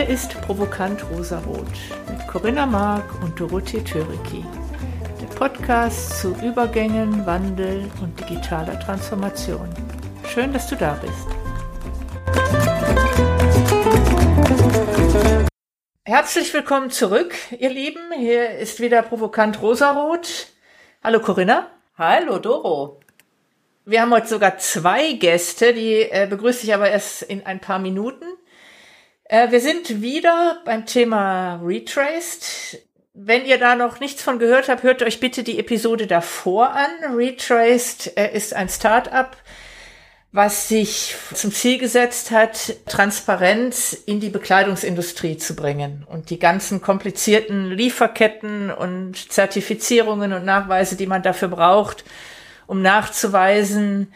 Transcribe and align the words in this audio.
Hier 0.00 0.08
ist 0.08 0.40
Provokant 0.40 1.04
Rosarot 1.10 1.66
mit 2.08 2.26
Corinna 2.26 2.64
Mark 2.64 3.22
und 3.22 3.38
Dorothee 3.38 3.84
Töriki. 3.84 4.42
Der 5.20 5.26
Podcast 5.26 6.20
zu 6.20 6.34
Übergängen, 6.42 7.26
Wandel 7.26 7.84
und 8.00 8.18
digitaler 8.18 8.80
Transformation. 8.80 9.68
Schön, 10.26 10.54
dass 10.54 10.68
du 10.68 10.76
da 10.76 10.98
bist. 11.02 11.26
Herzlich 16.06 16.54
willkommen 16.54 16.88
zurück, 16.88 17.34
ihr 17.58 17.68
Lieben. 17.68 18.10
Hier 18.16 18.52
ist 18.52 18.80
wieder 18.80 19.02
Provokant 19.02 19.60
Rosarot. 19.60 20.46
Hallo 21.04 21.20
Corinna. 21.20 21.70
Hallo 21.98 22.38
Doro. 22.38 23.00
Wir 23.84 24.00
haben 24.00 24.14
heute 24.14 24.28
sogar 24.28 24.56
zwei 24.56 25.12
Gäste, 25.12 25.74
die 25.74 26.08
äh, 26.10 26.26
begrüße 26.26 26.64
ich 26.64 26.72
aber 26.72 26.88
erst 26.88 27.20
in 27.20 27.44
ein 27.44 27.60
paar 27.60 27.78
Minuten. 27.78 28.24
Äh, 29.30 29.52
wir 29.52 29.60
sind 29.60 30.02
wieder 30.02 30.58
beim 30.64 30.86
Thema 30.86 31.60
Retraced. 31.62 32.82
Wenn 33.14 33.46
ihr 33.46 33.58
da 33.58 33.76
noch 33.76 34.00
nichts 34.00 34.22
von 34.22 34.40
gehört 34.40 34.68
habt, 34.68 34.82
hört 34.82 35.02
euch 35.04 35.20
bitte 35.20 35.44
die 35.44 35.60
Episode 35.60 36.08
davor 36.08 36.72
an. 36.72 37.14
Retraced 37.14 38.16
äh, 38.16 38.34
ist 38.34 38.54
ein 38.54 38.68
Start-up, 38.68 39.36
was 40.32 40.66
sich 40.68 41.14
zum 41.32 41.52
Ziel 41.52 41.78
gesetzt 41.78 42.32
hat, 42.32 42.74
Transparenz 42.86 43.92
in 43.92 44.18
die 44.18 44.30
Bekleidungsindustrie 44.30 45.36
zu 45.36 45.54
bringen 45.54 46.04
und 46.10 46.30
die 46.30 46.40
ganzen 46.40 46.82
komplizierten 46.82 47.70
Lieferketten 47.70 48.72
und 48.72 49.30
Zertifizierungen 49.30 50.32
und 50.32 50.44
Nachweise, 50.44 50.96
die 50.96 51.06
man 51.06 51.22
dafür 51.22 51.48
braucht, 51.48 52.02
um 52.66 52.82
nachzuweisen, 52.82 54.12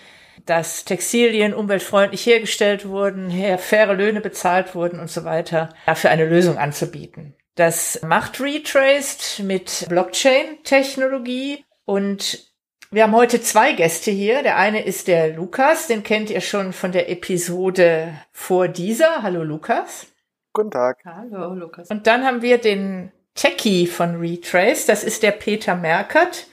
dass 0.46 0.84
Textilien 0.84 1.54
umweltfreundlich 1.54 2.26
hergestellt 2.26 2.86
wurden, 2.88 3.30
faire 3.58 3.94
Löhne 3.94 4.20
bezahlt 4.20 4.74
wurden 4.74 5.00
und 5.00 5.10
so 5.10 5.24
weiter, 5.24 5.70
dafür 5.86 6.10
eine 6.10 6.26
Lösung 6.26 6.58
anzubieten. 6.58 7.34
Das 7.54 8.02
macht 8.02 8.40
Retraced 8.40 9.44
mit 9.44 9.86
Blockchain-Technologie 9.88 11.64
und 11.84 12.52
wir 12.90 13.04
haben 13.04 13.14
heute 13.14 13.40
zwei 13.40 13.72
Gäste 13.72 14.10
hier. 14.10 14.42
Der 14.42 14.56
eine 14.56 14.84
ist 14.84 15.08
der 15.08 15.28
Lukas, 15.34 15.86
den 15.86 16.02
kennt 16.02 16.30
ihr 16.30 16.40
schon 16.40 16.72
von 16.72 16.92
der 16.92 17.10
Episode 17.10 18.14
vor 18.32 18.68
dieser. 18.68 19.22
Hallo 19.22 19.42
Lukas. 19.42 20.06
Guten 20.52 20.70
Tag. 20.70 20.98
Hallo 21.04 21.54
Lukas. 21.54 21.90
Und 21.90 22.06
dann 22.06 22.24
haben 22.24 22.42
wir 22.42 22.58
den 22.58 23.12
Techie 23.34 23.86
von 23.86 24.20
Retrace, 24.20 24.86
das 24.86 25.02
ist 25.02 25.22
der 25.22 25.32
Peter 25.32 25.74
Merkert. 25.74 26.46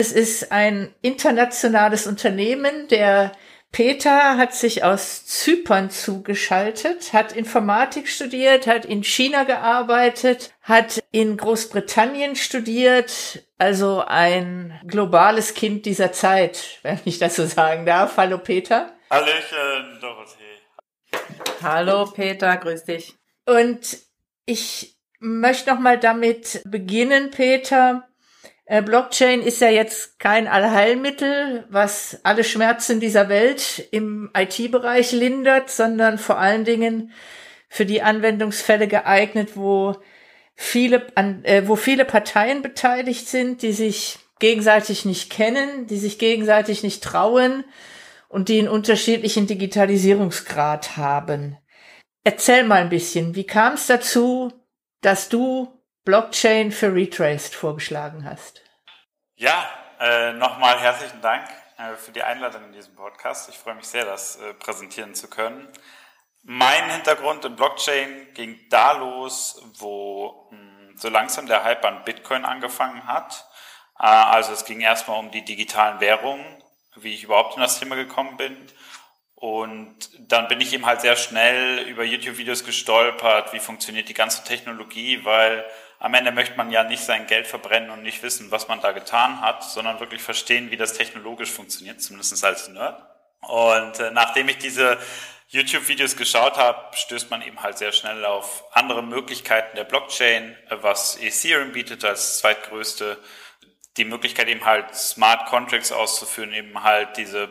Es 0.00 0.12
ist 0.12 0.52
ein 0.52 0.94
internationales 1.02 2.06
Unternehmen. 2.06 2.86
Der 2.86 3.32
Peter 3.72 4.36
hat 4.38 4.54
sich 4.54 4.84
aus 4.84 5.26
Zypern 5.26 5.90
zugeschaltet, 5.90 7.12
hat 7.12 7.32
Informatik 7.32 8.08
studiert, 8.08 8.68
hat 8.68 8.84
in 8.84 9.02
China 9.02 9.42
gearbeitet, 9.42 10.54
hat 10.62 11.02
in 11.10 11.36
Großbritannien 11.36 12.36
studiert, 12.36 13.44
also 13.58 14.04
ein 14.06 14.80
globales 14.86 15.54
Kind 15.54 15.84
dieser 15.84 16.12
Zeit, 16.12 16.78
wenn 16.82 17.00
ich 17.04 17.18
das 17.18 17.34
so 17.34 17.44
sagen 17.44 17.84
darf. 17.84 18.16
Hallo 18.16 18.38
Peter. 18.38 18.96
Hallöchen, 19.10 19.98
Dorothee. 20.00 20.38
Hallo 21.60 22.06
Peter, 22.06 22.56
grüß 22.56 22.84
dich. 22.84 23.16
Und 23.46 23.98
ich 24.46 24.96
möchte 25.18 25.70
noch 25.70 25.80
mal 25.80 25.98
damit 25.98 26.62
beginnen, 26.64 27.30
Peter, 27.32 28.08
Blockchain 28.68 29.40
ist 29.40 29.62
ja 29.62 29.70
jetzt 29.70 30.18
kein 30.18 30.46
Allheilmittel, 30.46 31.64
was 31.70 32.20
alle 32.22 32.44
Schmerzen 32.44 33.00
dieser 33.00 33.30
Welt 33.30 33.88
im 33.92 34.30
IT-Bereich 34.36 35.12
lindert, 35.12 35.70
sondern 35.70 36.18
vor 36.18 36.38
allen 36.38 36.64
Dingen 36.64 37.12
für 37.70 37.86
die 37.86 38.02
Anwendungsfälle 38.02 38.86
geeignet, 38.86 39.56
wo 39.56 39.96
viele, 40.54 41.06
äh, 41.44 41.62
wo 41.66 41.76
viele 41.76 42.04
Parteien 42.04 42.60
beteiligt 42.60 43.26
sind, 43.26 43.62
die 43.62 43.72
sich 43.72 44.18
gegenseitig 44.38 45.06
nicht 45.06 45.30
kennen, 45.30 45.86
die 45.86 45.98
sich 45.98 46.18
gegenseitig 46.18 46.82
nicht 46.82 47.02
trauen 47.02 47.64
und 48.28 48.48
die 48.50 48.58
einen 48.58 48.68
unterschiedlichen 48.68 49.46
Digitalisierungsgrad 49.46 50.98
haben. 50.98 51.56
Erzähl 52.24 52.64
mal 52.64 52.82
ein 52.82 52.90
bisschen, 52.90 53.34
wie 53.34 53.46
kam 53.46 53.74
es 53.74 53.86
dazu, 53.86 54.52
dass 55.00 55.30
du 55.30 55.77
Blockchain 56.08 56.72
für 56.72 56.94
Retraced 56.94 57.54
vorgeschlagen 57.54 58.24
hast. 58.24 58.62
Ja, 59.36 59.70
äh, 60.00 60.32
nochmal 60.32 60.80
herzlichen 60.80 61.20
Dank 61.20 61.46
äh, 61.76 61.96
für 61.96 62.12
die 62.12 62.22
Einladung 62.22 62.64
in 62.64 62.72
diesem 62.72 62.94
Podcast. 62.94 63.50
Ich 63.50 63.58
freue 63.58 63.74
mich 63.74 63.84
sehr, 63.84 64.06
das 64.06 64.36
äh, 64.36 64.54
präsentieren 64.54 65.14
zu 65.14 65.28
können. 65.28 65.68
Mein 66.42 66.88
Hintergrund 66.88 67.44
in 67.44 67.56
Blockchain 67.56 68.32
ging 68.32 68.58
da 68.70 68.92
los, 68.92 69.62
wo 69.74 70.48
mh, 70.50 70.56
hm, 70.56 70.96
so 70.96 71.10
langsam 71.10 71.46
der 71.46 71.62
Hype 71.62 71.84
an 71.84 72.04
Bitcoin 72.06 72.46
angefangen 72.46 73.06
hat. 73.06 73.46
Äh, 73.98 74.06
also 74.06 74.54
es 74.54 74.64
ging 74.64 74.80
erstmal 74.80 75.18
um 75.18 75.30
die 75.30 75.44
digitalen 75.44 76.00
Währungen, 76.00 76.46
wie 76.96 77.12
ich 77.12 77.24
überhaupt 77.24 77.56
in 77.56 77.60
das 77.60 77.78
Thema 77.78 77.96
gekommen 77.96 78.38
bin. 78.38 78.56
Und 79.34 80.08
dann 80.18 80.48
bin 80.48 80.62
ich 80.62 80.72
eben 80.72 80.86
halt 80.86 81.02
sehr 81.02 81.16
schnell 81.16 81.86
über 81.86 82.02
YouTube-Videos 82.02 82.64
gestolpert, 82.64 83.52
wie 83.52 83.60
funktioniert 83.60 84.08
die 84.08 84.14
ganze 84.14 84.42
Technologie, 84.42 85.22
weil 85.26 85.66
am 85.98 86.14
Ende 86.14 86.32
möchte 86.32 86.56
man 86.56 86.70
ja 86.70 86.84
nicht 86.84 87.02
sein 87.02 87.26
Geld 87.26 87.46
verbrennen 87.46 87.90
und 87.90 88.02
nicht 88.02 88.22
wissen, 88.22 88.50
was 88.50 88.68
man 88.68 88.80
da 88.80 88.92
getan 88.92 89.40
hat, 89.40 89.64
sondern 89.64 90.00
wirklich 90.00 90.22
verstehen, 90.22 90.70
wie 90.70 90.76
das 90.76 90.94
technologisch 90.94 91.50
funktioniert, 91.50 92.00
zumindest 92.00 92.44
als 92.44 92.68
Nerd. 92.68 93.02
Und 93.40 93.98
äh, 93.98 94.10
nachdem 94.10 94.48
ich 94.48 94.58
diese 94.58 94.98
YouTube-Videos 95.48 96.16
geschaut 96.16 96.56
habe, 96.56 96.94
stößt 96.96 97.30
man 97.30 97.42
eben 97.42 97.62
halt 97.62 97.78
sehr 97.78 97.92
schnell 97.92 98.24
auf 98.24 98.64
andere 98.72 99.02
Möglichkeiten 99.02 99.76
der 99.76 99.84
Blockchain, 99.84 100.56
was 100.68 101.18
Ethereum 101.20 101.72
bietet 101.72 102.04
als 102.04 102.38
zweitgrößte, 102.38 103.18
die 103.96 104.04
Möglichkeit 104.04 104.48
eben 104.48 104.64
halt 104.64 104.94
Smart 104.94 105.46
Contracts 105.46 105.90
auszuführen, 105.90 106.52
eben 106.52 106.82
halt 106.84 107.16
diese 107.16 107.48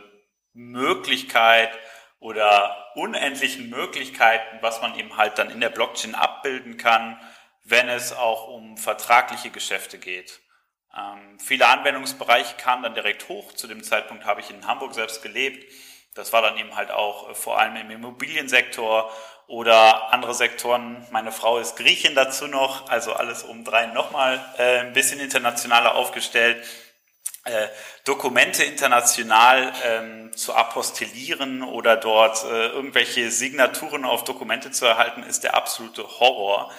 Möglichkeit 0.53 1.71
oder 2.19 2.91
unendlichen 2.95 3.69
Möglichkeiten, 3.69 4.57
was 4.61 4.81
man 4.81 4.97
eben 4.97 5.17
halt 5.17 5.37
dann 5.37 5.49
in 5.49 5.59
der 5.59 5.69
Blockchain 5.69 6.15
abbilden 6.15 6.77
kann, 6.77 7.19
wenn 7.69 7.89
es 7.89 8.13
auch 8.13 8.47
um 8.47 8.77
vertragliche 8.77 9.49
Geschäfte 9.49 9.97
geht. 9.97 10.39
Ähm, 10.97 11.37
viele 11.37 11.67
Anwendungsbereiche 11.67 12.55
kamen 12.55 12.83
dann 12.83 12.95
direkt 12.95 13.27
hoch. 13.27 13.53
Zu 13.53 13.67
dem 13.67 13.83
Zeitpunkt 13.83 14.25
habe 14.25 14.41
ich 14.41 14.49
in 14.49 14.65
Hamburg 14.65 14.93
selbst 14.93 15.21
gelebt. 15.21 15.69
Das 16.15 16.31
war 16.33 16.41
dann 16.41 16.57
eben 16.57 16.75
halt 16.75 16.91
auch 16.91 17.29
äh, 17.29 17.35
vor 17.35 17.59
allem 17.59 17.75
im 17.75 17.91
Immobiliensektor 17.91 19.11
oder 19.47 20.13
andere 20.13 20.33
Sektoren. 20.33 21.05
Meine 21.11 21.31
Frau 21.31 21.57
ist 21.59 21.75
Griechin 21.75 22.15
dazu 22.15 22.47
noch, 22.47 22.89
also 22.89 23.13
alles 23.13 23.43
um 23.43 23.63
drei 23.65 23.87
nochmal 23.87 24.43
äh, 24.57 24.79
ein 24.79 24.93
bisschen 24.93 25.19
internationaler 25.19 25.95
aufgestellt. 25.95 26.65
Äh, 27.43 27.67
Dokumente 28.03 28.63
international 28.63 29.73
ähm, 29.83 30.35
zu 30.35 30.53
apostillieren 30.53 31.63
oder 31.63 31.97
dort 31.97 32.43
äh, 32.43 32.67
irgendwelche 32.67 33.29
Signaturen 33.29 34.05
auf 34.05 34.23
Dokumente 34.23 34.71
zu 34.71 34.85
erhalten, 34.85 35.23
ist 35.23 35.43
der 35.43 35.55
absolute 35.55 36.03
Horror. 36.19 36.71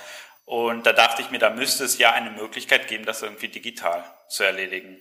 Und 0.48 0.86
da 0.86 0.94
dachte 0.94 1.20
ich 1.20 1.30
mir, 1.30 1.38
da 1.38 1.50
müsste 1.50 1.84
es 1.84 1.98
ja 1.98 2.12
eine 2.12 2.30
Möglichkeit 2.30 2.88
geben, 2.88 3.04
das 3.04 3.20
irgendwie 3.20 3.48
digital 3.48 4.02
zu 4.30 4.44
erledigen. 4.44 4.98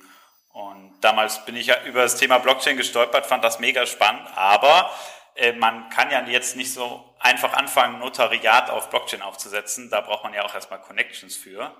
Und 0.52 1.00
damals 1.00 1.46
bin 1.46 1.56
ich 1.56 1.68
ja 1.68 1.82
über 1.86 2.02
das 2.02 2.18
Thema 2.18 2.38
Blockchain 2.40 2.76
gestolpert, 2.76 3.26
fand 3.26 3.46
das 3.46 3.58
mega 3.60 3.86
spannend, 3.86 4.28
aber 4.36 4.92
äh, 5.36 5.54
man 5.54 5.90
kann 5.90 6.12
ja 6.12 6.22
jetzt 6.26 6.58
nicht 6.58 6.74
so 6.74 7.16
einfach 7.20 7.54
anfangen, 7.54 8.00
Notariat 8.00 8.70
auf 8.70 8.90
Blockchain 8.90 9.22
aufzusetzen. 9.22 9.90
Da 9.90 10.02
braucht 10.02 10.26
man 10.26 10.34
ja 10.34 10.44
auch 10.44 10.54
erstmal 10.54 10.82
Connections 10.82 11.38
für. 11.38 11.74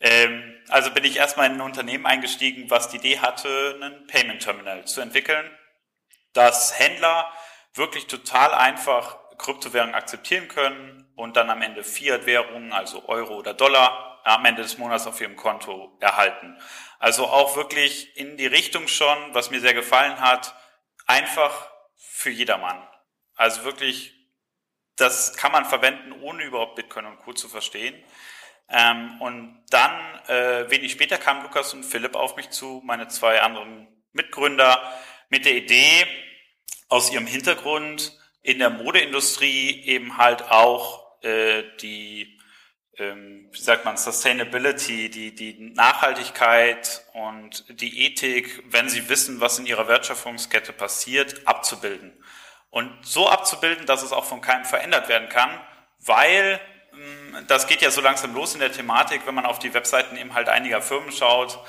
Ähm, 0.00 0.60
also 0.68 0.90
bin 0.90 1.04
ich 1.04 1.16
erstmal 1.16 1.46
in 1.46 1.52
ein 1.52 1.60
Unternehmen 1.60 2.06
eingestiegen, 2.06 2.70
was 2.70 2.88
die 2.88 2.96
Idee 2.96 3.20
hatte, 3.20 3.78
einen 3.80 4.04
Payment 4.08 4.42
Terminal 4.42 4.84
zu 4.84 5.00
entwickeln, 5.00 5.48
dass 6.32 6.76
Händler 6.76 7.32
wirklich 7.74 8.08
total 8.08 8.52
einfach 8.52 9.21
Kryptowährungen 9.42 9.94
akzeptieren 9.94 10.48
können 10.48 11.12
und 11.16 11.36
dann 11.36 11.50
am 11.50 11.62
Ende 11.62 11.84
Fiat-Währungen, 11.84 12.72
also 12.72 13.08
Euro 13.08 13.36
oder 13.36 13.54
Dollar, 13.54 14.20
am 14.24 14.44
Ende 14.44 14.62
des 14.62 14.78
Monats 14.78 15.06
auf 15.06 15.20
ihrem 15.20 15.36
Konto 15.36 15.96
erhalten. 16.00 16.56
Also 16.98 17.26
auch 17.26 17.56
wirklich 17.56 18.16
in 18.16 18.36
die 18.36 18.46
Richtung 18.46 18.86
schon, 18.86 19.18
was 19.32 19.50
mir 19.50 19.60
sehr 19.60 19.74
gefallen 19.74 20.20
hat, 20.20 20.54
einfach 21.06 21.68
für 21.96 22.30
jedermann. 22.30 22.86
Also 23.34 23.64
wirklich, 23.64 24.14
das 24.96 25.34
kann 25.36 25.50
man 25.50 25.64
verwenden, 25.64 26.12
ohne 26.22 26.44
überhaupt 26.44 26.76
Bitcoin 26.76 27.06
und 27.06 27.18
Co. 27.18 27.32
zu 27.32 27.48
verstehen. 27.48 28.00
Ähm, 28.68 29.20
und 29.20 29.64
dann, 29.70 30.20
äh, 30.28 30.70
wenig 30.70 30.92
später 30.92 31.18
kamen 31.18 31.42
Lukas 31.42 31.74
und 31.74 31.84
Philipp 31.84 32.14
auf 32.14 32.36
mich 32.36 32.50
zu, 32.50 32.80
meine 32.84 33.08
zwei 33.08 33.42
anderen 33.42 33.88
Mitgründer, 34.12 34.80
mit 35.28 35.44
der 35.44 35.56
Idee, 35.56 36.06
aus 36.88 37.10
ihrem 37.10 37.26
Hintergrund 37.26 38.18
in 38.42 38.58
der 38.58 38.70
Modeindustrie 38.70 39.82
eben 39.84 40.18
halt 40.18 40.50
auch 40.50 41.22
äh, 41.22 41.62
die, 41.80 42.38
ähm, 42.98 43.48
wie 43.52 43.60
sagt 43.60 43.84
man, 43.84 43.96
Sustainability, 43.96 45.08
die, 45.10 45.34
die 45.34 45.70
Nachhaltigkeit 45.74 47.04
und 47.12 47.64
die 47.80 48.06
Ethik, 48.06 48.64
wenn 48.66 48.88
sie 48.88 49.08
wissen, 49.08 49.40
was 49.40 49.58
in 49.58 49.66
ihrer 49.66 49.86
Wertschöpfungskette 49.86 50.72
passiert, 50.72 51.46
abzubilden. 51.46 52.12
Und 52.70 52.90
so 53.06 53.28
abzubilden, 53.28 53.86
dass 53.86 54.02
es 54.02 54.12
auch 54.12 54.24
von 54.24 54.40
keinem 54.40 54.64
verändert 54.64 55.08
werden 55.08 55.28
kann, 55.28 55.60
weil 56.00 56.60
mm, 56.92 57.46
das 57.46 57.68
geht 57.68 57.82
ja 57.82 57.90
so 57.90 58.00
langsam 58.00 58.34
los 58.34 58.54
in 58.54 58.60
der 58.60 58.72
Thematik, 58.72 59.26
wenn 59.26 59.34
man 59.34 59.46
auf 59.46 59.60
die 59.60 59.74
Webseiten 59.74 60.16
eben 60.16 60.34
halt 60.34 60.48
einiger 60.48 60.82
Firmen 60.82 61.12
schaut, 61.12 61.60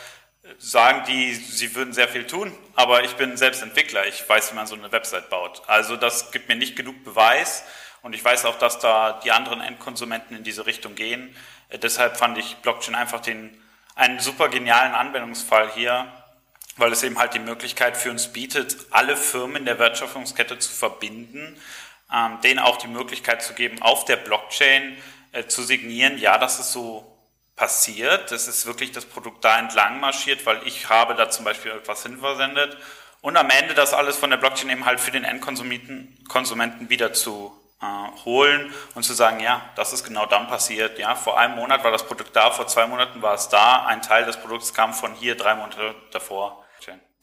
sagen 0.58 1.04
die, 1.08 1.34
sie 1.34 1.74
würden 1.76 1.94
sehr 1.94 2.10
viel 2.10 2.28
tun, 2.28 2.56
aber 2.76 3.04
ich 3.04 3.16
bin 3.16 3.38
selbst 3.38 3.62
Entwickler, 3.62 4.06
ich 4.08 4.28
weiß, 4.28 4.52
wie 4.52 4.56
man 4.56 4.68
so 4.68 4.76
eine 4.76 4.92
Website 4.92 5.30
baut. 5.30 5.62
Also 5.68 5.96
das 5.96 6.32
gibt 6.32 6.50
mir 6.50 6.56
nicht 6.56 6.76
genug 6.76 7.04
Beweis 7.04 7.64
und 8.02 8.14
ich 8.14 8.24
weiß 8.24 8.46
auch, 8.46 8.58
dass 8.58 8.80
da 8.80 9.22
die 9.24 9.32
anderen 9.32 9.62
Endkonsumenten 9.62 10.36
in 10.36 10.44
diese 10.44 10.66
Richtung 10.66 10.96
gehen. 10.96 11.34
Äh, 11.70 11.80
deshalb 11.80 12.18
fand 12.18 12.38
ich 12.38 12.58
Blockchain 12.58 12.96
einfach 12.96 13.22
den, 13.22 13.58
einen 13.96 14.20
super 14.20 14.50
genialen 14.50 14.94
Anwendungsfall 14.94 15.72
hier, 15.72 16.12
weil 16.76 16.92
es 16.92 17.04
eben 17.04 17.20
halt 17.20 17.34
die 17.34 17.40
Möglichkeit 17.40 17.96
für 17.96 18.12
uns 18.12 18.34
bietet, 18.34 18.76
alle 18.92 19.16
Firmen 19.16 19.64
der 19.66 19.80
Wertschöpfungskette 19.80 20.60
zu 20.60 20.72
verbinden, 20.72 21.58
ähm, 22.14 22.42
denen 22.42 22.60
auch 22.60 22.78
die 22.78 22.88
Möglichkeit 22.88 23.42
zu 23.42 23.54
geben, 23.54 23.82
auf 23.82 24.04
der 24.06 24.18
Blockchain 24.18 24.98
äh, 25.32 25.46
zu 25.46 25.64
signieren, 25.64 26.18
ja, 26.18 26.38
das 26.38 26.60
ist 26.60 26.74
so 26.74 27.13
passiert. 27.56 28.32
Das 28.32 28.48
ist 28.48 28.66
wirklich 28.66 28.92
das 28.92 29.06
Produkt 29.06 29.44
da 29.44 29.60
entlang 29.60 30.00
marschiert, 30.00 30.46
weil 30.46 30.62
ich 30.66 30.90
habe 30.90 31.16
da 31.16 31.30
zum 31.30 31.46
Beispiel 31.46 31.72
etwas 31.72 32.04
hinversendet. 32.04 32.78
Und 33.22 33.38
am 33.38 33.50
Ende 33.50 33.74
das 33.74 33.94
alles 33.94 34.18
von 34.18 34.30
der 34.30 34.38
Blockchain 34.38 34.70
eben 34.70 34.86
halt 34.86 35.00
für 35.00 35.12
den 35.12 35.24
Endkonsumenten 35.24 36.26
Konsumenten 36.28 36.90
wieder 36.90 37.14
zu 37.14 37.54
äh, 37.82 38.26
holen 38.26 38.74
und 38.96 39.04
zu 39.04 39.14
sagen, 39.14 39.40
ja, 39.40 39.62
das 39.76 39.94
ist 39.94 40.04
genau 40.04 40.26
dann 40.26 40.48
passiert. 40.48 41.00
Ja, 41.00 41.16
vor 41.16 41.40
einem 41.40 41.56
Monat 41.56 41.84
war 41.84 41.92
das 41.92 42.06
Produkt 42.06 42.36
da, 42.36 42.52
vor 42.52 42.68
zwei 42.68 42.86
Monaten 42.88 43.22
war 43.22 43.36
es 43.36 43.50
da. 43.50 43.86
Ein 43.86 44.02
Teil 44.02 44.26
des 44.26 44.38
Produkts 44.38 44.74
kam 44.74 44.94
von 44.94 45.14
hier, 45.14 45.36
drei 45.36 45.56
Monate 45.56 45.96
davor. 46.12 46.64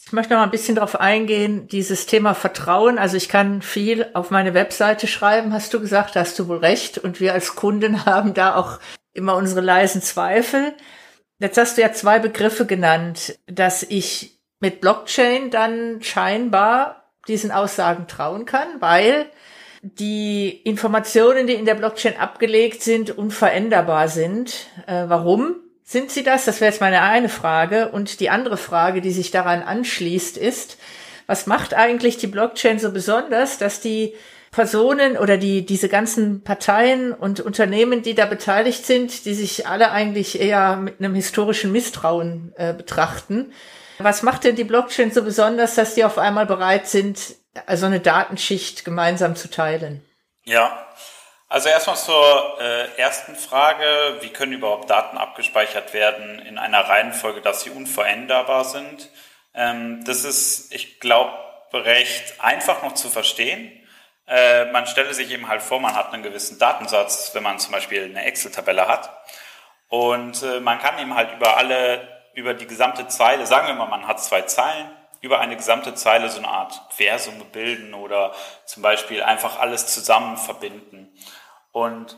Ich 0.06 0.12
möchte 0.12 0.32
noch 0.32 0.41
mal 0.41 0.44
ein 0.44 0.50
bisschen 0.50 0.75
darauf 0.75 0.99
eingehen, 0.99 1.69
dieses 1.69 2.06
Thema 2.06 2.35
Vertrauen. 2.35 2.99
Also 2.99 3.17
ich 3.17 3.29
kann 3.29 3.62
viel 3.62 4.11
auf 4.15 4.31
meine 4.31 4.55
Webseite 4.55 5.06
schreiben, 5.06 5.53
hast 5.53 5.75
du 5.75 5.81
gesagt, 5.81 6.17
hast 6.17 6.38
du 6.38 6.49
wohl 6.49 6.59
recht. 6.59 6.99
Und 6.99 7.21
wir 7.21 7.35
als 7.35 7.55
Kunden 7.55 8.05
haben 8.06 8.35
da 8.35 8.56
auch 8.56 8.79
immer 9.12 9.36
unsere 9.36 9.60
leisen 9.60 10.02
Zweifel. 10.02 10.74
Jetzt 11.38 11.58
hast 11.58 11.76
du 11.76 11.82
ja 11.82 11.92
zwei 11.92 12.18
Begriffe 12.18 12.66
genannt, 12.66 13.38
dass 13.46 13.82
ich 13.82 14.38
mit 14.60 14.80
Blockchain 14.80 15.50
dann 15.50 16.02
scheinbar 16.02 17.10
diesen 17.28 17.50
Aussagen 17.50 18.06
trauen 18.06 18.44
kann, 18.44 18.68
weil 18.80 19.26
die 19.82 20.50
Informationen, 20.64 21.46
die 21.46 21.54
in 21.54 21.64
der 21.64 21.74
Blockchain 21.74 22.18
abgelegt 22.18 22.82
sind, 22.82 23.16
unveränderbar 23.16 24.08
sind. 24.08 24.66
Äh, 24.86 25.04
warum 25.06 25.56
sind 25.82 26.10
sie 26.10 26.22
das? 26.22 26.44
Das 26.44 26.60
wäre 26.60 26.70
jetzt 26.70 26.82
meine 26.82 27.02
eine 27.02 27.30
Frage. 27.30 27.88
Und 27.88 28.20
die 28.20 28.28
andere 28.28 28.58
Frage, 28.58 29.00
die 29.00 29.10
sich 29.10 29.30
daran 29.30 29.62
anschließt, 29.62 30.36
ist, 30.36 30.76
was 31.26 31.46
macht 31.46 31.72
eigentlich 31.74 32.18
die 32.18 32.26
Blockchain 32.26 32.78
so 32.78 32.92
besonders, 32.92 33.56
dass 33.56 33.80
die 33.80 34.14
Personen 34.50 35.17
oder 35.17 35.37
die, 35.37 35.64
diese 35.64 35.88
ganzen 35.88 36.43
Parteien 36.43 37.12
und 37.12 37.41
Unternehmen, 37.41 38.02
die 38.02 38.14
da 38.14 38.26
beteiligt 38.26 38.85
sind, 38.85 39.25
die 39.25 39.35
sich 39.35 39.69
alle 39.69 39.93
eigentlich 39.93 40.41
eher 40.41 40.76
mit 40.76 40.99
einem 40.99 41.14
historischen 41.14 41.70
Misstrauen 41.70 42.52
äh, 42.56 42.73
betrachten. 42.73 43.52
Was 43.99 44.23
macht 44.23 44.44
denn 44.44 44.56
die 44.56 44.64
Blockchain 44.64 45.12
so 45.12 45.23
besonders, 45.23 45.76
dass 45.76 45.94
die 45.94 46.05
auf 46.05 46.19
einmal 46.19 46.47
bereit 46.47 46.88
sind, 46.88 47.37
also 47.67 47.87
eine 47.87 48.00
Datenschicht 48.00 48.85
gemeinsam 48.85 49.37
zu 49.37 49.50
teilen? 49.50 50.05
Ja, 50.44 50.87
also 51.49 51.69
erstmal 51.69 51.96
zur 51.96 52.58
äh, 52.61 52.96
ersten 52.96 53.37
Frage, 53.37 54.19
wie 54.20 54.31
können 54.31 54.53
überhaupt 54.53 54.88
Daten 54.88 55.19
abgespeichert 55.19 55.93
werden 55.93 56.38
in 56.38 56.58
einer 56.58 56.81
Reihenfolge, 56.81 57.41
dass 57.41 57.62
sie 57.62 57.70
unveränderbar 57.70 58.64
sind? 58.64 59.11
Ähm, 59.55 60.03
das 60.06 60.25
ist, 60.25 60.73
ich 60.73 60.99
glaube, 60.99 61.32
recht 61.73 62.41
einfach 62.41 62.82
noch 62.82 62.94
zu 62.94 63.08
verstehen. 63.08 63.80
Äh, 64.31 64.67
man 64.67 64.87
stelle 64.87 65.12
sich 65.12 65.32
eben 65.32 65.49
halt 65.49 65.61
vor, 65.61 65.81
man 65.81 65.97
hat 65.97 66.12
einen 66.12 66.23
gewissen 66.23 66.56
Datensatz, 66.59 67.35
wenn 67.35 67.43
man 67.43 67.59
zum 67.59 67.73
Beispiel 67.73 68.05
eine 68.05 68.25
Excel-Tabelle 68.25 68.87
hat. 68.87 69.11
Und 69.88 70.44
äh, 70.44 70.61
man 70.61 70.79
kann 70.79 71.00
eben 71.00 71.17
halt 71.17 71.32
über 71.32 71.56
alle, 71.56 72.06
über 72.35 72.55
die 72.55 72.69
gesamte 72.69 73.09
Zeile, 73.09 73.44
sagen 73.44 73.67
wir 73.67 73.75
mal, 73.75 73.88
man 73.88 74.06
hat 74.06 74.23
zwei 74.23 74.43
Zeilen, 74.43 74.88
über 75.21 75.41
eine 75.41 75.56
gesamte 75.56 75.94
Zeile 75.94 76.31
so 76.31 76.38
eine 76.38 76.47
Art 76.47 76.81
Quersumme 76.94 77.44
bilden 77.44 77.93
oder 77.93 78.32
zum 78.67 78.85
Beispiel 78.85 79.21
einfach 79.21 79.59
alles 79.59 79.88
zusammen 79.93 80.37
verbinden. 80.37 81.12
Und 81.73 82.17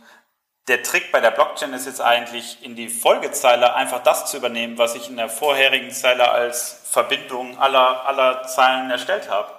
der 0.68 0.82
Trick 0.82 1.12
bei 1.12 1.20
der 1.20 1.30
Blockchain 1.30 1.72
ist 1.72 1.86
jetzt 1.86 2.02
eigentlich 2.02 2.62
in 2.62 2.76
die 2.76 2.90
Folgezeile 2.90 3.74
einfach 3.74 4.02
das 4.02 4.26
zu 4.26 4.36
übernehmen, 4.36 4.76
was 4.76 4.94
ich 4.94 5.08
in 5.08 5.16
der 5.16 5.30
vorherigen 5.30 5.90
Zeile 5.90 6.30
als 6.30 6.82
Verbindung 6.90 7.58
aller, 7.58 8.06
aller 8.06 8.42
Zeilen 8.42 8.90
erstellt 8.90 9.30
habe. 9.30 9.50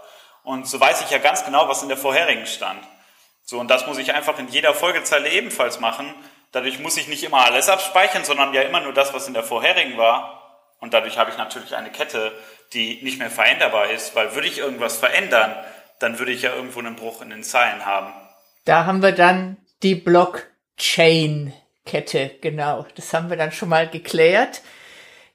Und 0.44 0.68
so 0.68 0.80
weiß 0.80 1.02
ich 1.02 1.10
ja 1.10 1.18
ganz 1.18 1.44
genau, 1.46 1.68
was 1.70 1.84
in 1.84 1.90
der 1.90 1.98
vorherigen 1.98 2.46
stand. 2.46 2.84
So, 3.44 3.60
und 3.60 3.70
das 3.70 3.88
muss 3.88 3.98
ich 3.98 4.14
einfach 4.14 4.40
in 4.40 4.48
jeder 4.48 4.74
Folgezeile 4.74 5.30
ebenfalls 5.30 5.80
machen. 5.80 6.14
Dadurch 6.52 6.80
muss 6.80 6.98
ich 6.98 7.08
nicht 7.08 7.24
immer 7.24 7.46
alles 7.46 7.70
abspeichern, 7.70 8.24
sondern 8.24 8.54
ja 8.54 8.62
immer 8.62 8.82
nur 8.82 8.94
das, 8.94 9.14
was 9.14 9.28
in 9.28 9.34
der 9.34 9.44
vorherigen 9.44 9.98
war. 9.98 10.40
Und 10.80 10.94
dadurch 10.94 11.18
habe 11.18 11.32
ich 11.32 11.38
natürlich 11.38 11.76
eine 11.76 11.92
Kette, 11.92 12.32
die 12.74 13.02
nicht 13.04 13.20
mehr 13.20 13.30
veränderbar 13.30 13.90
ist, 13.90 14.16
weil 14.16 14.34
würde 14.36 14.48
ich 14.48 14.60
irgendwas 14.60 14.98
verändern, 14.98 15.56
dann 16.00 16.20
würde 16.20 16.34
ich 16.34 16.42
ja 16.42 16.54
irgendwo 16.54 16.80
einen 16.80 16.96
Bruch 16.96 17.22
in 17.22 17.30
den 17.30 17.44
Zeilen 17.44 17.86
haben. 17.86 18.14
Da 18.66 18.86
haben 18.86 19.02
wir 19.02 19.14
dann 19.14 19.58
die 19.82 19.96
Blockchain-Kette, 19.96 22.32
genau. 22.42 22.86
Das 22.96 23.14
haben 23.14 23.30
wir 23.30 23.38
dann 23.38 23.52
schon 23.52 23.70
mal 23.70 23.90
geklärt. 23.90 24.62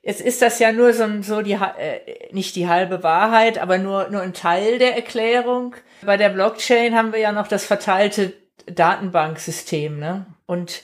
Jetzt 0.02 0.20
ist 0.20 0.42
das 0.42 0.58
ja 0.58 0.72
nur 0.72 0.92
so, 0.92 1.22
so 1.22 1.42
die, 1.42 1.52
äh, 1.52 2.32
nicht 2.32 2.56
die 2.56 2.68
halbe 2.68 3.02
Wahrheit, 3.02 3.58
aber 3.58 3.78
nur, 3.78 4.08
nur 4.08 4.22
ein 4.22 4.32
Teil 4.32 4.78
der 4.78 4.94
Erklärung. 4.94 5.74
Bei 6.02 6.16
der 6.16 6.28
Blockchain 6.28 6.96
haben 6.96 7.12
wir 7.12 7.20
ja 7.20 7.32
noch 7.32 7.48
das 7.48 7.64
verteilte 7.64 8.32
Datenbanksystem, 8.66 9.98
ne? 9.98 10.26
Und 10.46 10.82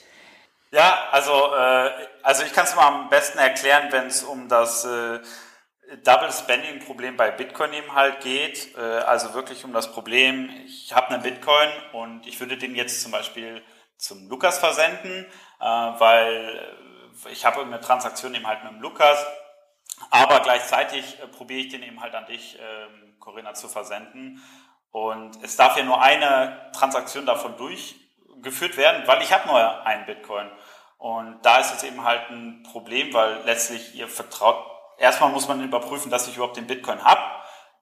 ja, 0.71 1.07
also, 1.11 1.31
äh, 1.31 1.91
also 2.21 2.43
ich 2.43 2.51
kann 2.51 2.65
es 2.65 2.75
mal 2.75 2.87
am 2.87 3.09
besten 3.09 3.37
erklären, 3.37 3.87
wenn 3.91 4.07
es 4.07 4.23
um 4.23 4.49
das 4.49 4.83
äh, 4.83 5.19
Double 6.03 6.31
Spending 6.31 6.79
Problem 6.79 7.15
bei 7.15 7.31
Bitcoin 7.31 7.71
eben 7.73 7.93
halt 7.93 8.19
geht. 8.21 8.75
Äh, 8.77 8.81
also 8.81 9.33
wirklich 9.33 9.63
um 9.63 9.71
das 9.71 9.91
Problem, 9.91 10.49
ich 10.65 10.93
habe 10.93 11.11
einen 11.11 11.23
Bitcoin 11.23 11.69
und 11.93 12.27
ich 12.27 12.39
würde 12.39 12.57
den 12.57 12.75
jetzt 12.75 13.01
zum 13.01 13.11
Beispiel 13.11 13.61
zum 13.97 14.27
Lukas 14.27 14.59
versenden, 14.59 15.25
äh, 15.61 15.65
weil 15.65 16.77
ich 17.31 17.45
habe 17.45 17.57
irgendeine 17.57 17.83
Transaktion 17.83 18.33
eben 18.35 18.47
halt 18.47 18.63
mit 18.63 18.73
dem 18.73 18.81
Lukas, 18.81 19.25
aber 20.09 20.39
gleichzeitig 20.41 21.19
äh, 21.21 21.27
probiere 21.27 21.61
ich 21.61 21.69
den 21.69 21.83
eben 21.83 22.01
halt 22.01 22.15
an 22.15 22.25
dich, 22.25 22.57
ähm, 22.59 23.15
Corinna, 23.19 23.53
zu 23.53 23.67
versenden. 23.67 24.43
Und 24.91 25.43
es 25.43 25.55
darf 25.55 25.77
ja 25.77 25.83
nur 25.83 26.01
eine 26.01 26.71
Transaktion 26.73 27.25
davon 27.25 27.57
durchgeführt 27.57 28.77
werden, 28.77 29.05
weil 29.07 29.21
ich 29.21 29.33
habe 29.33 29.47
nur 29.47 29.85
einen 29.85 30.05
Bitcoin. 30.05 30.49
Und 30.97 31.45
da 31.45 31.59
ist 31.59 31.73
es 31.73 31.83
eben 31.83 32.03
halt 32.03 32.29
ein 32.29 32.63
Problem, 32.63 33.13
weil 33.13 33.41
letztlich 33.43 33.95
ihr 33.95 34.07
vertraut, 34.07 34.65
erstmal 34.97 35.29
muss 35.31 35.47
man 35.47 35.63
überprüfen, 35.63 36.09
dass 36.09 36.27
ich 36.27 36.35
überhaupt 36.35 36.57
den 36.57 36.67
Bitcoin 36.67 37.03
habe. 37.03 37.21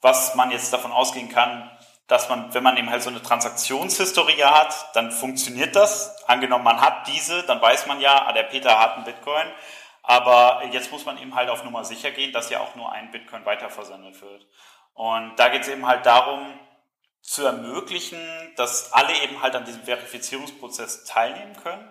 Was 0.02 0.36
man 0.36 0.52
jetzt 0.52 0.74
davon 0.74 0.92
ausgehen 0.92 1.30
kann, 1.30 1.72
dass 2.08 2.30
man, 2.30 2.54
wenn 2.54 2.64
man 2.64 2.78
eben 2.78 2.90
halt 2.90 3.02
so 3.02 3.10
eine 3.10 3.22
Transaktionshistorie 3.22 4.44
hat, 4.44 4.96
dann 4.96 5.12
funktioniert 5.12 5.76
das. 5.76 6.24
Angenommen, 6.28 6.64
man 6.64 6.82
hat 6.82 7.08
diese, 7.08 7.44
dann 7.44 7.62
weiß 7.62 7.88
man 7.88 8.02
ja, 8.02 8.28
ah, 8.28 8.34
der 8.34 8.44
Peter 8.44 8.80
hat 8.80 8.96
einen 8.96 9.06
Bitcoin. 9.06 9.48
Aber 10.04 10.64
jetzt 10.72 10.92
muss 10.92 11.06
man 11.06 11.18
eben 11.18 11.34
halt 11.34 11.50
auf 11.50 11.64
Nummer 11.64 11.86
sicher 11.86 12.12
gehen, 12.12 12.34
dass 12.34 12.50
ja 12.50 12.60
auch 12.60 12.76
nur 12.76 12.92
ein 12.92 13.12
Bitcoin 13.12 13.46
weiterversendet 13.46 14.22
wird. 14.22 14.46
Und 14.94 15.38
da 15.38 15.48
geht 15.48 15.62
es 15.62 15.70
eben 15.70 15.88
halt 15.88 16.06
darum, 16.06 16.60
zu 17.22 17.46
ermöglichen, 17.46 18.20
dass 18.58 18.92
alle 18.92 19.18
eben 19.22 19.42
halt 19.42 19.56
an 19.56 19.64
diesem 19.64 19.84
Verifizierungsprozess 19.84 21.06
teilnehmen 21.06 21.56
können. 21.64 21.90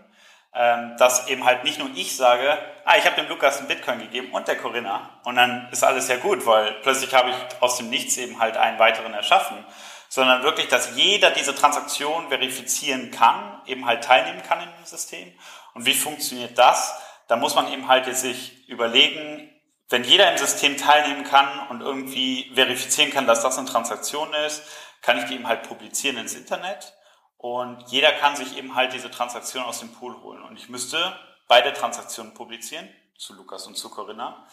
Ähm, 0.54 0.96
dass 0.98 1.28
eben 1.28 1.46
halt 1.46 1.64
nicht 1.64 1.78
nur 1.78 1.88
ich 1.94 2.14
sage, 2.14 2.58
ah, 2.84 2.98
ich 2.98 3.06
habe 3.06 3.16
dem 3.16 3.26
Lukas 3.30 3.58
einen 3.58 3.68
Bitcoin 3.68 4.00
gegeben 4.00 4.34
und 4.34 4.46
der 4.46 4.58
Corinna 4.58 5.18
und 5.24 5.36
dann 5.36 5.66
ist 5.72 5.82
alles 5.82 6.08
ja 6.08 6.16
gut, 6.18 6.44
weil 6.44 6.72
plötzlich 6.82 7.14
habe 7.14 7.30
ich 7.30 7.62
aus 7.62 7.78
dem 7.78 7.88
Nichts 7.88 8.18
eben 8.18 8.38
halt 8.38 8.58
einen 8.58 8.78
weiteren 8.78 9.14
erschaffen, 9.14 9.64
sondern 10.12 10.42
wirklich, 10.42 10.68
dass 10.68 10.94
jeder 10.94 11.30
diese 11.30 11.54
Transaktion 11.54 12.28
verifizieren 12.28 13.10
kann, 13.10 13.62
eben 13.64 13.86
halt 13.86 14.04
teilnehmen 14.04 14.42
kann 14.42 14.60
in 14.60 14.68
dem 14.68 14.84
System. 14.84 15.32
Und 15.72 15.86
wie 15.86 15.94
funktioniert 15.94 16.58
das? 16.58 16.94
Da 17.28 17.36
muss 17.36 17.54
man 17.54 17.72
eben 17.72 17.88
halt 17.88 18.06
jetzt 18.06 18.20
sich 18.20 18.68
überlegen, 18.68 19.50
wenn 19.88 20.04
jeder 20.04 20.30
im 20.30 20.36
System 20.36 20.76
teilnehmen 20.76 21.24
kann 21.24 21.66
und 21.70 21.80
irgendwie 21.80 22.52
verifizieren 22.54 23.10
kann, 23.10 23.26
dass 23.26 23.40
das 23.40 23.56
eine 23.56 23.66
Transaktion 23.66 24.34
ist, 24.34 24.62
kann 25.00 25.16
ich 25.18 25.24
die 25.24 25.34
eben 25.36 25.48
halt 25.48 25.62
publizieren 25.62 26.18
ins 26.18 26.34
Internet 26.34 26.92
und 27.38 27.82
jeder 27.88 28.12
kann 28.12 28.36
sich 28.36 28.58
eben 28.58 28.74
halt 28.74 28.92
diese 28.92 29.10
Transaktion 29.10 29.64
aus 29.64 29.78
dem 29.78 29.94
Pool 29.94 30.20
holen. 30.20 30.42
Und 30.42 30.58
ich 30.58 30.68
müsste 30.68 31.18
beide 31.48 31.72
Transaktionen 31.72 32.34
publizieren, 32.34 32.86
zu 33.16 33.32
Lukas 33.32 33.66
und 33.66 33.78
zu 33.78 33.88
Corinna. 33.88 34.46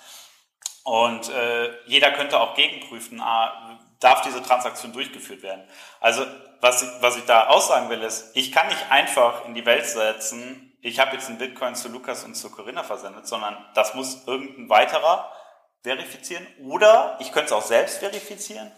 Und 0.85 1.27
äh, 1.27 1.85
jeder 1.85 2.13
könnte 2.13 2.39
auch 2.39 2.55
gegenprüfen, 2.55 3.19
ah, 3.19 3.77
darf 3.99 4.21
diese 4.21 4.41
Transaktion 4.41 4.93
durchgeführt 4.93 5.43
werden. 5.43 5.63
Also 5.99 6.25
was 6.61 6.81
ich, 6.81 6.89
was 7.01 7.17
ich 7.17 7.25
da 7.25 7.47
aussagen 7.47 7.89
will, 7.89 8.01
ist, 8.01 8.31
ich 8.35 8.51
kann 8.51 8.67
nicht 8.67 8.91
einfach 8.91 9.45
in 9.45 9.53
die 9.53 9.65
Welt 9.65 9.85
setzen, 9.85 10.65
ich 10.81 10.99
habe 10.99 11.15
jetzt 11.15 11.27
einen 11.27 11.37
Bitcoin 11.37 11.75
zu 11.75 11.89
Lukas 11.89 12.23
und 12.23 12.35
zu 12.35 12.49
Corinna 12.49 12.83
versendet, 12.83 13.27
sondern 13.27 13.57
das 13.73 13.93
muss 13.95 14.25
irgendein 14.25 14.69
weiterer 14.69 15.29
verifizieren 15.83 16.45
oder 16.63 17.17
ich 17.19 17.31
könnte 17.31 17.47
es 17.47 17.51
auch 17.51 17.65
selbst 17.65 17.99
verifizieren, 17.99 18.71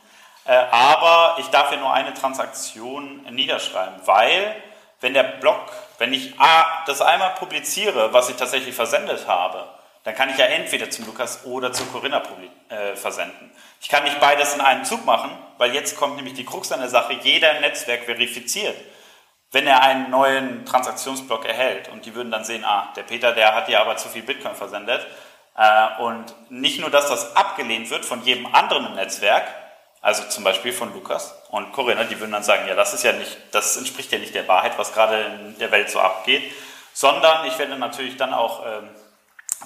äh, 0.45 0.53
aber 0.53 1.37
ich 1.39 1.47
darf 1.47 1.71
ja 1.71 1.77
nur 1.77 1.93
eine 1.93 2.13
Transaktion 2.13 3.23
niederschreiben, 3.31 4.01
weil 4.05 4.55
wenn 4.99 5.13
der 5.13 5.23
Block, 5.23 5.71
wenn 5.97 6.13
ich 6.13 6.39
A, 6.39 6.83
das 6.85 7.01
einmal 7.01 7.35
publiziere, 7.35 8.13
was 8.13 8.29
ich 8.29 8.35
tatsächlich 8.35 8.75
versendet 8.75 9.27
habe, 9.27 9.67
dann 10.03 10.15
kann 10.15 10.29
ich 10.29 10.37
ja 10.37 10.45
entweder 10.45 10.89
zum 10.89 11.05
Lukas 11.05 11.45
oder 11.45 11.71
zu 11.71 11.85
Corinna 11.85 12.23
äh, 12.69 12.95
versenden. 12.95 13.51
Ich 13.81 13.89
kann 13.89 14.03
nicht 14.03 14.19
beides 14.19 14.55
in 14.55 14.61
einem 14.61 14.83
Zug 14.83 15.05
machen, 15.05 15.31
weil 15.57 15.73
jetzt 15.73 15.95
kommt 15.97 16.15
nämlich 16.15 16.33
die 16.33 16.45
Krux 16.45 16.71
an 16.71 16.79
der 16.79 16.89
Sache, 16.89 17.13
jeder 17.21 17.55
im 17.55 17.61
Netzwerk 17.61 18.05
verifiziert. 18.05 18.75
Wenn 19.51 19.67
er 19.67 19.83
einen 19.83 20.09
neuen 20.09 20.65
Transaktionsblock 20.65 21.45
erhält 21.45 21.89
und 21.89 22.05
die 22.05 22.15
würden 22.15 22.31
dann 22.31 22.45
sehen, 22.45 22.63
ah, 22.63 22.91
der 22.95 23.03
Peter, 23.03 23.33
der 23.33 23.53
hat 23.53 23.69
ja 23.69 23.81
aber 23.81 23.97
zu 23.97 24.09
viel 24.09 24.23
Bitcoin 24.23 24.55
versendet. 24.55 25.05
Äh, 25.57 26.01
und 26.01 26.33
nicht 26.49 26.79
nur, 26.79 26.89
dass 26.89 27.07
das 27.07 27.35
abgelehnt 27.35 27.89
wird 27.89 28.05
von 28.05 28.23
jedem 28.23 28.47
anderen 28.53 28.87
im 28.87 28.95
Netzwerk, 28.95 29.47
also 30.01 30.23
zum 30.23 30.43
Beispiel 30.43 30.73
von 30.73 30.93
Lukas 30.93 31.35
und 31.49 31.73
Corinna, 31.73 32.05
die 32.05 32.19
würden 32.19 32.31
dann 32.31 32.43
sagen, 32.43 32.67
ja, 32.67 32.73
das 32.73 32.93
ist 32.93 33.03
ja 33.03 33.13
nicht, 33.13 33.37
das 33.51 33.77
entspricht 33.77 34.11
ja 34.11 34.17
nicht 34.17 34.33
der 34.33 34.47
Wahrheit, 34.47 34.77
was 34.77 34.93
gerade 34.93 35.21
in 35.21 35.59
der 35.59 35.71
Welt 35.71 35.91
so 35.91 35.99
abgeht, 35.99 36.51
sondern 36.93 37.45
ich 37.45 37.57
werde 37.59 37.77
natürlich 37.77 38.17
dann 38.17 38.33
auch, 38.33 38.65
ähm, 38.65 38.89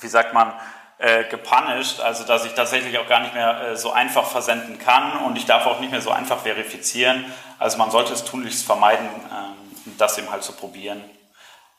wie 0.02 0.08
sagt 0.08 0.34
man, 0.34 0.54
äh, 0.98 1.26
gepunished, 1.26 2.00
also 2.00 2.24
dass 2.24 2.46
ich 2.46 2.54
tatsächlich 2.54 2.98
auch 2.98 3.08
gar 3.08 3.20
nicht 3.20 3.34
mehr 3.34 3.62
äh, 3.62 3.76
so 3.76 3.92
einfach 3.92 4.26
versenden 4.28 4.80
kann 4.80 5.18
und 5.26 5.38
ich 5.38 5.46
darf 5.46 5.66
auch 5.66 5.80
nicht 5.80 5.92
mehr 5.92 6.02
so 6.02 6.12
einfach 6.12 6.40
verifizieren. 6.40 7.26
Also 7.60 7.78
man 7.78 7.92
sollte 7.92 8.14
es 8.14 8.24
tunlichst 8.24 8.66
vermeiden, 8.66 9.08
ähm, 9.08 9.96
das 9.98 10.18
eben 10.18 10.32
halt 10.32 10.44
zu 10.44 10.54
probieren. 10.54 11.04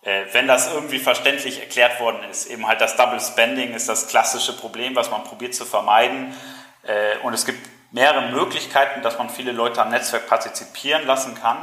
Äh, 0.02 0.26
wenn 0.32 0.46
das 0.46 0.72
irgendwie 0.72 0.98
verständlich 0.98 1.60
erklärt 1.60 1.98
worden 1.98 2.22
ist, 2.30 2.46
eben 2.46 2.68
halt 2.68 2.80
das 2.80 2.96
Double 2.96 3.18
Spending 3.20 3.74
ist 3.74 3.88
das 3.88 4.08
klassische 4.08 4.56
Problem, 4.56 4.94
was 4.94 5.10
man 5.10 5.24
probiert 5.24 5.54
zu 5.54 5.64
vermeiden. 5.64 6.34
Äh, 6.82 7.16
und 7.22 7.32
es 7.32 7.46
gibt 7.46 7.68
mehrere 7.90 8.28
Möglichkeiten, 8.28 9.02
dass 9.02 9.16
man 9.18 9.30
viele 9.30 9.52
Leute 9.52 9.80
am 9.80 9.90
Netzwerk 9.90 10.28
partizipieren 10.28 11.06
lassen 11.06 11.34
kann, 11.34 11.56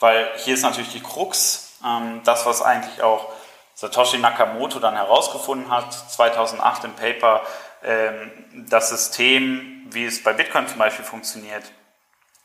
weil 0.00 0.28
hier 0.38 0.54
ist 0.54 0.62
natürlich 0.62 0.92
die 0.92 1.02
Krux, 1.02 1.78
ähm, 1.86 2.22
das, 2.24 2.44
was 2.44 2.60
eigentlich 2.60 3.02
auch 3.02 3.32
Satoshi 3.78 4.18
Nakamoto 4.18 4.80
dann 4.80 4.96
herausgefunden 4.96 5.70
hat, 5.70 5.92
2008 5.92 6.82
im 6.82 6.94
Paper, 6.94 7.42
ähm, 7.84 8.66
das 8.68 8.88
System, 8.88 9.86
wie 9.90 10.04
es 10.04 10.20
bei 10.20 10.32
Bitcoin 10.32 10.66
zum 10.66 10.78
Beispiel 10.78 11.04
funktioniert, 11.04 11.62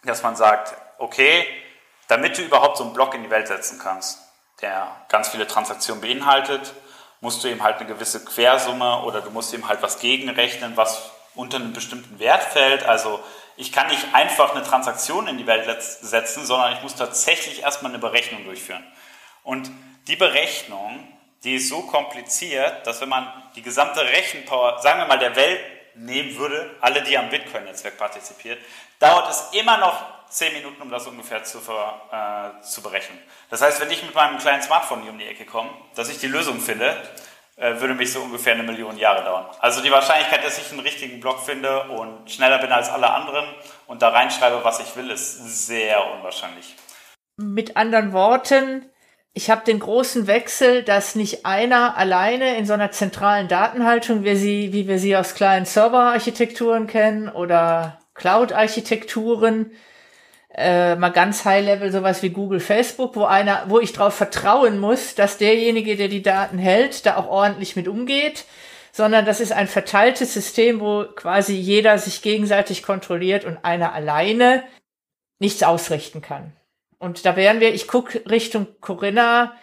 dass 0.03 0.21
man 0.21 0.35
sagt, 0.35 0.75
okay, 0.99 1.43
damit 2.07 2.37
du 2.37 2.43
überhaupt 2.43 2.77
so 2.77 2.83
einen 2.83 2.93
Block 2.93 3.15
in 3.15 3.23
die 3.23 3.31
Welt 3.31 3.47
setzen 3.47 3.79
kannst, 3.81 4.19
der 4.61 4.87
ganz 5.09 5.29
viele 5.29 5.47
Transaktionen 5.47 6.01
beinhaltet, 6.01 6.75
musst 7.19 7.43
du 7.43 7.47
eben 7.47 7.63
halt 7.63 7.77
eine 7.77 7.87
gewisse 7.87 8.23
Quersumme 8.23 9.01
oder 9.01 9.21
du 9.21 9.31
musst 9.31 9.55
eben 9.55 9.67
halt 9.67 9.81
was 9.81 9.97
gegenrechnen, 9.97 10.77
was 10.77 11.09
unter 11.33 11.57
einem 11.57 11.73
bestimmten 11.73 12.19
Wert 12.19 12.43
fällt. 12.43 12.85
Also 12.85 13.19
ich 13.57 13.71
kann 13.71 13.87
nicht 13.87 14.05
einfach 14.13 14.53
eine 14.53 14.63
Transaktion 14.63 15.27
in 15.27 15.39
die 15.39 15.47
Welt 15.47 15.65
setzen, 15.81 16.45
sondern 16.45 16.73
ich 16.73 16.83
muss 16.83 16.95
tatsächlich 16.95 17.63
erstmal 17.63 17.91
eine 17.91 17.99
Berechnung 17.99 18.43
durchführen. 18.43 18.85
Und 19.41 19.71
die 20.07 20.15
Berechnung, 20.15 21.07
die 21.43 21.55
ist 21.55 21.69
so 21.69 21.81
kompliziert, 21.81 22.85
dass 22.87 23.01
wenn 23.01 23.09
man 23.09 23.27
die 23.55 23.61
gesamte 23.61 24.01
Rechenpower, 24.01 24.79
sagen 24.81 24.99
wir 24.99 25.07
mal, 25.07 25.19
der 25.19 25.35
Welt 25.35 25.59
nehmen 25.95 26.37
würde, 26.37 26.75
alle, 26.81 27.03
die 27.03 27.17
am 27.17 27.29
Bitcoin-Netzwerk 27.29 27.97
partizipiert, 27.97 28.59
dauert 28.99 29.29
es 29.29 29.49
immer 29.51 29.77
noch 29.77 30.01
zehn 30.29 30.53
Minuten, 30.53 30.81
um 30.81 30.89
das 30.89 31.05
ungefähr 31.05 31.43
zu, 31.43 31.59
ver, 31.59 32.55
äh, 32.59 32.63
zu 32.63 32.81
berechnen. 32.81 33.19
Das 33.49 33.61
heißt, 33.61 33.79
wenn 33.81 33.91
ich 33.91 34.01
mit 34.03 34.15
meinem 34.15 34.39
kleinen 34.39 34.63
Smartphone 34.63 35.03
hier 35.03 35.11
um 35.11 35.19
die 35.19 35.27
Ecke 35.27 35.45
komme, 35.45 35.69
dass 35.95 36.09
ich 36.09 36.17
die 36.17 36.27
Lösung 36.27 36.59
finde, 36.59 36.97
äh, 37.55 37.79
würde 37.79 37.93
mich 37.93 38.11
so 38.11 38.21
ungefähr 38.21 38.53
eine 38.53 38.63
Million 38.63 38.97
Jahre 38.97 39.23
dauern. 39.23 39.45
Also 39.59 39.83
die 39.83 39.91
Wahrscheinlichkeit, 39.91 40.43
dass 40.43 40.57
ich 40.57 40.71
einen 40.71 40.79
richtigen 40.79 41.19
Blog 41.19 41.39
finde 41.41 41.83
und 41.89 42.31
schneller 42.31 42.57
bin 42.57 42.71
als 42.71 42.89
alle 42.89 43.11
anderen 43.11 43.45
und 43.85 44.01
da 44.01 44.09
reinschreibe, 44.09 44.63
was 44.63 44.79
ich 44.79 44.95
will, 44.95 45.11
ist 45.11 45.67
sehr 45.67 46.03
unwahrscheinlich. 46.13 46.75
Mit 47.37 47.77
anderen 47.77 48.13
Worten, 48.13 48.89
ich 49.33 49.49
habe 49.49 49.65
den 49.65 49.79
großen 49.79 50.27
Wechsel, 50.27 50.83
dass 50.83 51.15
nicht 51.15 51.45
einer 51.45 51.97
alleine 51.97 52.55
in 52.57 52.65
so 52.67 52.73
einer 52.73 52.91
zentralen 52.91 53.47
Datenhaltung, 53.47 54.23
wie, 54.23 54.35
sie, 54.35 54.73
wie 54.73 54.87
wir 54.87 54.99
sie 54.99 55.17
aus 55.17 55.33
kleinen 55.33 55.65
Serverarchitekturen 55.65 56.85
kennen 56.85 57.29
oder 57.29 57.99
Cloud-Architekturen, 58.13 59.71
äh, 60.55 60.95
mal 60.95 61.09
ganz 61.09 61.45
High 61.45 61.65
Level 61.65 61.91
sowas 61.91 62.21
wie 62.21 62.29
Google, 62.29 62.59
Facebook, 62.59 63.15
wo 63.15 63.25
einer, 63.25 63.65
wo 63.69 63.79
ich 63.79 63.91
darauf 63.93 64.13
vertrauen 64.13 64.77
muss, 64.77 65.15
dass 65.15 65.39
derjenige, 65.39 65.95
der 65.95 66.09
die 66.09 66.21
Daten 66.21 66.59
hält, 66.59 67.07
da 67.07 67.17
auch 67.17 67.27
ordentlich 67.27 67.75
mit 67.75 67.87
umgeht, 67.87 68.45
sondern 68.91 69.25
das 69.25 69.39
ist 69.39 69.51
ein 69.51 69.67
verteiltes 69.67 70.35
System, 70.35 70.79
wo 70.79 71.05
quasi 71.15 71.55
jeder 71.55 71.97
sich 71.97 72.21
gegenseitig 72.21 72.83
kontrolliert 72.83 73.45
und 73.45 73.65
einer 73.65 73.93
alleine 73.93 74.63
nichts 75.39 75.63
ausrichten 75.63 76.21
kann. 76.21 76.53
Und 77.03 77.25
da 77.25 77.35
wären 77.35 77.59
wir, 77.59 77.73
ich 77.73 77.89
gucke 77.89 78.23
Richtung 78.29 78.65
Corinna, 78.79 79.57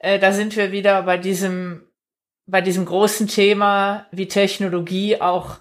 äh, 0.00 0.18
da 0.18 0.32
sind 0.32 0.56
wir 0.56 0.72
wieder 0.72 1.02
bei 1.02 1.18
diesem, 1.18 1.86
bei 2.46 2.62
diesem 2.62 2.86
großen 2.86 3.28
Thema, 3.28 4.06
wie 4.12 4.28
Technologie 4.28 5.20
auch 5.20 5.58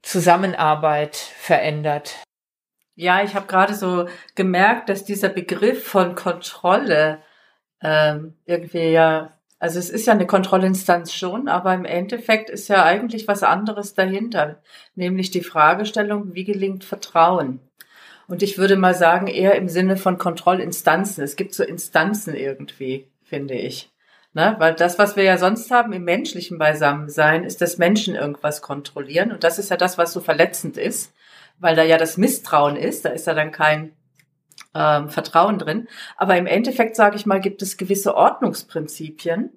Zusammenarbeit 0.00 1.16
verändert. 1.16 2.16
Ja, 2.94 3.22
ich 3.22 3.34
habe 3.34 3.46
gerade 3.46 3.74
so 3.74 4.08
gemerkt, 4.36 4.88
dass 4.88 5.04
dieser 5.04 5.28
Begriff 5.28 5.86
von 5.86 6.14
Kontrolle 6.14 7.22
ähm, 7.82 8.38
irgendwie 8.46 8.90
ja, 8.90 9.38
also 9.58 9.78
es 9.78 9.90
ist 9.90 10.06
ja 10.06 10.14
eine 10.14 10.26
Kontrollinstanz 10.26 11.12
schon, 11.12 11.48
aber 11.48 11.74
im 11.74 11.84
Endeffekt 11.84 12.48
ist 12.48 12.68
ja 12.68 12.84
eigentlich 12.84 13.28
was 13.28 13.42
anderes 13.42 13.92
dahinter, 13.92 14.62
nämlich 14.94 15.30
die 15.30 15.42
Fragestellung, 15.42 16.32
wie 16.32 16.44
gelingt 16.44 16.84
Vertrauen? 16.84 17.67
Und 18.28 18.42
ich 18.42 18.58
würde 18.58 18.76
mal 18.76 18.94
sagen, 18.94 19.26
eher 19.26 19.56
im 19.56 19.68
Sinne 19.68 19.96
von 19.96 20.18
Kontrollinstanzen. 20.18 21.24
Es 21.24 21.34
gibt 21.34 21.54
so 21.54 21.64
Instanzen 21.64 22.34
irgendwie, 22.34 23.08
finde 23.24 23.54
ich. 23.54 23.90
Ne? 24.34 24.54
Weil 24.58 24.74
das, 24.74 24.98
was 24.98 25.16
wir 25.16 25.24
ja 25.24 25.38
sonst 25.38 25.70
haben 25.70 25.92
im 25.92 26.04
menschlichen 26.04 26.58
Beisammensein, 26.58 27.42
ist, 27.42 27.60
dass 27.60 27.78
Menschen 27.78 28.14
irgendwas 28.14 28.62
kontrollieren. 28.62 29.32
Und 29.32 29.42
das 29.42 29.58
ist 29.58 29.70
ja 29.70 29.76
das, 29.76 29.98
was 29.98 30.12
so 30.12 30.20
verletzend 30.20 30.76
ist 30.76 31.12
weil 31.58 31.76
da 31.76 31.82
ja 31.82 31.98
das 31.98 32.16
Misstrauen 32.16 32.76
ist, 32.76 33.04
da 33.04 33.10
ist 33.10 33.26
ja 33.26 33.34
dann 33.34 33.52
kein 33.52 33.92
ähm, 34.74 35.08
Vertrauen 35.08 35.58
drin. 35.58 35.88
Aber 36.16 36.36
im 36.36 36.46
Endeffekt, 36.46 36.96
sage 36.96 37.16
ich 37.16 37.26
mal, 37.26 37.40
gibt 37.40 37.62
es 37.62 37.76
gewisse 37.76 38.14
Ordnungsprinzipien. 38.14 39.50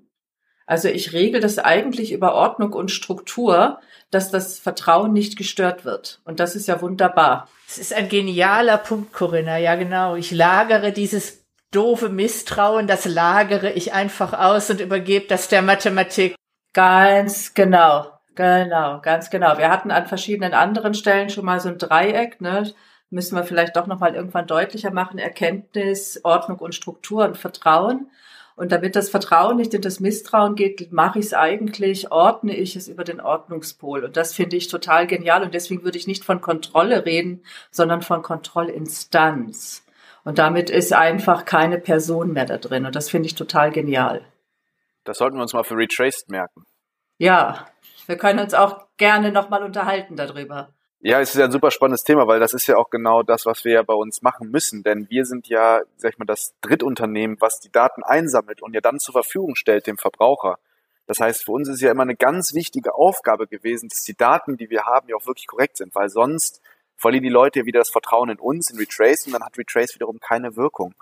Also 0.71 0.87
ich 0.87 1.11
regel 1.11 1.41
das 1.41 1.59
eigentlich 1.59 2.13
über 2.13 2.33
Ordnung 2.33 2.71
und 2.71 2.91
Struktur, 2.91 3.81
dass 4.09 4.31
das 4.31 4.57
Vertrauen 4.57 5.11
nicht 5.11 5.37
gestört 5.37 5.83
wird. 5.83 6.21
Und 6.23 6.39
das 6.39 6.55
ist 6.55 6.69
ja 6.69 6.81
wunderbar. 6.81 7.49
Es 7.67 7.77
ist 7.77 7.93
ein 7.93 8.07
genialer 8.07 8.77
Punkt, 8.77 9.11
Corinna. 9.11 9.57
Ja, 9.57 9.75
genau. 9.75 10.15
Ich 10.15 10.31
lagere 10.31 10.93
dieses 10.93 11.43
doofe 11.71 12.07
Misstrauen, 12.07 12.87
das 12.87 13.03
lagere 13.03 13.73
ich 13.73 13.91
einfach 13.91 14.31
aus 14.31 14.69
und 14.69 14.79
übergebe 14.79 15.27
das 15.27 15.49
der 15.49 15.61
Mathematik. 15.61 16.35
Ganz 16.71 17.53
genau. 17.53 18.07
Genau, 18.35 19.01
ganz 19.01 19.29
genau. 19.29 19.57
Wir 19.57 19.69
hatten 19.69 19.91
an 19.91 20.07
verschiedenen 20.07 20.53
anderen 20.53 20.93
Stellen 20.93 21.29
schon 21.29 21.43
mal 21.43 21.59
so 21.59 21.67
ein 21.67 21.79
Dreieck, 21.79 22.39
ne? 22.39 22.73
Müssen 23.09 23.35
wir 23.35 23.43
vielleicht 23.43 23.75
doch 23.75 23.87
nochmal 23.87 24.15
irgendwann 24.15 24.47
deutlicher 24.47 24.91
machen. 24.91 25.19
Erkenntnis, 25.19 26.21
Ordnung 26.23 26.59
und 26.59 26.75
Struktur 26.75 27.25
und 27.25 27.37
Vertrauen. 27.37 28.09
Und 28.55 28.71
damit 28.71 28.95
das 28.95 29.09
Vertrauen 29.09 29.57
nicht 29.57 29.73
in 29.73 29.81
das 29.81 29.99
Misstrauen 29.99 30.55
geht, 30.55 30.91
mache 30.91 31.19
ich 31.19 31.25
es 31.25 31.33
eigentlich, 31.33 32.11
ordne 32.11 32.55
ich 32.55 32.75
es 32.75 32.87
über 32.87 33.03
den 33.03 33.21
Ordnungspol. 33.21 34.03
Und 34.03 34.17
das 34.17 34.33
finde 34.33 34.57
ich 34.57 34.67
total 34.67 35.07
genial. 35.07 35.43
Und 35.43 35.53
deswegen 35.53 35.83
würde 35.83 35.97
ich 35.97 36.07
nicht 36.07 36.23
von 36.23 36.41
Kontrolle 36.41 37.05
reden, 37.05 37.43
sondern 37.71 38.01
von 38.01 38.21
Kontrollinstanz. 38.21 39.85
Und 40.23 40.37
damit 40.37 40.69
ist 40.69 40.93
einfach 40.93 41.45
keine 41.45 41.79
Person 41.79 42.33
mehr 42.33 42.45
da 42.45 42.57
drin. 42.57 42.85
Und 42.85 42.95
das 42.95 43.09
finde 43.09 43.27
ich 43.27 43.35
total 43.35 43.71
genial. 43.71 44.21
Das 45.03 45.17
sollten 45.17 45.37
wir 45.37 45.41
uns 45.41 45.53
mal 45.53 45.63
für 45.63 45.77
Retraced 45.77 46.29
merken. 46.29 46.65
Ja, 47.17 47.67
wir 48.05 48.17
können 48.17 48.39
uns 48.39 48.53
auch 48.53 48.85
gerne 48.97 49.31
nochmal 49.31 49.63
unterhalten 49.63 50.15
darüber. 50.15 50.73
Ja, 51.03 51.19
es 51.19 51.31
ist 51.31 51.37
ja 51.37 51.45
ein 51.45 51.51
super 51.51 51.71
spannendes 51.71 52.03
Thema, 52.03 52.27
weil 52.27 52.39
das 52.39 52.53
ist 52.53 52.67
ja 52.67 52.77
auch 52.77 52.91
genau 52.91 53.23
das, 53.23 53.47
was 53.47 53.65
wir 53.65 53.73
ja 53.73 53.81
bei 53.81 53.95
uns 53.95 54.21
machen 54.21 54.51
müssen. 54.51 54.83
Denn 54.83 55.09
wir 55.09 55.25
sind 55.25 55.47
ja, 55.47 55.81
sag 55.97 56.13
ich 56.13 56.19
mal, 56.19 56.25
das 56.25 56.53
Drittunternehmen, 56.61 57.37
was 57.39 57.59
die 57.59 57.71
Daten 57.71 58.03
einsammelt 58.03 58.61
und 58.61 58.75
ja 58.75 58.81
dann 58.81 58.99
zur 58.99 59.13
Verfügung 59.13 59.55
stellt 59.55 59.87
dem 59.87 59.97
Verbraucher. 59.97 60.59
Das 61.07 61.19
heißt, 61.19 61.45
für 61.45 61.53
uns 61.53 61.69
ist 61.69 61.81
ja 61.81 61.89
immer 61.89 62.03
eine 62.03 62.15
ganz 62.15 62.53
wichtige 62.53 62.93
Aufgabe 62.93 63.47
gewesen, 63.47 63.89
dass 63.89 64.01
die 64.01 64.15
Daten, 64.15 64.57
die 64.57 64.69
wir 64.69 64.85
haben, 64.85 65.09
ja 65.09 65.15
auch 65.15 65.25
wirklich 65.25 65.47
korrekt 65.47 65.77
sind, 65.77 65.95
weil 65.95 66.09
sonst 66.09 66.61
verlieren 66.97 67.23
die 67.23 67.29
Leute 67.29 67.65
wieder 67.65 67.79
das 67.79 67.89
Vertrauen 67.89 68.29
in 68.29 68.37
uns, 68.39 68.69
in 68.69 68.77
Retrace, 68.77 69.25
und 69.25 69.33
dann 69.33 69.43
hat 69.43 69.57
Retrace 69.57 69.95
wiederum 69.95 70.19
keine 70.19 70.55
Wirkung. 70.55 70.93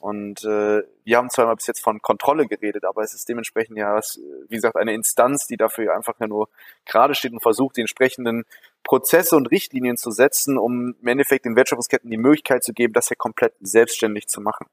Und 0.00 0.44
äh, 0.44 0.82
wir 1.04 1.16
haben 1.16 1.30
zwar 1.30 1.46
immer 1.46 1.56
bis 1.56 1.66
jetzt 1.66 1.82
von 1.82 2.00
Kontrolle 2.00 2.46
geredet, 2.46 2.84
aber 2.84 3.02
es 3.02 3.14
ist 3.14 3.28
dementsprechend 3.28 3.76
ja, 3.78 4.00
wie 4.48 4.54
gesagt, 4.54 4.76
eine 4.76 4.94
Instanz, 4.94 5.46
die 5.46 5.56
dafür 5.56 5.94
einfach 5.94 6.18
nur 6.20 6.48
gerade 6.86 7.14
steht 7.14 7.32
und 7.32 7.42
versucht, 7.42 7.76
die 7.76 7.80
entsprechenden 7.80 8.44
Prozesse 8.84 9.36
und 9.36 9.50
Richtlinien 9.50 9.96
zu 9.96 10.10
setzen, 10.10 10.58
um 10.58 10.94
im 11.00 11.06
Endeffekt 11.06 11.44
den 11.44 11.56
Wertschöpfungsketten 11.56 12.10
die 12.10 12.16
Möglichkeit 12.16 12.62
zu 12.64 12.72
geben, 12.72 12.92
das 12.92 13.08
ja 13.08 13.16
komplett 13.16 13.54
selbstständig 13.60 14.28
zu 14.28 14.40
machen. 14.40 14.66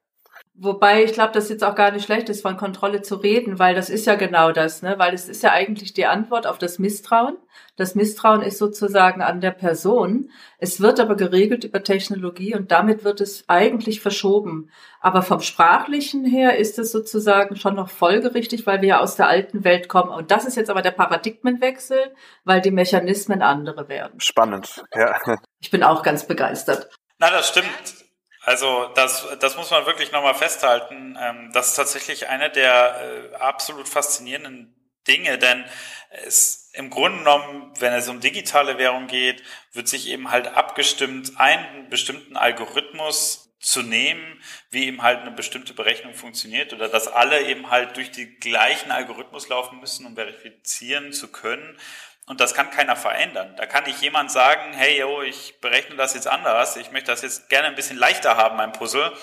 Wobei 0.58 1.04
ich 1.04 1.12
glaube, 1.12 1.34
dass 1.34 1.50
jetzt 1.50 1.66
auch 1.66 1.76
gar 1.76 1.92
nicht 1.92 2.06
schlecht 2.06 2.30
ist, 2.30 2.42
von 2.42 2.56
Kontrolle 2.56 3.02
zu 3.02 3.16
reden, 3.16 3.60
weil 3.60 3.76
das 3.76 3.90
ist 3.90 4.06
ja 4.06 4.16
genau 4.16 4.54
das, 4.54 4.82
ne? 4.82 4.98
Weil 4.98 5.14
es 5.14 5.28
ist 5.28 5.44
ja 5.44 5.52
eigentlich 5.52 5.94
die 5.94 6.06
Antwort 6.06 6.48
auf 6.48 6.58
das 6.58 6.80
Misstrauen. 6.80 7.36
Das 7.76 7.94
Misstrauen 7.94 8.42
ist 8.42 8.58
sozusagen 8.58 9.22
an 9.22 9.42
der 9.42 9.52
Person. 9.52 10.32
Es 10.58 10.80
wird 10.80 11.02
aber 11.02 11.16
geregelt 11.18 11.66
über 11.66 11.84
Technologie 11.84 12.56
und 12.56 12.72
damit 12.72 13.04
wird 13.04 13.20
es 13.20 13.44
eigentlich 13.50 14.00
verschoben. 14.00 14.70
Aber 15.02 15.24
vom 15.24 15.42
Sprachlichen 15.42 16.24
her 16.24 16.58
ist 16.58 16.80
es 16.80 16.94
sozusagen 16.94 17.58
schon 17.58 17.76
noch 17.76 17.90
folgerichtig, 17.90 18.66
weil 18.66 18.80
wir 18.80 18.88
ja 18.88 19.00
aus 19.02 19.18
der 19.18 19.28
alten 19.28 19.66
Welt 19.66 19.90
kommen. 19.90 20.12
Und 20.12 20.32
das 20.32 20.46
ist 20.46 20.56
jetzt 20.56 20.70
aber 20.70 20.82
der 20.82 20.92
Paradigmenwechsel, 20.92 22.16
weil 22.46 22.62
die 22.62 22.72
Mechanismen 22.72 23.42
andere 23.42 23.90
werden. 23.90 24.22
Spannend, 24.22 24.86
ja. 24.96 25.20
Ich 25.60 25.70
bin 25.70 25.84
auch 25.84 26.02
ganz 26.02 26.26
begeistert. 26.26 26.90
Na, 27.20 27.30
das 27.30 27.50
stimmt. 27.50 28.05
Also 28.46 28.92
das, 28.94 29.28
das 29.40 29.58
muss 29.58 29.72
man 29.72 29.88
wirklich 29.88 30.12
nochmal 30.12 30.36
festhalten. 30.36 31.18
Ähm, 31.20 31.52
das 31.52 31.70
ist 31.70 31.76
tatsächlich 31.76 32.30
eine 32.30 32.52
der 32.52 33.32
äh, 33.34 33.36
absolut 33.38 33.90
faszinierenden 33.90 34.76
Dinge, 35.08 35.40
denn 35.40 35.66
es 36.12 36.70
im 36.74 36.92
Grunde 36.92 37.20
genommen, 37.20 37.74
wenn 37.80 37.94
es 37.94 38.08
um 38.08 38.20
digitale 38.20 38.78
Währung 38.78 39.08
geht, 39.08 39.44
wird 39.72 39.88
sich 39.88 40.10
eben 40.10 40.30
halt 40.30 40.48
abgestimmt, 40.48 41.40
einen 41.40 41.90
bestimmten 41.90 42.38
Algorithmus 42.38 43.56
zu 43.60 43.82
nehmen, 43.82 44.42
wie 44.70 44.86
eben 44.86 45.02
halt 45.02 45.22
eine 45.22 45.32
bestimmte 45.32 45.74
Berechnung 45.74 46.14
funktioniert 46.14 46.72
oder 46.72 46.88
dass 46.88 47.08
alle 47.08 47.48
eben 47.48 47.72
halt 47.72 47.98
durch 47.98 48.12
die 48.12 48.36
gleichen 48.36 48.92
Algorithmus 48.92 49.50
laufen 49.50 49.80
müssen, 49.80 50.06
um 50.06 50.16
verifizieren 50.16 51.14
zu 51.14 51.32
können. 51.32 51.80
Und 52.28 52.42
das 52.42 52.54
kann 52.56 52.72
keiner 52.72 52.96
verändern. 52.96 53.56
Da 53.56 53.68
kann 53.68 53.84
nicht 53.84 54.02
jemand 54.02 54.32
sagen, 54.32 54.74
hey, 54.74 55.00
yo, 55.00 55.22
ich 55.22 55.60
berechne 55.62 55.96
das 55.96 56.16
jetzt 56.16 56.28
anders, 56.28 56.76
ich 56.76 56.92
möchte 56.92 57.12
das 57.12 57.22
jetzt 57.22 57.50
gerne 57.50 57.68
ein 57.68 57.76
bisschen 57.76 57.98
leichter 57.98 58.36
haben, 58.36 58.58
mein 58.58 58.72
Puzzle. 58.72 59.14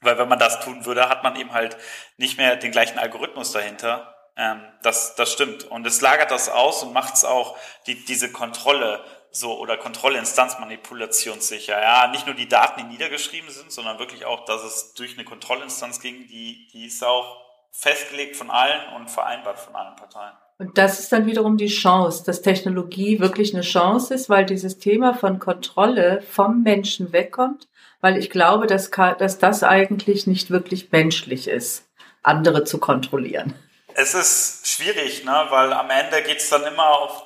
Weil 0.00 0.18
wenn 0.18 0.28
man 0.28 0.38
das 0.38 0.60
tun 0.60 0.84
würde, 0.84 1.08
hat 1.08 1.24
man 1.24 1.34
eben 1.34 1.52
halt 1.52 1.76
nicht 2.16 2.38
mehr 2.38 2.54
den 2.54 2.70
gleichen 2.70 2.98
Algorithmus 2.98 3.50
dahinter. 3.50 4.14
Ähm, 4.36 4.62
das, 4.82 5.16
das 5.16 5.32
stimmt. 5.32 5.64
Und 5.64 5.84
es 5.86 6.00
lagert 6.00 6.30
das 6.30 6.48
aus 6.48 6.84
und 6.84 6.92
macht 6.92 7.14
es 7.14 7.24
auch 7.24 7.58
die, 7.86 8.04
diese 8.04 8.30
Kontrolle 8.30 9.04
so 9.30 9.58
oder 9.58 9.76
Kontrollinstanzmanipulation 9.76 11.40
sicher. 11.40 11.80
Ja, 11.80 12.06
nicht 12.06 12.26
nur 12.26 12.36
die 12.36 12.48
Daten, 12.48 12.80
die 12.80 12.86
niedergeschrieben 12.86 13.50
sind, 13.50 13.72
sondern 13.72 13.98
wirklich 13.98 14.24
auch, 14.24 14.44
dass 14.44 14.62
es 14.62 14.94
durch 14.94 15.14
eine 15.14 15.24
Kontrollinstanz 15.24 16.00
ging, 16.00 16.28
die, 16.28 16.68
die 16.72 16.86
ist 16.86 17.02
auch 17.02 17.44
festgelegt 17.72 18.36
von 18.36 18.50
allen 18.50 18.94
und 18.94 19.10
vereinbart 19.10 19.58
von 19.58 19.74
allen 19.74 19.96
Parteien. 19.96 20.36
Und 20.58 20.76
das 20.76 20.98
ist 20.98 21.12
dann 21.12 21.26
wiederum 21.26 21.56
die 21.56 21.68
Chance, 21.68 22.24
dass 22.26 22.42
Technologie 22.42 23.20
wirklich 23.20 23.54
eine 23.54 23.62
Chance 23.62 24.12
ist, 24.12 24.28
weil 24.28 24.44
dieses 24.44 24.78
Thema 24.78 25.14
von 25.14 25.38
Kontrolle 25.38 26.20
vom 26.28 26.64
Menschen 26.64 27.12
wegkommt, 27.12 27.68
weil 28.00 28.16
ich 28.16 28.28
glaube, 28.28 28.66
dass, 28.66 28.90
dass 28.90 29.38
das 29.38 29.62
eigentlich 29.62 30.26
nicht 30.26 30.50
wirklich 30.50 30.90
menschlich 30.90 31.46
ist, 31.46 31.86
andere 32.24 32.64
zu 32.64 32.78
kontrollieren. 32.78 33.54
Es 33.94 34.14
ist 34.14 34.66
schwierig, 34.66 35.24
ne? 35.24 35.46
weil 35.50 35.72
am 35.72 35.90
Ende 35.90 36.22
geht 36.22 36.38
es 36.38 36.50
dann 36.50 36.64
immer 36.64 36.88
auf, 36.88 37.22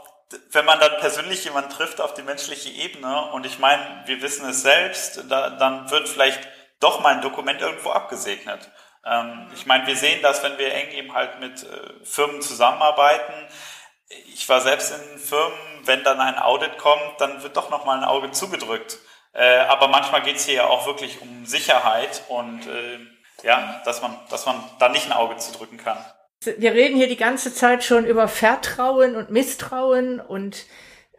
wenn 0.51 0.67
man 0.67 0.79
dann 0.79 1.01
persönlich 1.01 1.45
jemanden 1.45 1.71
trifft, 1.71 2.03
auf 2.03 2.13
die 2.13 2.23
menschliche 2.23 2.71
Ebene. 2.71 3.33
Und 3.33 3.47
ich 3.47 3.59
meine, 3.59 4.03
wir 4.07 4.21
wissen 4.21 4.49
es 4.49 4.63
selbst, 4.63 5.25
da, 5.31 5.51
dann 5.51 5.91
wird 5.91 6.09
vielleicht 6.09 6.47
doch 6.81 7.01
mal 7.01 7.15
ein 7.15 7.23
Dokument 7.23 7.61
irgendwo 7.63 7.91
abgesegnet. 7.91 8.71
Ähm, 9.05 9.49
ich 9.55 9.67
meine, 9.67 9.87
wir 9.87 9.97
sehen 9.97 10.21
das, 10.23 10.43
wenn 10.43 10.59
wir 10.59 10.73
eng 10.73 10.91
eben 10.91 11.15
halt 11.15 11.41
mit 11.41 11.63
äh, 11.63 12.05
Firmen 12.05 12.41
zusammenarbeiten. 12.43 13.33
Ich 14.35 14.49
war 14.49 14.61
selbst 14.61 14.93
in 14.93 15.19
Firmen, 15.19 15.59
wenn 15.85 16.05
dann 16.05 16.21
ein 16.21 16.39
Audit 16.39 16.79
kommt, 16.79 17.21
dann 17.21 17.43
wird 17.43 17.57
doch 17.57 17.71
nochmal 17.71 17.99
ein 17.99 18.05
Auge 18.05 18.31
zugedrückt. 18.31 18.99
Äh, 19.33 19.61
aber 19.61 19.89
manchmal 19.89 20.23
geht 20.23 20.37
es 20.37 20.45
hier 20.45 20.55
ja 20.55 20.67
auch 20.67 20.87
wirklich 20.87 21.21
um 21.23 21.47
Sicherheit 21.47 22.23
und 22.29 22.67
äh, 22.67 22.99
ja, 23.43 23.81
dass 23.85 24.03
man, 24.03 24.17
dass 24.31 24.47
man 24.47 24.63
da 24.79 24.89
nicht 24.89 25.07
ein 25.07 25.13
Auge 25.13 25.37
zudrücken 25.39 25.79
kann. 25.79 25.97
Wir 26.45 26.73
reden 26.73 26.97
hier 26.97 27.09
die 27.09 27.17
ganze 27.17 27.55
Zeit 27.55 27.83
schon 27.83 28.05
über 28.05 28.29
Vertrauen 28.29 29.17
und 29.17 29.31
Misstrauen 29.31 30.21
und 30.21 30.67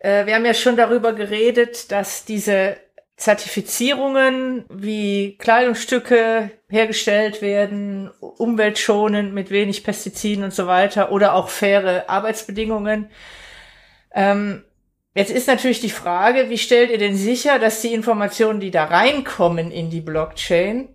wir 0.01 0.35
haben 0.35 0.45
ja 0.45 0.53
schon 0.53 0.75
darüber 0.75 1.13
geredet, 1.13 1.93
dass 1.93 2.25
diese 2.25 2.75
Zertifizierungen, 3.15 4.65
wie 4.69 5.37
Kleidungsstücke 5.37 6.51
hergestellt 6.67 7.41
werden, 7.41 8.09
umweltschonend 8.19 9.33
mit 9.33 9.51
wenig 9.51 9.83
Pestiziden 9.83 10.43
und 10.43 10.53
so 10.53 10.65
weiter 10.65 11.11
oder 11.11 11.35
auch 11.35 11.49
faire 11.49 12.09
Arbeitsbedingungen. 12.09 13.11
Ähm, 14.13 14.63
jetzt 15.13 15.31
ist 15.31 15.47
natürlich 15.47 15.79
die 15.79 15.91
Frage, 15.91 16.49
wie 16.49 16.57
stellt 16.57 16.89
ihr 16.89 16.97
denn 16.97 17.15
sicher, 17.15 17.59
dass 17.59 17.81
die 17.81 17.93
Informationen, 17.93 18.59
die 18.59 18.71
da 18.71 18.85
reinkommen 18.85 19.71
in 19.71 19.89
die 19.91 20.01
Blockchain, 20.01 20.89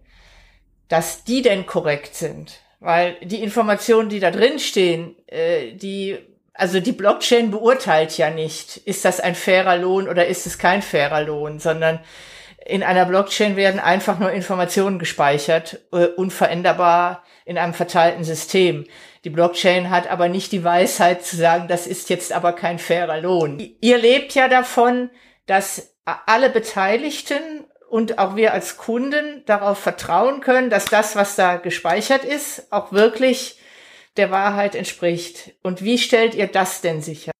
dass 0.88 1.24
die 1.24 1.42
denn 1.42 1.66
korrekt 1.66 2.16
sind? 2.16 2.60
Weil 2.80 3.16
die 3.22 3.42
Informationen, 3.42 4.08
die 4.08 4.20
da 4.20 4.30
drin 4.30 4.58
stehen, 4.58 5.16
äh, 5.28 5.72
die 5.72 6.18
also 6.58 6.80
die 6.80 6.92
Blockchain 6.92 7.52
beurteilt 7.52 8.18
ja 8.18 8.30
nicht, 8.30 8.78
ist 8.78 9.04
das 9.04 9.20
ein 9.20 9.36
fairer 9.36 9.76
Lohn 9.76 10.08
oder 10.08 10.26
ist 10.26 10.44
es 10.44 10.58
kein 10.58 10.82
fairer 10.82 11.22
Lohn, 11.22 11.60
sondern 11.60 12.00
in 12.66 12.82
einer 12.82 13.06
Blockchain 13.06 13.54
werden 13.56 13.78
einfach 13.78 14.18
nur 14.18 14.32
Informationen 14.32 14.98
gespeichert, 14.98 15.80
äh, 15.92 16.06
unveränderbar 16.06 17.22
in 17.44 17.58
einem 17.58 17.74
verteilten 17.74 18.24
System. 18.24 18.86
Die 19.24 19.30
Blockchain 19.30 19.88
hat 19.88 20.10
aber 20.10 20.28
nicht 20.28 20.50
die 20.50 20.64
Weisheit 20.64 21.24
zu 21.24 21.36
sagen, 21.36 21.68
das 21.68 21.86
ist 21.86 22.10
jetzt 22.10 22.32
aber 22.32 22.52
kein 22.52 22.80
fairer 22.80 23.20
Lohn. 23.20 23.58
Ihr 23.80 23.98
lebt 23.98 24.34
ja 24.34 24.48
davon, 24.48 25.10
dass 25.46 25.94
alle 26.04 26.50
Beteiligten 26.50 27.64
und 27.88 28.18
auch 28.18 28.34
wir 28.34 28.52
als 28.52 28.76
Kunden 28.76 29.44
darauf 29.46 29.78
vertrauen 29.78 30.40
können, 30.40 30.70
dass 30.70 30.86
das, 30.86 31.14
was 31.14 31.36
da 31.36 31.56
gespeichert 31.56 32.24
ist, 32.24 32.72
auch 32.72 32.92
wirklich 32.92 33.57
der 34.18 34.30
Wahrheit 34.30 34.74
entspricht. 34.74 35.52
Und 35.62 35.82
wie 35.82 35.98
stellt 35.98 36.34
ihr 36.34 36.48
das 36.48 36.80
denn 36.80 37.00
sicher? 37.00 37.30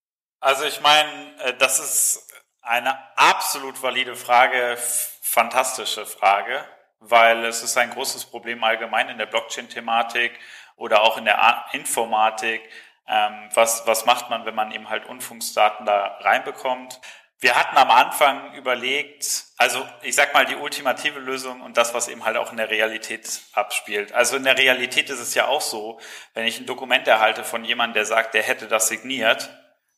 Also 0.41 0.65
ich 0.65 0.81
meine, 0.81 1.11
äh, 1.45 1.55
das 1.59 1.81
ist 1.81 2.33
eine 2.63 2.97
absolut 3.17 3.83
valide 3.83 4.15
Frage, 4.15 4.77
fantastische 5.23 6.07
Frage, 6.07 6.65
weil 7.01 7.45
es 7.45 7.63
ist 7.63 7.77
ein 7.77 7.91
großes 7.91 8.27
Problem 8.27 8.63
allgemein 8.63 9.09
in 9.09 9.19
der 9.19 9.27
Blockchain-Thematik 9.27 10.33
oder 10.77 11.03
auch 11.03 11.17
in 11.17 11.25
der 11.25 11.65
Informatik. 11.73 12.63
Ähm, 13.07 13.49
was, 13.55 13.87
was 13.87 14.05
macht 14.05 14.31
man, 14.31 14.45
wenn 14.45 14.55
man 14.55 14.71
eben 14.71 14.89
halt 14.91 15.07
Unfunksdaten 15.07 15.87
da 15.87 16.19
reinbekommt? 16.21 17.01
Wir 17.41 17.55
hatten 17.55 17.77
am 17.77 17.91
Anfang 17.91 18.55
überlegt, 18.55 19.45
also 19.59 19.87
ich 20.03 20.17
sag 20.17 20.35
mal 20.35 20.45
die 20.45 20.57
ultimative 20.57 21.21
Lösung 21.21 21.61
und 21.61 21.77
das, 21.77 21.95
was 21.95 22.09
eben 22.09 22.25
halt 22.25 22.37
auch 22.37 22.51
in 22.51 22.57
der 22.57 22.69
Realität 22.69 23.43
abspielt. 23.53 24.13
Also 24.13 24.37
in 24.37 24.43
der 24.43 24.59
Realität 24.59 25.09
ist 25.09 25.21
es 25.21 25.35
ja 25.35 25.47
auch 25.47 25.61
so, 25.61 26.01
wenn 26.35 26.47
ich 26.47 26.59
ein 26.59 26.67
Dokument 26.67 27.07
erhalte 27.07 27.45
von 27.45 27.65
jemandem, 27.65 27.95
der 27.95 28.07
sagt, 28.07 28.35
der 28.35 28.43
hätte 28.43 28.67
das 28.67 28.89
signiert, 28.89 29.51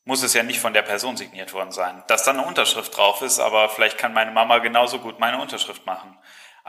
muss 0.04 0.22
es 0.22 0.34
ja 0.34 0.42
nicht 0.42 0.60
von 0.60 0.74
der 0.74 0.82
Person 0.82 1.16
signiert 1.16 1.54
worden 1.54 1.72
sein. 1.72 2.02
Dass 2.08 2.24
dann 2.24 2.38
eine 2.38 2.46
Unterschrift 2.46 2.94
drauf 2.94 3.22
ist, 3.22 3.38
aber 3.38 3.70
vielleicht 3.70 3.96
kann 3.96 4.12
meine 4.12 4.32
Mama 4.32 4.58
genauso 4.58 4.98
gut 4.98 5.18
meine 5.18 5.40
Unterschrift 5.40 5.86
machen. 5.86 6.18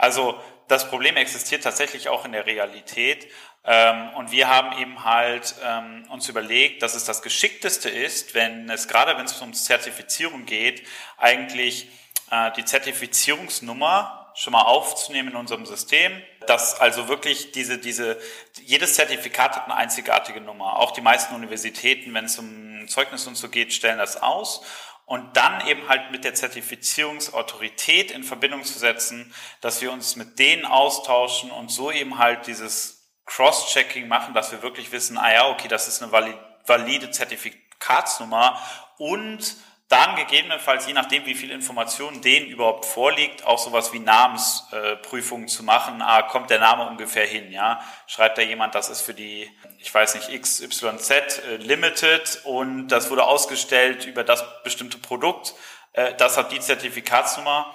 Also 0.02 0.36
das 0.66 0.88
Problem 0.88 1.16
existiert 1.16 1.62
tatsächlich 1.62 2.08
auch 2.08 2.24
in 2.24 2.32
der 2.32 2.44
Realität. 2.44 3.28
Ähm, 3.64 4.08
und 4.16 4.32
wir 4.32 4.48
haben 4.48 4.76
eben 4.80 5.04
halt 5.04 5.54
ähm, 5.64 6.08
uns 6.10 6.28
überlegt, 6.28 6.82
dass 6.82 6.96
es 6.96 7.04
das 7.04 7.22
Geschickteste 7.22 7.88
ist, 7.88 8.34
wenn 8.34 8.68
es 8.68 8.88
gerade 8.88 9.16
wenn 9.16 9.26
es 9.26 9.40
um 9.40 9.54
Zertifizierung 9.54 10.44
geht, 10.44 10.82
eigentlich 11.18 11.86
äh, 12.32 12.50
die 12.56 12.64
Zertifizierungsnummer 12.64 14.32
schon 14.34 14.54
mal 14.54 14.62
aufzunehmen 14.62 15.28
in 15.28 15.36
unserem 15.36 15.66
System, 15.66 16.20
dass 16.48 16.80
also 16.80 17.06
wirklich 17.06 17.52
diese, 17.52 17.78
diese, 17.78 18.18
jedes 18.64 18.94
Zertifikat 18.94 19.54
hat 19.54 19.66
eine 19.66 19.76
einzigartige 19.76 20.40
Nummer. 20.40 20.80
Auch 20.80 20.90
die 20.90 21.00
meisten 21.00 21.36
Universitäten, 21.36 22.12
wenn 22.12 22.24
es 22.24 22.40
um 22.40 22.88
Zeugnis 22.88 23.28
und 23.28 23.36
so 23.36 23.48
geht, 23.48 23.72
stellen 23.72 23.98
das 23.98 24.20
aus 24.20 24.64
und 25.06 25.36
dann 25.36 25.66
eben 25.66 25.88
halt 25.88 26.10
mit 26.10 26.24
der 26.24 26.34
Zertifizierungsautorität 26.34 28.10
in 28.10 28.22
Verbindung 28.22 28.64
zu 28.64 28.78
setzen, 28.78 29.34
dass 29.60 29.82
wir 29.82 29.92
uns 29.92 30.16
mit 30.16 30.38
denen 30.38 30.64
austauschen 30.64 31.50
und 31.50 31.70
so 31.70 31.90
eben 31.90 32.18
halt 32.18 32.46
dieses 32.46 33.10
Cross-Checking 33.26 34.08
machen, 34.08 34.34
dass 34.34 34.52
wir 34.52 34.62
wirklich 34.62 34.92
wissen, 34.92 35.18
ah 35.18 35.32
ja, 35.32 35.48
okay, 35.48 35.68
das 35.68 35.88
ist 35.88 36.02
eine 36.02 36.12
valide 36.12 37.10
Zertifikatsnummer 37.10 38.60
und 38.98 39.56
dann 39.92 40.16
gegebenenfalls, 40.16 40.86
je 40.86 40.94
nachdem, 40.94 41.26
wie 41.26 41.34
viel 41.34 41.50
Information 41.50 42.22
denen 42.22 42.46
überhaupt 42.46 42.86
vorliegt, 42.86 43.46
auch 43.46 43.58
sowas 43.58 43.92
wie 43.92 43.98
Namensprüfungen 43.98 45.44
äh, 45.44 45.50
zu 45.50 45.62
machen. 45.62 46.00
Ah, 46.00 46.22
kommt 46.22 46.48
der 46.48 46.58
Name 46.60 46.88
ungefähr 46.88 47.26
hin, 47.26 47.52
ja? 47.52 47.80
Schreibt 48.06 48.38
da 48.38 48.42
jemand, 48.42 48.74
das 48.74 48.88
ist 48.88 49.02
für 49.02 49.12
die, 49.12 49.50
ich 49.78 49.92
weiß 49.92 50.14
nicht, 50.14 50.42
XYZ 50.42 51.10
äh, 51.10 51.56
Limited 51.56 52.40
und 52.44 52.88
das 52.88 53.10
wurde 53.10 53.24
ausgestellt 53.24 54.06
über 54.06 54.24
das 54.24 54.44
bestimmte 54.62 54.96
Produkt. 54.96 55.54
Äh, 55.92 56.14
das 56.14 56.38
hat 56.38 56.50
die 56.52 56.60
Zertifikatsnummer 56.60 57.66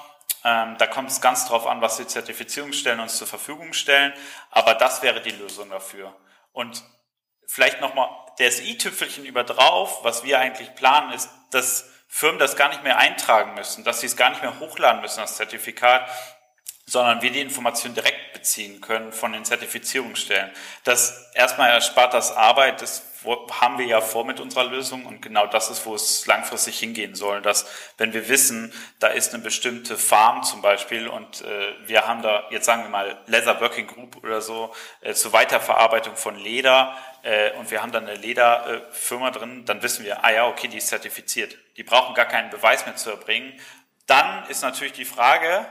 ähm, 0.43 0.77
da 0.77 0.87
kommt 0.87 1.09
es 1.09 1.19
ganz 1.19 1.47
drauf 1.47 1.67
an, 1.67 1.81
was 1.81 1.97
die 1.97 2.07
Zertifizierungsstellen 2.07 2.99
uns 2.99 3.17
zur 3.17 3.27
Verfügung 3.27 3.73
stellen. 3.73 4.13
Aber 4.51 4.75
das 4.75 5.01
wäre 5.01 5.19
die 5.19 5.31
Lösung 5.31 5.69
dafür. 5.69 6.15
Und 6.53 6.83
vielleicht 7.47 7.81
nochmal 7.81 8.09
das 8.37 8.61
i-Tüpfelchen 8.61 9.25
über 9.25 9.43
drauf, 9.43 10.03
was 10.03 10.23
wir 10.23 10.39
eigentlich 10.39 10.73
planen, 10.75 11.11
ist, 11.11 11.29
dass 11.51 11.91
Firmen 12.07 12.39
das 12.39 12.55
gar 12.55 12.69
nicht 12.69 12.83
mehr 12.83 12.97
eintragen 12.97 13.53
müssen, 13.53 13.83
dass 13.83 13.99
sie 13.99 14.07
es 14.07 14.15
gar 14.15 14.29
nicht 14.29 14.41
mehr 14.41 14.59
hochladen 14.59 15.01
müssen, 15.01 15.19
das 15.19 15.37
Zertifikat, 15.37 16.09
sondern 16.87 17.21
wir 17.21 17.31
die 17.31 17.41
Information 17.41 17.93
direkt 17.93 18.33
beziehen 18.33 18.79
können 18.79 19.11
von 19.11 19.33
den 19.33 19.43
Zertifizierungsstellen. 19.43 20.49
Das 20.85 21.29
erstmal 21.33 21.69
erspart 21.69 22.13
das 22.13 22.35
Arbeit, 22.35 22.81
das 22.81 23.03
haben 23.59 23.77
wir 23.77 23.85
ja 23.85 23.99
vor 23.99 24.25
mit 24.25 24.39
unserer 24.39 24.63
Lösung 24.63 25.05
und 25.05 25.21
genau 25.21 25.47
das 25.47 25.69
ist, 25.69 25.85
wo 25.85 25.95
es 25.95 26.25
langfristig 26.27 26.79
hingehen 26.79 27.13
soll, 27.13 27.41
dass 27.41 27.67
wenn 27.97 28.13
wir 28.13 28.29
wissen, 28.29 28.71
da 28.99 29.07
ist 29.07 29.33
eine 29.33 29.43
bestimmte 29.43 29.97
Farm 29.97 30.43
zum 30.43 30.61
Beispiel 30.61 31.09
und 31.09 31.41
äh, 31.41 31.73
wir 31.85 32.07
haben 32.07 32.21
da 32.21 32.43
jetzt 32.51 32.65
sagen 32.65 32.83
wir 32.83 32.89
mal 32.89 33.17
Leather 33.25 33.59
Working 33.59 33.87
Group 33.87 34.23
oder 34.23 34.39
so 34.39 34.73
äh, 35.01 35.13
zur 35.13 35.33
Weiterverarbeitung 35.33 36.15
von 36.15 36.35
Leder 36.35 36.95
äh, 37.23 37.51
und 37.53 37.69
wir 37.69 37.81
haben 37.81 37.91
dann 37.91 38.07
eine 38.07 38.15
Lederfirma 38.15 39.31
drin, 39.31 39.65
dann 39.65 39.81
wissen 39.83 40.05
wir, 40.05 40.23
ah 40.23 40.31
ja, 40.31 40.47
okay, 40.47 40.67
die 40.67 40.77
ist 40.77 40.87
zertifiziert. 40.87 41.57
Die 41.75 41.83
brauchen 41.83 42.15
gar 42.15 42.25
keinen 42.25 42.49
Beweis 42.49 42.85
mehr 42.85 42.95
zu 42.95 43.09
erbringen. 43.09 43.59
Dann 44.05 44.47
ist 44.47 44.61
natürlich 44.61 44.93
die 44.93 45.05
Frage, 45.05 45.65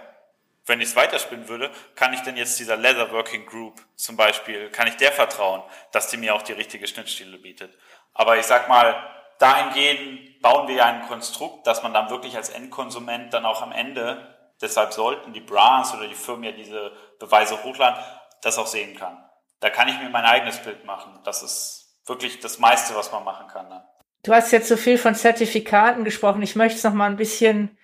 wenn 0.67 0.81
ich 0.81 0.89
es 0.89 0.97
weiterspinnen 0.97 1.49
würde, 1.49 1.71
kann 1.95 2.13
ich 2.13 2.21
denn 2.21 2.37
jetzt 2.37 2.59
dieser 2.59 2.77
Leather 2.77 3.13
Working 3.13 3.47
Group 3.47 3.81
zum 3.95 4.17
Beispiel, 4.17 4.69
kann 4.71 4.89
ich 4.89 4.97
der 4.97 5.13
vertrauen, 5.13 5.63
dass 5.93 6.09
die 6.09 6.17
mir 6.17 6.35
auch 6.35 6.43
die 6.43 6.53
richtige 6.53 6.87
Schnittstelle 6.87 7.39
bietet? 7.39 7.73
Aber 8.13 8.37
ich 8.37 8.47
sag 8.47 8.69
mal, 8.69 8.97
dahingehend 9.39 10.43
bauen 10.43 10.67
wir 10.67 10.77
ja 10.77 10.87
ein 10.87 11.07
Konstrukt, 11.07 11.67
dass 11.67 11.83
man 11.83 11.95
dann 11.95 12.11
wirklich 12.11 12.37
als 12.37 12.49
Endkonsument 12.49 13.33
dann 13.33 13.47
auch 13.47 13.63
am 13.63 13.73
Ende, 13.73 14.37
deshalb 14.61 14.93
sollten 14.93 15.33
die 15.33 15.41
Brands 15.41 15.95
oder 15.95 16.09
die 16.09 16.15
Firmen 16.15 16.45
ja 16.45 16.53
diese 16.53 16.93
Beweise 17.21 17.63
hochladen, 17.63 18.03
das 18.43 18.59
auch 18.59 18.67
sehen 18.67 18.97
kann. 18.97 19.25
Da 19.61 19.71
kann 19.71 19.89
ich 19.89 19.99
mir 19.99 20.11
mein 20.11 20.25
eigenes 20.25 20.59
Bild 20.59 20.85
machen. 20.85 21.21
Das 21.25 21.43
ist 21.43 22.01
wirklich 22.07 22.41
das 22.41 22.59
meiste, 22.59 22.95
was 22.95 23.13
man 23.13 23.25
machen 23.25 23.47
kann 23.49 23.71
dann. 23.71 23.85
Du 24.25 24.35
hast 24.35 24.51
jetzt 24.51 24.69
so 24.69 24.77
viel 24.77 24.99
von 24.99 25.15
Zertifikaten 25.15 26.05
gesprochen. 26.05 26.43
Ich 26.43 26.57
möchte 26.57 26.79
es 26.79 26.85
noch 26.85 26.93
mal 26.93 27.09
ein 27.09 27.17
bisschen 27.17 27.79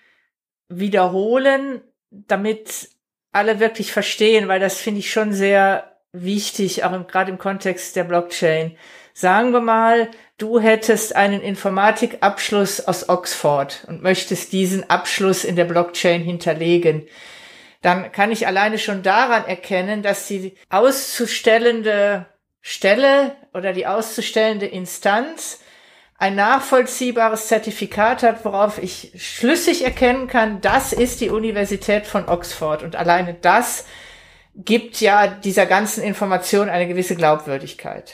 wiederholen 0.67 1.81
damit 2.27 2.89
alle 3.31 3.59
wirklich 3.59 3.91
verstehen, 3.91 4.47
weil 4.47 4.59
das 4.59 4.77
finde 4.77 4.99
ich 4.99 5.11
schon 5.11 5.33
sehr 5.33 5.97
wichtig, 6.11 6.83
auch 6.83 7.07
gerade 7.07 7.31
im 7.31 7.37
Kontext 7.37 7.95
der 7.95 8.03
Blockchain. 8.03 8.77
Sagen 9.13 9.51
wir 9.51 9.61
mal, 9.61 10.09
du 10.37 10.59
hättest 10.59 11.15
einen 11.15 11.41
Informatikabschluss 11.41 12.87
aus 12.87 13.09
Oxford 13.09 13.85
und 13.87 14.01
möchtest 14.01 14.53
diesen 14.53 14.89
Abschluss 14.89 15.43
in 15.43 15.55
der 15.55 15.65
Blockchain 15.65 16.21
hinterlegen. 16.21 17.07
Dann 17.81 18.11
kann 18.11 18.31
ich 18.31 18.47
alleine 18.47 18.79
schon 18.79 19.03
daran 19.03 19.45
erkennen, 19.45 20.03
dass 20.03 20.27
die 20.27 20.55
auszustellende 20.69 22.27
Stelle 22.61 23.35
oder 23.53 23.73
die 23.73 23.85
auszustellende 23.85 24.67
Instanz 24.67 25.59
ein 26.23 26.35
nachvollziehbares 26.35 27.49
Zertifikat 27.49 28.23
hat, 28.23 28.45
worauf 28.45 28.77
ich 28.77 29.11
schlüssig 29.17 29.83
erkennen 29.83 30.29
kann, 30.29 30.61
das 30.61 30.93
ist 30.93 31.19
die 31.19 31.29
Universität 31.29 32.07
von 32.07 32.29
Oxford. 32.29 32.81
Und 32.81 32.95
alleine 32.95 33.33
das 33.33 33.83
gibt 34.55 35.01
ja 35.01 35.27
dieser 35.27 35.65
ganzen 35.65 36.01
Information 36.01 36.69
eine 36.69 36.87
gewisse 36.87 37.17
Glaubwürdigkeit. 37.17 38.13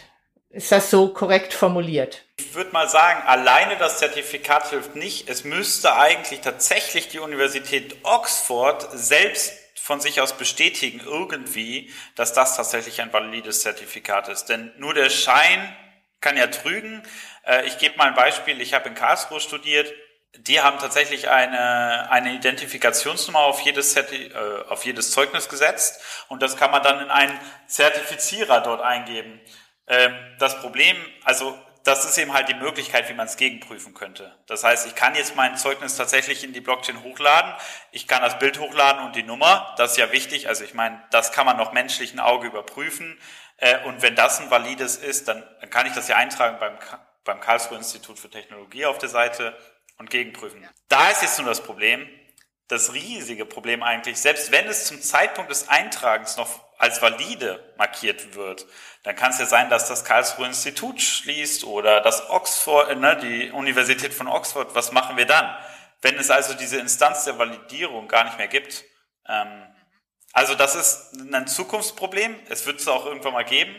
Ist 0.49 0.71
das 0.71 0.89
so 0.89 1.09
korrekt 1.09 1.53
formuliert? 1.53 2.25
Ich 2.39 2.55
würde 2.55 2.71
mal 2.71 2.89
sagen, 2.89 3.21
alleine 3.27 3.77
das 3.77 3.99
Zertifikat 3.99 4.71
hilft 4.71 4.95
nicht. 4.95 5.29
Es 5.29 5.43
müsste 5.43 5.95
eigentlich 5.95 6.41
tatsächlich 6.41 7.09
die 7.09 7.19
Universität 7.19 7.95
Oxford 8.01 8.87
selbst 8.91 9.53
von 9.75 10.01
sich 10.01 10.19
aus 10.19 10.33
bestätigen 10.33 10.99
irgendwie, 11.05 11.93
dass 12.15 12.33
das 12.33 12.57
tatsächlich 12.57 13.03
ein 13.03 13.13
valides 13.13 13.61
Zertifikat 13.61 14.29
ist. 14.29 14.45
Denn 14.45 14.71
nur 14.79 14.95
der 14.95 15.11
Schein 15.11 15.75
kann 16.21 16.37
ja 16.37 16.47
trügen. 16.47 17.03
Äh, 17.49 17.65
ich 17.65 17.77
gebe 17.79 17.97
mal 17.97 18.07
ein 18.07 18.13
Beispiel. 18.13 18.62
Ich 18.62 18.73
habe 18.73 18.88
in 18.88 18.95
Karlsruhe 18.95 19.39
studiert. 19.39 19.91
Die 20.38 20.62
haben 20.62 20.77
tatsächlich 20.77 21.27
eine, 21.29 22.12
eine 22.12 22.33
Identifikationsnummer 22.35 23.39
auf 23.39 23.62
jedes, 23.62 23.93
Zerti 23.93 24.27
äh, 24.27 24.63
auf 24.69 24.85
jedes 24.85 25.12
Zeugnis 25.12 25.49
gesetzt 25.49 26.01
und 26.27 26.43
das 26.43 26.55
kann 26.55 26.69
man 26.69 26.83
dann 26.83 27.01
in 27.01 27.09
einen 27.09 27.38
Zertifizierer 27.65 28.62
dort 28.62 28.81
eingeben. 28.81 29.41
Ähm, 29.88 30.15
das 30.38 30.62
Problem, 30.62 30.95
also 31.23 31.57
das 31.83 32.05
ist 32.05 32.15
eben 32.19 32.31
halt 32.31 32.47
die 32.47 32.53
Möglichkeit, 32.53 33.09
wie 33.09 33.15
man 33.15 33.25
es 33.25 33.38
gegenprüfen 33.38 33.95
könnte. 33.95 34.31
Das 34.45 34.63
heißt, 34.63 34.85
ich 34.85 34.93
kann 34.93 35.15
jetzt 35.15 35.35
mein 35.35 35.57
Zeugnis 35.57 35.97
tatsächlich 35.97 36.43
in 36.43 36.53
die 36.53 36.62
Blockchain 36.62 37.01
hochladen. 37.01 37.51
Ich 37.91 38.07
kann 38.07 38.21
das 38.21 38.38
Bild 38.38 38.59
hochladen 38.59 39.05
und 39.05 39.15
die 39.15 39.23
Nummer. 39.23 39.73
Das 39.77 39.91
ist 39.91 39.97
ja 39.97 40.12
wichtig. 40.12 40.47
Also 40.47 40.63
ich 40.63 40.75
meine, 40.75 41.01
das 41.09 41.31
kann 41.31 41.47
man 41.47 41.57
noch 41.57 41.71
menschlichen 41.71 42.19
Auge 42.19 42.45
überprüfen. 42.45 43.19
Äh, 43.57 43.83
und 43.85 44.03
wenn 44.03 44.15
das 44.15 44.39
ein 44.39 44.51
valides 44.51 44.97
ist, 44.97 45.27
dann, 45.27 45.43
dann 45.59 45.71
kann 45.71 45.88
ich 45.88 45.93
das 45.93 46.07
ja 46.07 46.17
eintragen 46.17 46.59
beim, 46.59 46.77
beim 47.23 47.39
Karlsruhe 47.39 47.77
Institut 47.77 48.19
für 48.19 48.29
Technologie 48.29 48.86
auf 48.86 48.97
der 48.97 49.10
Seite 49.10 49.58
und 49.97 50.10
gegenprüfen. 50.10 50.67
Da 50.88 51.10
ist 51.10 51.21
jetzt 51.21 51.38
nur 51.39 51.47
das 51.47 51.62
Problem, 51.62 52.10
das 52.67 52.93
riesige 52.93 53.45
Problem 53.45 53.84
eigentlich, 53.84 54.19
selbst 54.19 54.51
wenn 54.51 54.67
es 54.67 54.86
zum 54.86 55.01
Zeitpunkt 55.01 55.49
des 55.49 55.67
Eintragens 55.69 56.38
noch 56.38 56.63
als 56.77 57.01
valide 57.01 57.73
markiert 57.77 58.36
wird, 58.36 58.65
dann 59.03 59.15
kann 59.15 59.32
es 59.32 59.39
ja 59.39 59.45
sein, 59.45 59.69
dass 59.69 59.88
das 59.88 60.05
Karlsruhe 60.05 60.45
Institut 60.45 61.01
schließt 61.01 61.65
oder 61.65 62.01
das 62.01 62.29
Oxford, 62.29 62.89
äh, 62.89 62.95
ne, 62.95 63.17
die 63.17 63.51
Universität 63.51 64.13
von 64.13 64.27
Oxford, 64.27 64.75
was 64.75 64.91
machen 64.91 65.17
wir 65.17 65.25
dann? 65.25 65.58
Wenn 66.01 66.15
es 66.15 66.29
also 66.29 66.53
diese 66.53 66.77
Instanz 66.77 67.25
der 67.25 67.38
Validierung 67.38 68.08
gar 68.08 68.23
nicht 68.23 68.38
mehr 68.38 68.47
gibt, 68.47 68.86
ähm, 69.27 69.65
also 70.34 70.55
das 70.55 70.75
ist 70.75 71.34
ein 71.34 71.47
Zukunftsproblem. 71.47 72.36
Es 72.49 72.65
wird 72.65 72.79
es 72.79 72.88
auch 72.88 73.05
irgendwann 73.05 73.34
mal 73.34 73.45
geben. 73.45 73.75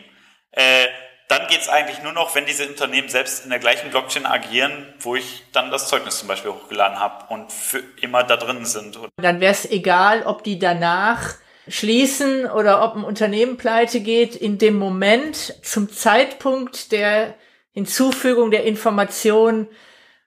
Äh, 0.51 0.87
dann 1.31 1.47
geht 1.47 1.61
es 1.61 1.69
eigentlich 1.69 2.03
nur 2.03 2.11
noch, 2.11 2.35
wenn 2.35 2.45
diese 2.45 2.67
Unternehmen 2.67 3.07
selbst 3.07 3.45
in 3.45 3.51
der 3.51 3.59
gleichen 3.59 3.89
Blockchain 3.89 4.25
agieren, 4.25 4.93
wo 4.99 5.15
ich 5.15 5.43
dann 5.53 5.71
das 5.71 5.87
Zeugnis 5.87 6.19
zum 6.19 6.27
Beispiel 6.27 6.51
hochgeladen 6.51 6.99
habe 6.99 7.33
und 7.33 7.53
für 7.53 7.81
immer 8.01 8.23
da 8.25 8.35
drin 8.35 8.65
sind. 8.65 8.99
Dann 9.15 9.39
wäre 9.39 9.53
es 9.53 9.65
egal, 9.65 10.23
ob 10.23 10.43
die 10.43 10.59
danach 10.59 11.35
schließen 11.69 12.47
oder 12.51 12.83
ob 12.83 12.95
ein 12.95 13.05
Unternehmen 13.05 13.55
pleite 13.55 14.01
geht. 14.01 14.35
In 14.35 14.57
dem 14.57 14.77
Moment, 14.77 15.55
zum 15.63 15.89
Zeitpunkt 15.89 16.91
der 16.91 17.35
Hinzufügung 17.71 18.51
der 18.51 18.65
Information, 18.65 19.69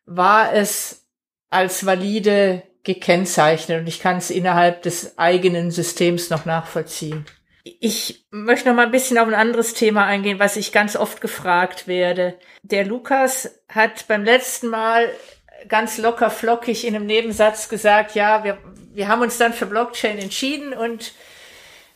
war 0.07 0.55
es 0.55 1.07
als 1.51 1.85
valide 1.85 2.63
gekennzeichnet 2.83 3.81
und 3.81 3.87
ich 3.89 4.01
kann 4.01 4.17
es 4.17 4.31
innerhalb 4.31 4.83
des 4.83 5.19
eigenen 5.19 5.71
Systems 5.71 6.31
noch 6.31 6.47
nachvollziehen. 6.47 7.27
Ich 7.65 8.27
möchte 8.31 8.69
noch 8.69 8.77
mal 8.77 8.85
ein 8.85 8.93
bisschen 8.93 9.17
auf 9.17 9.27
ein 9.27 9.35
anderes 9.35 9.73
Thema 9.73 10.05
eingehen, 10.05 10.39
was 10.39 10.57
ich 10.57 10.71
ganz 10.71 10.97
oft 10.97 11.23
gefragt 11.23 11.89
werde. 11.89 12.39
Der 12.63 12.85
Lukas 12.85 13.63
hat 13.71 14.07
beim 14.07 14.23
letzten 14.23 14.69
Mal 14.69 15.09
ganz 15.69 15.97
locker 15.97 16.29
flockig 16.29 16.87
in 16.87 16.95
einem 16.95 17.07
Nebensatz 17.07 17.71
gesagt, 17.71 18.15
ja, 18.15 18.45
wir, 18.45 18.59
wir 18.93 19.09
haben 19.09 19.23
uns 19.23 19.39
dann 19.39 19.55
für 19.55 19.65
Blockchain 19.65 20.19
entschieden 20.19 20.75
und 20.75 21.13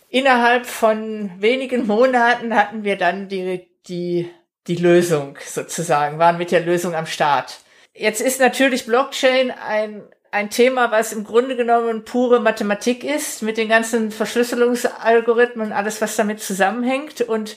innerhalb 0.09 0.64
von 0.64 1.31
wenigen 1.38 1.87
Monaten 1.87 2.54
hatten 2.54 2.85
wir 2.85 2.96
dann 2.96 3.28
die, 3.28 3.68
die, 3.88 4.31
die 4.66 4.76
Lösung 4.76 5.38
sozusagen, 5.44 6.18
waren 6.18 6.38
mit 6.38 6.50
der 6.50 6.61
Lösung 6.61 6.94
am 6.94 7.07
Start. 7.07 7.59
Jetzt 7.92 8.20
ist 8.20 8.40
natürlich 8.40 8.87
Blockchain 8.87 9.50
ein 9.50 10.02
ein 10.30 10.50
Thema, 10.50 10.90
was 10.90 11.12
im 11.12 11.24
Grunde 11.24 11.56
genommen 11.56 12.04
pure 12.04 12.40
Mathematik 12.40 13.04
ist, 13.04 13.42
mit 13.42 13.56
den 13.56 13.68
ganzen 13.68 14.10
Verschlüsselungsalgorithmen 14.10 15.72
alles, 15.72 16.00
was 16.00 16.16
damit 16.16 16.42
zusammenhängt. 16.42 17.20
Und 17.22 17.56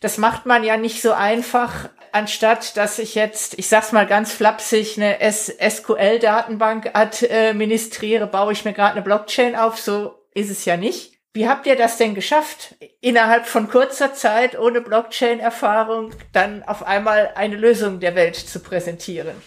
das 0.00 0.18
macht 0.18 0.46
man 0.46 0.64
ja 0.64 0.76
nicht 0.76 1.02
so 1.02 1.12
einfach, 1.12 1.88
anstatt 2.12 2.76
dass 2.76 2.98
ich 2.98 3.14
jetzt, 3.14 3.58
ich 3.58 3.68
sag's 3.68 3.92
mal 3.92 4.06
ganz 4.06 4.32
flapsig, 4.32 4.96
eine 4.96 5.18
SQL-Datenbank 5.30 6.90
administriere, 6.94 8.26
baue 8.26 8.52
ich 8.52 8.64
mir 8.64 8.72
gerade 8.72 8.92
eine 8.92 9.02
Blockchain 9.02 9.56
auf. 9.56 9.78
So 9.78 10.14
ist 10.34 10.50
es 10.50 10.64
ja 10.64 10.76
nicht. 10.76 11.18
Wie 11.32 11.48
habt 11.48 11.66
ihr 11.66 11.76
das 11.76 11.96
denn 11.96 12.16
geschafft, 12.16 12.74
innerhalb 13.00 13.46
von 13.46 13.68
kurzer 13.68 14.14
Zeit 14.14 14.58
ohne 14.58 14.80
Blockchain-Erfahrung 14.80 16.12
dann 16.32 16.64
auf 16.64 16.82
einmal 16.82 17.30
eine 17.36 17.56
Lösung 17.56 18.00
der 18.00 18.16
Welt 18.16 18.34
zu 18.34 18.58
präsentieren? 18.58 19.40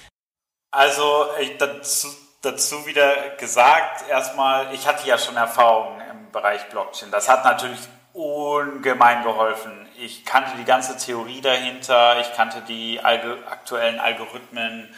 Also 0.71 1.25
ich, 1.41 1.57
dazu, 2.43 2.85
wieder 2.85 3.31
gesagt, 3.37 4.07
erstmal, 4.09 4.73
ich 4.73 4.85
hatte 4.85 5.07
ja 5.07 5.17
schon 5.17 5.35
Erfahrung 5.35 5.99
im 6.11 6.31
Bereich 6.31 6.69
Blockchain. 6.69 7.09
Das 7.09 7.27
hat 7.27 7.43
natürlich 7.43 7.79
ungemein 8.13 9.23
geholfen. 9.23 9.87
Ich 9.97 10.23
kannte 10.25 10.51
die 10.57 10.65
ganze 10.65 10.97
Theorie 10.97 11.41
dahinter, 11.41 12.19
ich 12.19 12.31
kannte 12.35 12.61
die 12.61 12.99
aktuellen 13.01 13.99
Algorithmen, 13.99 14.93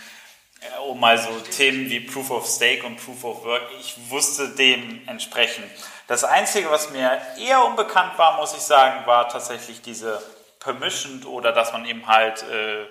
äh, 0.62 0.80
um 0.80 1.00
mal 1.00 1.18
so 1.18 1.30
Themen 1.40 1.90
wie 1.90 2.02
Proof 2.02 2.32
of 2.32 2.48
Stake 2.48 2.86
und 2.86 2.98
Proof 2.98 3.24
of 3.24 3.46
Work, 3.46 3.64
ich 3.80 3.96
wusste 4.10 4.50
dementsprechend. 4.50 5.66
Das 6.08 6.24
Einzige, 6.24 6.70
was 6.72 6.90
mir 6.92 7.22
eher 7.40 7.64
unbekannt 7.66 8.18
war, 8.18 8.38
muss 8.38 8.54
ich 8.54 8.62
sagen, 8.62 9.06
war 9.06 9.30
tatsächlich 9.30 9.82
diese 9.82 10.22
Permissioned 10.60 11.26
oder 11.26 11.52
dass 11.52 11.74
man 11.74 11.86
eben 11.86 12.08
halt 12.08 12.44
äh, 12.44 12.86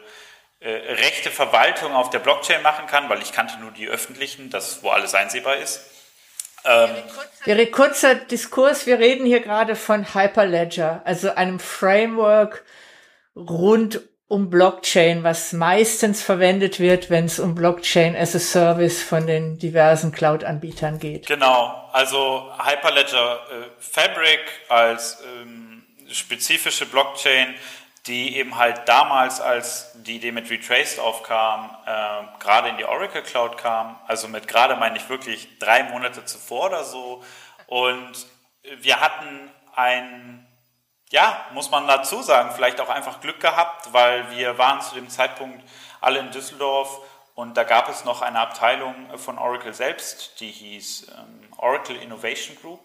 rechte 0.69 1.31
Verwaltung 1.31 1.93
auf 1.93 2.11
der 2.11 2.21
Blockchain 2.21 2.63
machen 2.63 2.87
kann, 2.87 3.09
weil 3.09 3.23
ich 3.23 3.33
kannte 3.33 3.59
nur 3.61 3.71
die 3.71 3.89
öffentlichen, 3.89 4.51
das 4.51 4.83
wo 4.83 4.91
alles 4.91 5.15
einsehbar 5.15 5.57
ist. 5.57 5.81
Ähm, 6.65 6.91
Wäre 7.45 7.67
kurzer 7.67 8.15
Diskurs, 8.15 8.87
wir 8.87 8.99
reden 8.99 9.27
hier 9.27 9.41
gerade 9.41 9.77
von 9.77 10.15
Hyperledger, 10.15 11.03
also 11.05 11.35
einem 11.35 11.61
Framework 11.61 12.65
rund 13.37 14.01
um 14.27 14.49
Blockchain, 14.49 15.23
was 15.23 15.53
meistens 15.53 16.23
verwendet 16.23 16.81
wird, 16.81 17.11
wenn 17.11 17.27
es 17.27 17.39
um 17.39 17.55
Blockchain 17.55 18.17
as 18.17 18.35
a 18.35 18.39
Service 18.39 19.03
von 19.03 19.27
den 19.27 19.59
diversen 19.59 20.13
Cloud-Anbietern 20.13 20.99
geht. 20.99 21.27
Genau, 21.27 21.89
also 21.93 22.51
Hyperledger 22.59 23.41
äh, 23.51 23.65
Fabric 23.79 24.41
als 24.71 25.23
ähm, 25.43 25.85
spezifische 26.11 26.87
Blockchain, 26.87 27.55
die 28.07 28.37
eben 28.37 28.57
halt 28.57 28.89
damals, 28.89 29.41
als 29.41 29.93
die 29.95 30.17
Idee 30.17 30.33
mit 30.33 30.51
Retraced 30.51 31.01
aufkam, 31.01 31.71
äh, 31.87 32.23
gerade 32.39 32.69
in 32.69 32.77
die 32.77 32.85
Oracle 32.85 33.23
Cloud 33.23 33.57
kam, 33.57 33.99
also 34.07 34.29
mit 34.29 34.47
gerade 34.47 34.77
meine 34.77 34.97
ich 34.99 35.09
wirklich 35.09 35.59
drei 35.59 35.85
Monate 35.85 36.25
zuvor 36.25 36.67
oder 36.67 36.85
so. 36.85 37.23
Und 37.67 38.27
wir 38.63 39.01
hatten 39.01 39.51
ein 39.75 40.47
ja, 41.15 41.47
muss 41.53 41.71
man 41.71 41.87
dazu 41.87 42.23
sagen, 42.23 42.51
vielleicht 42.57 42.81
auch 42.81 42.89
einfach 42.89 43.21
Glück 43.21 43.39
gehabt, 43.39 43.93
weil 43.93 44.31
wir 44.33 44.59
waren 44.59 44.81
zu 44.81 44.97
dem 44.97 45.09
Zeitpunkt 45.09 45.63
alle 46.01 46.19
in 46.19 46.33
Düsseldorf 46.33 46.99
und 47.37 47.57
da 47.57 47.63
gab 47.63 47.89
es 47.89 48.05
noch 48.05 48.21
eine 48.21 48.41
Abteilung 48.41 49.17
von 49.17 49.39
Oracle 49.39 49.75
selbst, 49.75 50.41
die 50.41 50.51
hieß 50.51 51.13
ähm, 51.17 51.49
Oracle 51.57 51.97
Innovation 51.97 52.57
Group. 52.61 52.81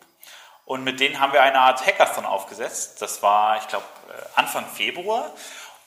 Und 0.70 0.84
mit 0.84 1.00
denen 1.00 1.20
haben 1.20 1.34
wir 1.34 1.42
eine 1.42 1.58
Art 1.58 1.84
Hackathon 1.84 2.28
aufgesetzt. 2.28 3.02
Das 3.02 3.24
war, 3.24 3.58
ich 3.58 3.68
glaube, 3.70 3.86
äh, 4.08 4.22
Anfang 4.36 4.68
Februar. 4.68 5.32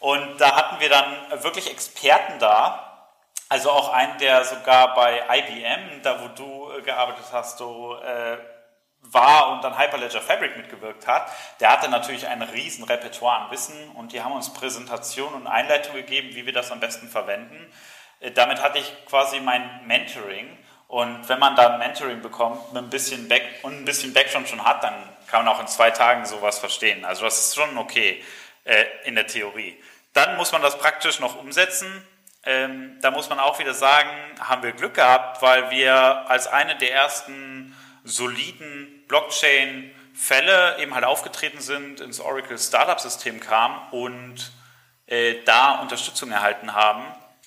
Und 0.01 0.41
da 0.41 0.57
hatten 0.57 0.81
wir 0.81 0.89
dann 0.89 1.41
wirklich 1.45 1.71
Experten 1.71 2.41
da. 2.41 3.09
Also 3.49 3.71
auch 3.71 3.93
einen, 3.93 4.19
der 4.19 4.45
sogar 4.45 4.97
bei 4.97 5.23
IBM, 5.31 6.03
da 6.03 6.21
wo 6.21 6.27
du 6.35 6.73
äh, 6.73 6.83
gearbeitet 6.83 7.27
hast, 7.31 7.59
so, 7.59 7.97
äh, 8.03 8.39
war 9.03 9.53
und 9.53 9.63
dann 9.63 9.79
Hyperledger 9.79 10.21
Fabric 10.21 10.57
mitgewirkt 10.57 11.07
hat, 11.07 11.31
der 11.61 11.71
hatte 11.71 11.89
natürlich 11.89 12.27
ein 12.27 12.43
riesen 12.43 12.83
Repertoire 12.83 13.43
an 13.43 13.51
Wissen 13.53 13.89
und 13.93 14.13
die 14.13 14.21
haben 14.21 14.33
uns 14.33 14.53
Präsentation 14.53 15.33
und 15.33 15.47
Einleitung 15.47 15.95
gegeben, 15.95 16.35
wie 16.35 16.45
wir 16.45 16.53
das 16.53 16.73
am 16.73 16.81
besten 16.81 17.07
verwenden. 17.07 17.73
Äh, 18.19 18.33
damit 18.33 18.61
hatte 18.61 18.81
ich 18.81 18.93
quasi 19.07 19.39
mein 19.39 19.87
Mentoring 19.87 20.59
und 20.93 21.27
wenn 21.31 21.39
man 21.39 21.57
da 21.57 21.71
ein 21.71 21.79
Mentoring 21.79 22.21
bekommt 22.21 22.75
mit 22.75 22.83
ein 22.83 22.91
bisschen 22.91 23.27
Back 23.27 23.61
und 23.63 23.73
ein 23.73 23.85
bisschen 23.87 24.13
Background 24.13 24.47
schon 24.47 24.63
hat, 24.63 24.85
dann 24.85 24.93
kann 25.27 25.43
man 25.43 25.55
auch 25.55 25.59
in 25.59 25.67
zwei 25.67 25.91
Tagen 25.91 26.27
sowas 26.27 26.59
verstehen. 26.59 27.07
Also 27.07 27.25
das 27.25 27.39
ist 27.39 27.55
schon 27.55 27.79
okay 27.79 28.23
äh, 28.65 28.85
in 29.05 29.15
der 29.15 29.27
Theorie. 29.27 29.83
Dann 30.13 30.37
muss 30.37 30.53
man 30.53 30.61
das 30.61 30.77
praktisch 30.77 31.19
noch 31.19 31.41
umsetzen. 31.41 32.07
Ähm, 32.45 32.99
da 33.01 33.11
muss 33.11 33.31
man 33.31 33.41
auch 33.41 33.59
wieder 33.59 33.73
sagen, 33.73 34.11
haben 34.39 34.63
wir 34.63 34.73
Glück 34.73 34.93
gehabt, 34.93 35.41
weil 35.41 35.71
wir 35.71 35.95
als 36.29 36.47
eine 36.47 36.77
der 36.77 36.93
ersten 36.93 37.75
soliden 38.05 39.07
Blockchain-Fälle 39.09 40.77
eben 40.79 40.95
halt 40.95 41.07
aufgetreten 41.07 41.63
sind, 41.63 42.01
ins 42.01 42.21
Oracle 42.21 42.59
Startup-System 42.59 43.41
kamen 43.41 43.81
und 43.93 44.53
äh, 45.07 45.37
da 45.47 45.81
Unterstützung 45.81 46.33
erhalten 46.33 46.75
haben, 46.75 47.03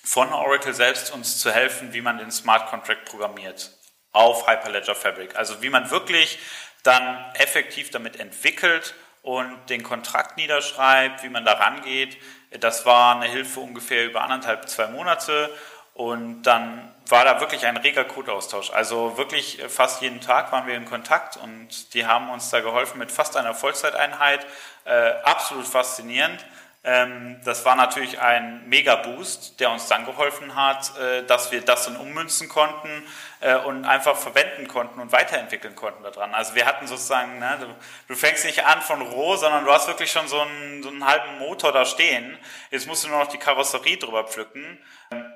von 0.05 0.31
Oracle 0.31 0.73
selbst 0.73 1.11
uns 1.11 1.39
zu 1.39 1.51
helfen, 1.51 1.93
wie 1.93 2.01
man 2.01 2.19
den 2.19 2.31
Smart 2.31 2.69
Contract 2.69 3.05
programmiert 3.05 3.71
auf 4.11 4.47
Hyperledger 4.47 4.95
Fabric. 4.95 5.35
Also 5.35 5.61
wie 5.61 5.69
man 5.69 5.89
wirklich 5.91 6.39
dann 6.83 7.25
effektiv 7.33 7.89
damit 7.89 8.19
entwickelt 8.19 8.93
und 9.23 9.57
den 9.69 9.81
Kontrakt 9.81 10.37
niederschreibt, 10.37 11.23
wie 11.23 11.29
man 11.29 11.43
da 11.43 11.53
rangeht. 11.53 12.17
Das 12.59 12.85
war 12.85 13.15
eine 13.15 13.25
Hilfe 13.25 13.59
ungefähr 13.59 14.05
über 14.05 14.21
anderthalb, 14.21 14.69
zwei 14.69 14.87
Monate 14.87 15.49
und 15.95 16.43
dann 16.43 16.93
war 17.07 17.25
da 17.25 17.39
wirklich 17.39 17.65
ein 17.65 17.77
reger 17.77 18.03
Codeaustausch. 18.03 18.69
Also 18.69 19.17
wirklich 19.17 19.63
fast 19.67 20.01
jeden 20.01 20.21
Tag 20.21 20.51
waren 20.51 20.67
wir 20.67 20.75
in 20.75 20.85
Kontakt 20.85 21.37
und 21.37 21.93
die 21.93 22.05
haben 22.05 22.29
uns 22.29 22.49
da 22.51 22.59
geholfen 22.61 22.99
mit 22.99 23.11
fast 23.11 23.35
einer 23.37 23.55
Vollzeiteinheit. 23.55 24.45
Äh, 24.85 25.13
absolut 25.23 25.65
faszinierend. 25.65 26.45
Ähm, 26.87 27.41
das 27.43 27.65
war 27.65 27.75
natürlich 27.75 28.19
ein 28.19 28.69
Mega-Boost, 28.69 29.59
der 29.59 29.71
uns 29.71 29.87
dann 29.87 30.05
geholfen 30.05 30.55
hat, 30.55 30.95
äh, 30.99 31.23
dass 31.25 31.51
wir 31.51 31.61
das 31.61 31.85
dann 31.85 31.95
ummünzen 31.97 32.47
konnten 32.47 33.07
äh, 33.39 33.55
und 33.55 33.85
einfach 33.85 34.15
verwenden 34.15 34.67
konnten 34.67 34.99
und 34.99 35.11
weiterentwickeln 35.11 35.75
konnten 35.75 36.03
daran. 36.03 36.35
Also 36.35 36.53
wir 36.53 36.67
hatten 36.67 36.85
sozusagen, 36.85 37.39
ne, 37.39 37.57
du, 37.59 37.75
du, 38.07 38.15
fängst 38.15 38.45
nicht 38.45 38.65
an 38.65 38.83
von 38.83 39.01
roh, 39.01 39.35
sondern 39.35 39.65
du 39.65 39.71
hast 39.71 39.87
wirklich 39.87 40.11
schon 40.11 40.27
so 40.27 40.39
einen, 40.39 40.83
so 40.83 40.89
einen 40.89 41.03
halben 41.03 41.39
Motor 41.39 41.71
da 41.71 41.85
stehen. 41.85 42.37
Jetzt 42.69 42.85
musst 42.85 43.03
du 43.03 43.07
nur 43.07 43.17
noch 43.17 43.29
die 43.29 43.39
Karosserie 43.39 43.97
drüber 43.97 44.23
pflücken. 44.25 44.79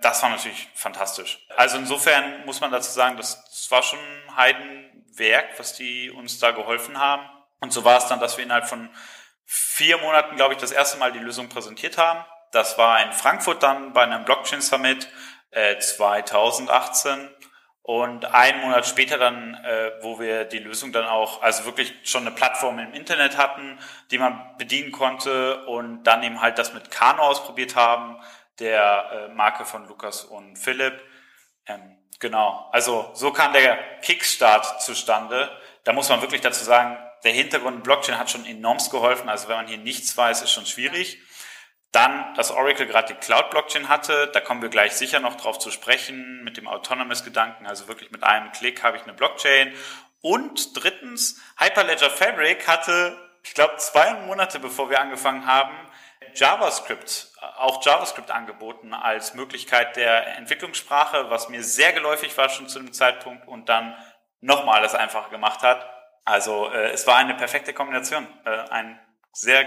Das 0.03 0.21
war 0.21 0.29
natürlich 0.29 0.69
fantastisch. 0.75 1.43
Also 1.57 1.77
insofern 1.77 2.45
muss 2.45 2.61
man 2.61 2.71
dazu 2.71 2.91
sagen, 2.91 3.17
das, 3.17 3.43
das 3.45 3.71
war 3.71 3.81
schon 3.81 3.99
Heidenwerk, 4.35 5.57
was 5.57 5.73
die 5.73 6.11
uns 6.11 6.37
da 6.37 6.51
geholfen 6.51 6.99
haben. 6.99 7.27
Und 7.59 7.73
so 7.73 7.83
war 7.83 7.97
es 7.97 8.05
dann, 8.05 8.19
dass 8.19 8.37
wir 8.37 8.43
innerhalb 8.43 8.67
von 8.67 8.89
vier 9.51 9.97
Monaten, 9.97 10.35
glaube 10.35 10.53
ich, 10.53 10.59
das 10.59 10.71
erste 10.71 10.99
Mal 10.99 11.11
die 11.11 11.17
Lösung 11.17 11.49
präsentiert 11.49 11.97
haben. 11.97 12.23
Das 12.51 12.77
war 12.77 13.01
in 13.01 13.11
Frankfurt 13.11 13.63
dann 13.63 13.93
bei 13.93 14.03
einem 14.03 14.23
Blockchain 14.23 14.61
Summit 14.61 15.09
äh, 15.49 15.79
2018 15.79 17.27
und 17.81 18.25
einen 18.25 18.61
Monat 18.61 18.85
später 18.85 19.17
dann, 19.17 19.55
äh, 19.55 19.91
wo 20.03 20.19
wir 20.19 20.45
die 20.45 20.59
Lösung 20.59 20.91
dann 20.91 21.07
auch, 21.07 21.41
also 21.41 21.65
wirklich 21.65 21.95
schon 22.03 22.27
eine 22.27 22.31
Plattform 22.35 22.77
im 22.77 22.93
Internet 22.93 23.37
hatten, 23.37 23.79
die 24.11 24.19
man 24.19 24.39
bedienen 24.59 24.91
konnte 24.91 25.65
und 25.65 26.03
dann 26.03 26.21
eben 26.21 26.41
halt 26.41 26.59
das 26.59 26.75
mit 26.75 26.91
Kano 26.91 27.23
ausprobiert 27.23 27.75
haben, 27.75 28.21
der 28.59 29.29
äh, 29.31 29.33
Marke 29.33 29.65
von 29.65 29.87
Lukas 29.87 30.25
und 30.25 30.57
Philipp. 30.57 31.01
Ähm, 31.65 31.97
genau, 32.19 32.69
also 32.71 33.09
so 33.15 33.31
kam 33.31 33.53
der 33.53 33.77
Kickstart 34.01 34.83
zustande. 34.83 35.49
Da 35.85 35.93
muss 35.93 36.09
man 36.09 36.21
wirklich 36.21 36.41
dazu 36.41 36.63
sagen, 36.63 36.99
der 37.23 37.31
Hintergrund 37.31 37.83
Blockchain 37.83 38.17
hat 38.17 38.29
schon 38.29 38.45
enormst 38.45 38.91
geholfen. 38.91 39.29
Also 39.29 39.47
wenn 39.47 39.57
man 39.57 39.67
hier 39.67 39.77
nichts 39.77 40.15
weiß, 40.15 40.41
ist 40.41 40.51
schon 40.51 40.65
schwierig. 40.65 41.19
Dann, 41.91 42.33
dass 42.35 42.51
Oracle 42.51 42.85
gerade 42.85 43.13
die 43.13 43.19
Cloud-Blockchain 43.19 43.89
hatte, 43.89 44.27
da 44.31 44.39
kommen 44.41 44.61
wir 44.61 44.69
gleich 44.69 44.93
sicher 44.93 45.19
noch 45.19 45.35
drauf 45.35 45.57
zu 45.57 45.71
sprechen, 45.71 46.43
mit 46.43 46.55
dem 46.57 46.67
Autonomous-Gedanken, 46.67 47.65
also 47.65 47.87
wirklich 47.87 48.11
mit 48.11 48.23
einem 48.23 48.51
Klick 48.51 48.83
habe 48.83 48.97
ich 48.97 49.03
eine 49.03 49.13
Blockchain. 49.13 49.73
Und 50.21 50.83
drittens, 50.83 51.41
Hyperledger 51.57 52.11
Fabric 52.11 52.67
hatte, 52.67 53.17
ich 53.43 53.55
glaube, 53.55 53.77
zwei 53.77 54.13
Monate 54.13 54.59
bevor 54.59 54.91
wir 54.91 54.99
angefangen 55.01 55.47
haben, 55.47 55.75
JavaScript, 56.35 57.29
auch 57.57 57.83
JavaScript 57.83 58.29
angeboten 58.29 58.93
als 58.93 59.33
Möglichkeit 59.33 59.95
der 59.95 60.37
Entwicklungssprache, 60.37 61.31
was 61.31 61.49
mir 61.49 61.63
sehr 61.63 61.93
geläufig 61.93 62.37
war 62.37 62.49
schon 62.49 62.69
zu 62.69 62.79
dem 62.79 62.93
Zeitpunkt 62.93 63.47
und 63.47 63.67
dann 63.67 63.95
nochmal 64.41 64.81
das 64.81 64.93
einfacher 64.93 65.29
gemacht 65.29 65.63
hat. 65.63 65.98
Also 66.29 66.69
äh, 66.71 66.91
es 66.91 67.07
war 67.07 67.15
eine 67.15 67.33
perfekte 67.33 67.73
Kombination, 67.73 68.27
äh, 68.45 68.69
ein 68.69 68.99
sehr 69.33 69.65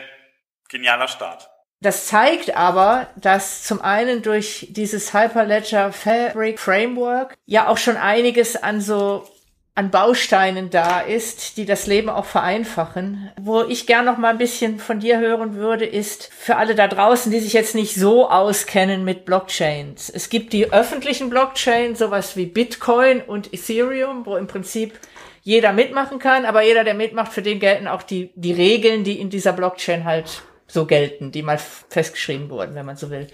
genialer 0.69 1.09
Start. 1.09 1.51
Das 1.81 2.07
zeigt 2.07 2.57
aber, 2.57 3.09
dass 3.17 3.65
zum 3.65 3.83
einen 3.83 4.23
durch 4.23 4.69
dieses 4.71 5.13
Hyperledger 5.13 5.93
Fabric 5.93 6.61
Framework 6.61 7.35
ja 7.47 7.67
auch 7.67 7.79
schon 7.79 7.97
einiges 7.97 8.55
an 8.55 8.81
so 8.81 9.29
an 9.75 9.91
Bausteinen 9.91 10.71
da 10.71 11.01
ist, 11.01 11.57
die 11.57 11.65
das 11.65 11.87
Leben 11.87 12.11
auch 12.11 12.27
vereinfachen. 12.27 13.33
Wo 13.41 13.63
ich 13.63 13.87
gern 13.87 14.05
noch 14.05 14.19
mal 14.19 14.29
ein 14.29 14.39
bisschen 14.39 14.79
von 14.79 15.01
dir 15.01 15.19
hören 15.19 15.57
würde, 15.57 15.87
ist 15.87 16.31
für 16.33 16.57
alle 16.57 16.75
da 16.75 16.87
draußen, 16.87 17.33
die 17.33 17.41
sich 17.41 17.55
jetzt 17.55 17.75
nicht 17.75 17.95
so 17.95 18.31
auskennen 18.31 19.03
mit 19.03 19.25
Blockchains. 19.25 20.11
Es 20.11 20.29
gibt 20.29 20.53
die 20.53 20.73
öffentlichen 20.73 21.31
Blockchains, 21.31 21.99
sowas 21.99 22.37
wie 22.37 22.47
Bitcoin 22.47 23.23
und 23.23 23.53
Ethereum, 23.53 24.27
wo 24.27 24.37
im 24.37 24.47
Prinzip 24.47 25.01
jeder 25.43 25.73
mitmachen 25.73 26.19
kann, 26.19 26.45
aber 26.45 26.63
jeder, 26.63 26.85
der 26.85 26.95
mitmacht, 26.95 27.33
für 27.33 27.43
den 27.43 27.59
gelten 27.59 27.89
auch 27.89 28.03
die, 28.03 28.33
die 28.37 28.53
Regeln, 28.53 29.05
die 29.05 29.21
in 29.21 29.29
dieser 29.29 29.53
Blockchain 29.53 30.05
halt 30.05 30.43
so 30.69 30.87
gelten, 30.87 31.33
die 31.33 31.43
mal 31.43 31.59
festgeschrieben 31.59 32.49
wurden, 32.49 32.75
wenn 32.75 32.87
man 32.87 32.97
so 32.97 33.11
will. 33.11 33.27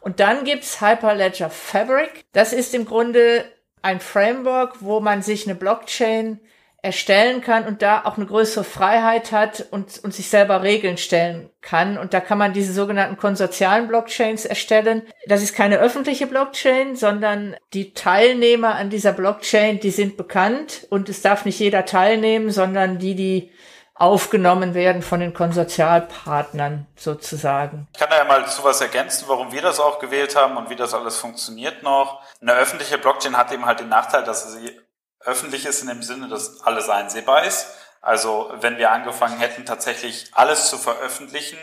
Und 0.00 0.18
dann 0.18 0.44
gibt's 0.44 0.80
Hyperledger 0.80 1.50
Fabric. 1.50 2.24
Das 2.32 2.52
ist 2.52 2.74
im 2.74 2.86
Grunde 2.86 3.44
ein 3.82 4.00
Framework, 4.00 4.76
wo 4.80 5.00
man 5.00 5.22
sich 5.22 5.46
eine 5.46 5.54
Blockchain 5.54 6.40
erstellen 6.84 7.40
kann 7.40 7.64
und 7.64 7.80
da 7.80 8.02
auch 8.04 8.16
eine 8.16 8.26
größere 8.26 8.64
Freiheit 8.64 9.30
hat 9.30 9.66
und, 9.70 10.02
und 10.02 10.12
sich 10.12 10.28
selber 10.28 10.64
Regeln 10.64 10.98
stellen 10.98 11.48
kann. 11.60 11.96
Und 11.96 12.12
da 12.12 12.18
kann 12.18 12.38
man 12.38 12.52
diese 12.52 12.72
sogenannten 12.72 13.16
konsortialen 13.16 13.86
Blockchains 13.86 14.44
erstellen. 14.44 15.02
Das 15.26 15.42
ist 15.44 15.54
keine 15.54 15.78
öffentliche 15.78 16.26
Blockchain, 16.26 16.96
sondern 16.96 17.56
die 17.72 17.94
Teilnehmer 17.94 18.74
an 18.74 18.90
dieser 18.90 19.12
Blockchain, 19.12 19.78
die 19.78 19.92
sind 19.92 20.16
bekannt 20.16 20.88
und 20.90 21.08
es 21.08 21.22
darf 21.22 21.44
nicht 21.44 21.60
jeder 21.60 21.84
teilnehmen, 21.84 22.50
sondern 22.50 22.98
die, 22.98 23.14
die 23.14 23.52
aufgenommen 23.94 24.74
werden 24.74 25.02
von 25.02 25.20
den 25.20 25.32
Konsortialpartnern 25.32 26.88
sozusagen. 26.96 27.86
Ich 27.92 28.00
kann 28.00 28.10
da 28.10 28.18
ja 28.18 28.24
mal 28.24 28.44
zu 28.48 28.64
was 28.64 28.80
ergänzen, 28.80 29.26
warum 29.28 29.52
wir 29.52 29.62
das 29.62 29.78
auch 29.78 30.00
gewählt 30.00 30.34
haben 30.34 30.56
und 30.56 30.68
wie 30.70 30.74
das 30.74 30.92
alles 30.94 31.18
funktioniert 31.18 31.84
noch. 31.84 32.20
Eine 32.40 32.54
öffentliche 32.54 32.98
Blockchain 32.98 33.36
hat 33.36 33.52
eben 33.52 33.64
halt 33.64 33.78
den 33.78 33.88
Nachteil, 33.88 34.24
dass 34.24 34.52
sie 34.52 34.76
öffentlich 35.24 35.66
ist 35.66 35.82
in 35.82 35.88
dem 35.88 36.02
Sinne, 36.02 36.28
dass 36.28 36.62
alles 36.62 36.88
einsehbar 36.88 37.44
ist. 37.44 37.66
Also 38.00 38.50
wenn 38.56 38.78
wir 38.78 38.90
angefangen 38.90 39.38
hätten, 39.38 39.64
tatsächlich 39.64 40.30
alles 40.32 40.68
zu 40.68 40.78
veröffentlichen, 40.78 41.58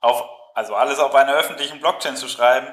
auf, 0.00 0.24
also 0.54 0.74
alles 0.74 0.98
auf 0.98 1.14
einer 1.14 1.34
öffentlichen 1.34 1.80
Blockchain 1.80 2.16
zu 2.16 2.28
schreiben, 2.28 2.68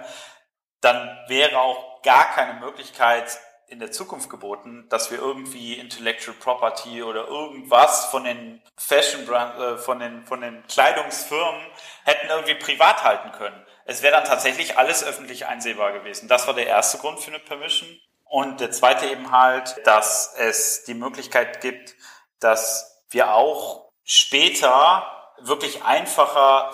dann 0.81 1.17
wäre 1.27 1.59
auch 1.59 2.01
gar 2.01 2.31
keine 2.31 2.59
Möglichkeit 2.59 3.39
in 3.67 3.79
der 3.79 3.91
Zukunft 3.91 4.29
geboten, 4.29 4.87
dass 4.89 5.11
wir 5.11 5.17
irgendwie 5.17 5.73
Intellectual 5.73 6.35
Property 6.37 7.03
oder 7.03 7.27
irgendwas 7.27 8.05
von 8.05 8.23
den 8.23 8.61
Fashion 8.77 9.25
Brand, 9.25 9.59
äh, 9.59 9.77
von 9.77 9.99
den, 9.99 10.25
von 10.25 10.39
den 10.39 10.65
Kleidungsfirmen 10.67 11.61
hätten 12.05 12.29
irgendwie 12.29 12.55
privat 12.55 13.03
halten 13.03 13.31
können. 13.33 13.65
es 13.85 14.01
wäre 14.01 14.13
dann 14.13 14.25
tatsächlich 14.25 14.77
alles 14.77 15.03
öffentlich 15.03 15.47
einsehbar 15.47 15.93
gewesen. 15.93 16.27
Das 16.27 16.47
war 16.47 16.53
der 16.53 16.67
erste 16.67 16.97
Grund 16.97 17.19
für 17.19 17.31
eine 17.31 17.39
Permission. 17.39 17.89
Und 18.29 18.59
der 18.59 18.71
zweite 18.71 19.07
eben 19.07 19.31
halt, 19.31 19.75
dass 19.85 20.33
es 20.37 20.83
die 20.83 20.93
Möglichkeit 20.93 21.61
gibt, 21.61 21.95
dass 22.39 23.03
wir 23.09 23.33
auch 23.33 23.89
später 24.03 25.33
wirklich 25.39 25.83
einfacher, 25.83 26.71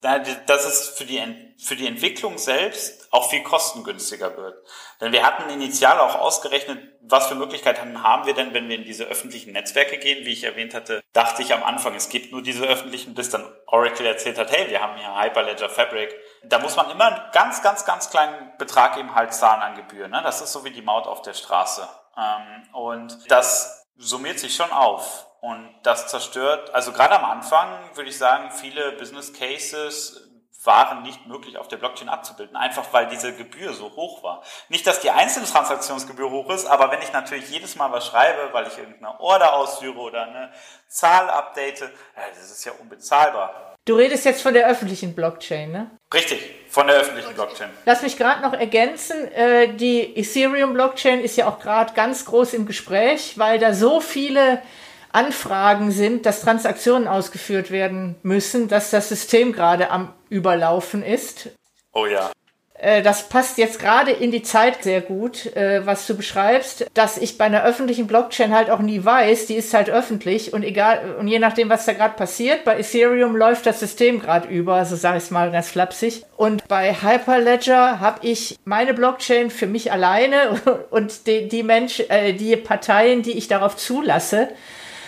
dass 0.00 0.64
es 0.64 0.88
für 0.88 1.04
die, 1.04 1.54
für 1.58 1.76
die 1.76 1.86
Entwicklung 1.86 2.38
selbst 2.38 3.12
auch 3.12 3.30
viel 3.30 3.42
kostengünstiger 3.42 4.36
wird. 4.36 4.56
Denn 5.02 5.12
wir 5.12 5.26
hatten 5.26 5.50
initial 5.50 5.98
auch 5.98 6.14
ausgerechnet, 6.14 6.78
was 7.00 7.26
für 7.26 7.34
Möglichkeiten 7.34 8.04
haben 8.04 8.24
wir 8.24 8.34
denn, 8.34 8.54
wenn 8.54 8.68
wir 8.68 8.76
in 8.76 8.84
diese 8.84 9.04
öffentlichen 9.04 9.52
Netzwerke 9.52 9.98
gehen. 9.98 10.24
Wie 10.24 10.32
ich 10.32 10.44
erwähnt 10.44 10.74
hatte, 10.74 11.02
dachte 11.12 11.42
ich 11.42 11.52
am 11.52 11.64
Anfang, 11.64 11.96
es 11.96 12.08
gibt 12.08 12.30
nur 12.30 12.40
diese 12.40 12.64
öffentlichen, 12.64 13.12
bis 13.12 13.28
dann 13.28 13.44
Oracle 13.66 14.06
erzählt 14.06 14.38
hat, 14.38 14.52
hey, 14.52 14.70
wir 14.70 14.80
haben 14.80 14.96
hier 14.96 15.20
Hyperledger 15.20 15.68
Fabric. 15.68 16.14
Da 16.44 16.60
muss 16.60 16.76
man 16.76 16.88
immer 16.88 17.06
einen 17.06 17.32
ganz, 17.32 17.62
ganz, 17.62 17.84
ganz 17.84 18.10
kleinen 18.10 18.52
Betrag 18.58 18.96
eben 18.96 19.12
halt 19.12 19.34
zahlen 19.34 19.60
an 19.60 19.74
Gebühren. 19.74 20.12
Ne? 20.12 20.20
Das 20.22 20.40
ist 20.40 20.52
so 20.52 20.64
wie 20.64 20.70
die 20.70 20.82
Maut 20.82 21.08
auf 21.08 21.20
der 21.22 21.34
Straße. 21.34 21.88
Ähm, 22.16 22.72
und 22.72 23.18
das 23.28 23.88
summiert 23.96 24.38
sich 24.38 24.54
schon 24.54 24.70
auf. 24.70 25.26
Und 25.40 25.68
das 25.82 26.06
zerstört, 26.06 26.72
also 26.72 26.92
gerade 26.92 27.18
am 27.18 27.24
Anfang 27.24 27.68
würde 27.94 28.08
ich 28.08 28.16
sagen, 28.16 28.52
viele 28.52 28.92
Business 28.92 29.32
Cases 29.32 30.31
waren 30.64 31.02
nicht 31.02 31.26
möglich 31.26 31.58
auf 31.58 31.68
der 31.68 31.76
Blockchain 31.76 32.08
abzubilden, 32.08 32.56
einfach 32.56 32.84
weil 32.92 33.06
diese 33.08 33.34
Gebühr 33.34 33.72
so 33.72 33.90
hoch 33.96 34.22
war. 34.22 34.42
Nicht, 34.68 34.86
dass 34.86 35.00
die 35.00 35.10
einzelne 35.10 35.46
Transaktionsgebühr 35.46 36.30
hoch 36.30 36.50
ist, 36.50 36.66
aber 36.66 36.90
wenn 36.90 37.02
ich 37.02 37.12
natürlich 37.12 37.48
jedes 37.50 37.76
Mal 37.76 37.90
was 37.92 38.06
schreibe, 38.06 38.52
weil 38.52 38.66
ich 38.66 38.78
irgendeine 38.78 39.18
Order 39.20 39.54
ausführe 39.54 39.98
oder 39.98 40.22
eine 40.22 40.52
Zahl 40.88 41.28
update, 41.30 41.80
ja, 41.80 41.88
das 42.34 42.50
ist 42.50 42.64
ja 42.64 42.72
unbezahlbar. 42.80 43.76
Du 43.84 43.96
redest 43.96 44.24
jetzt 44.24 44.42
von 44.42 44.54
der 44.54 44.68
öffentlichen 44.68 45.12
Blockchain, 45.12 45.72
ne? 45.72 45.90
Richtig, 46.14 46.40
von 46.68 46.86
der 46.86 46.96
öffentlichen 46.96 47.34
Blockchain. 47.34 47.68
Lass 47.84 48.02
mich 48.02 48.16
gerade 48.16 48.40
noch 48.40 48.52
ergänzen, 48.52 49.26
äh, 49.32 49.74
die 49.74 50.16
Ethereum-Blockchain 50.16 51.20
ist 51.20 51.36
ja 51.36 51.48
auch 51.48 51.58
gerade 51.58 51.92
ganz 51.92 52.24
groß 52.24 52.54
im 52.54 52.66
Gespräch, 52.66 53.38
weil 53.38 53.58
da 53.58 53.74
so 53.74 54.00
viele 54.00 54.62
Anfragen 55.12 55.90
sind, 55.90 56.26
dass 56.26 56.42
Transaktionen 56.42 57.08
ausgeführt 57.08 57.70
werden 57.70 58.16
müssen, 58.22 58.68
dass 58.68 58.90
das 58.90 59.08
System 59.08 59.52
gerade 59.52 59.90
am 59.90 60.12
Überlaufen 60.28 61.02
ist. 61.02 61.50
Oh 61.92 62.06
ja. 62.06 62.30
Äh, 62.82 63.02
das 63.02 63.28
passt 63.28 63.58
jetzt 63.58 63.78
gerade 63.78 64.10
in 64.10 64.32
die 64.32 64.42
Zeit 64.42 64.82
sehr 64.82 65.00
gut, 65.00 65.54
äh, 65.54 65.86
was 65.86 66.06
du 66.06 66.16
beschreibst, 66.16 66.86
dass 66.94 67.16
ich 67.16 67.38
bei 67.38 67.44
einer 67.44 67.62
öffentlichen 67.62 68.08
Blockchain 68.08 68.52
halt 68.52 68.70
auch 68.70 68.80
nie 68.80 69.04
weiß, 69.04 69.46
die 69.46 69.54
ist 69.54 69.72
halt 69.72 69.88
öffentlich 69.88 70.52
und 70.52 70.64
egal 70.64 71.14
und 71.18 71.28
je 71.28 71.38
nachdem, 71.38 71.68
was 71.68 71.84
da 71.84 71.92
gerade 71.92 72.16
passiert, 72.16 72.64
bei 72.64 72.78
Ethereum 72.78 73.36
läuft 73.36 73.66
das 73.66 73.78
System 73.78 74.20
gerade 74.20 74.48
über, 74.48 74.84
so 74.84 74.96
sage 74.96 75.18
ich 75.18 75.24
es 75.24 75.30
mal 75.30 75.52
ganz 75.52 75.70
flapsig. 75.70 76.24
Und 76.36 76.66
bei 76.66 76.92
Hyperledger 76.92 78.00
habe 78.00 78.26
ich 78.26 78.58
meine 78.64 78.94
Blockchain 78.94 79.50
für 79.50 79.68
mich 79.68 79.92
alleine 79.92 80.60
und 80.90 81.28
die, 81.28 81.48
die 81.48 81.62
Menschen, 81.62 82.10
äh, 82.10 82.32
die 82.32 82.56
Parteien, 82.56 83.22
die 83.22 83.38
ich 83.38 83.46
darauf 83.46 83.76
zulasse, 83.76 84.48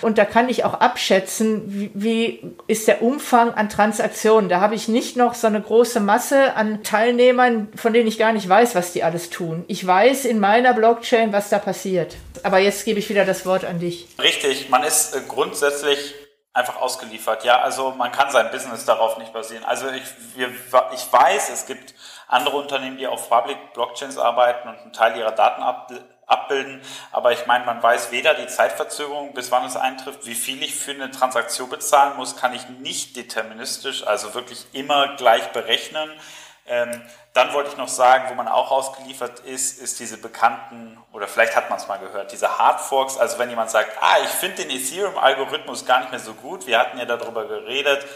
und 0.05 0.19
da 0.19 0.25
kann 0.25 0.49
ich 0.49 0.64
auch 0.64 0.75
abschätzen, 0.75 1.62
wie, 1.67 1.90
wie 1.95 2.57
ist 2.67 2.87
der 2.87 3.03
Umfang 3.03 3.55
an 3.55 3.69
Transaktionen. 3.69 4.49
Da 4.49 4.61
habe 4.61 4.75
ich 4.75 4.87
nicht 4.87 5.17
noch 5.17 5.35
so 5.35 5.47
eine 5.47 5.61
große 5.61 6.01
Masse 6.01 6.55
an 6.55 6.85
Teilnehmern, 6.85 7.69
von 7.75 7.93
denen 7.93 8.07
ich 8.07 8.19
gar 8.19 8.33
nicht 8.33 8.49
weiß, 8.49 8.75
was 8.75 8.93
die 8.93 9.03
alles 9.03 9.31
tun. 9.31 9.64
Ich 9.67 9.85
weiß 9.85 10.27
in 10.27 10.38
meiner 10.38 10.75
Blockchain, 10.75 11.33
was 11.33 11.49
da 11.49 11.59
passiert. 11.59 12.17
Aber 12.43 12.59
jetzt 12.59 12.85
gebe 12.85 12.99
ich 12.99 13.09
wieder 13.09 13.25
das 13.25 13.47
Wort 13.47 13.64
an 13.64 13.81
dich. 13.81 14.07
Richtig, 14.23 14.69
man 14.69 14.85
ist 14.85 15.14
äh, 15.14 15.21
grundsätzlich 15.27 16.14
einfach 16.53 16.81
ausgeliefert. 16.81 17.45
Ja, 17.45 17.61
also 17.61 17.90
man 17.90 18.12
kann 18.12 18.31
sein 18.31 18.51
Business 18.51 18.85
darauf 18.85 19.19
nicht 19.19 19.33
basieren. 19.33 19.64
Also 19.64 19.88
ich, 19.88 20.05
wir, 20.37 20.49
ich 20.95 21.12
weiß, 21.12 21.51
es 21.51 21.67
gibt 21.67 21.95
andere 22.29 22.57
Unternehmen, 22.57 22.97
die 22.97 23.07
auf 23.07 23.29
Public 23.29 23.73
Blockchains 23.75 24.19
arbeiten 24.19 24.69
und 24.69 24.79
einen 24.79 24.93
Teil 24.93 25.17
ihrer 25.19 25.33
Daten 25.33 25.62
ab, 25.62 25.90
abbilden. 26.26 26.80
Aber 27.12 27.32
ich 27.32 27.46
meine, 27.46 27.64
man 27.64 27.82
weiß 27.82 28.10
weder 28.10 28.34
die 28.34 28.46
Zeitverzögerung, 28.46 29.34
bis 29.34 29.50
wann 29.50 29.64
es 29.64 29.76
eintrifft, 29.76 30.26
wie 30.26 30.34
viel 30.34 30.62
ich 30.62 30.74
für 30.74 30.92
eine 30.92 31.10
Transaktion 31.10 31.68
bezahlen 31.68 32.16
muss, 32.16 32.37
kann 32.37 32.54
ich 32.54 32.68
nicht 32.68 33.16
deterministisch, 33.16 34.06
also 34.06 34.34
wirklich 34.34 34.66
immer 34.72 35.16
gleich 35.16 35.52
berechnen. 35.52 36.10
Ähm, 36.66 37.02
dann 37.34 37.52
wollte 37.52 37.70
ich 37.70 37.76
noch 37.76 37.88
sagen, 37.88 38.30
wo 38.30 38.34
man 38.34 38.48
auch 38.48 38.70
ausgeliefert 38.70 39.40
ist, 39.40 39.80
ist 39.80 39.98
diese 39.98 40.16
bekannten, 40.16 40.96
oder 41.12 41.26
vielleicht 41.26 41.56
hat 41.56 41.68
man 41.68 41.78
es 41.78 41.88
mal 41.88 41.98
gehört, 41.98 42.32
diese 42.32 42.58
Hardforks. 42.58 43.18
Also 43.18 43.38
wenn 43.38 43.50
jemand 43.50 43.70
sagt, 43.70 43.90
ah, 44.00 44.16
ich 44.22 44.30
finde 44.30 44.62
den 44.62 44.70
Ethereum-Algorithmus 44.70 45.84
gar 45.84 46.00
nicht 46.00 46.10
mehr 46.10 46.20
so 46.20 46.32
gut, 46.32 46.66
wir 46.66 46.78
hatten 46.78 46.96
ja 46.98 47.04
darüber 47.04 47.46
geredet, 47.46 48.06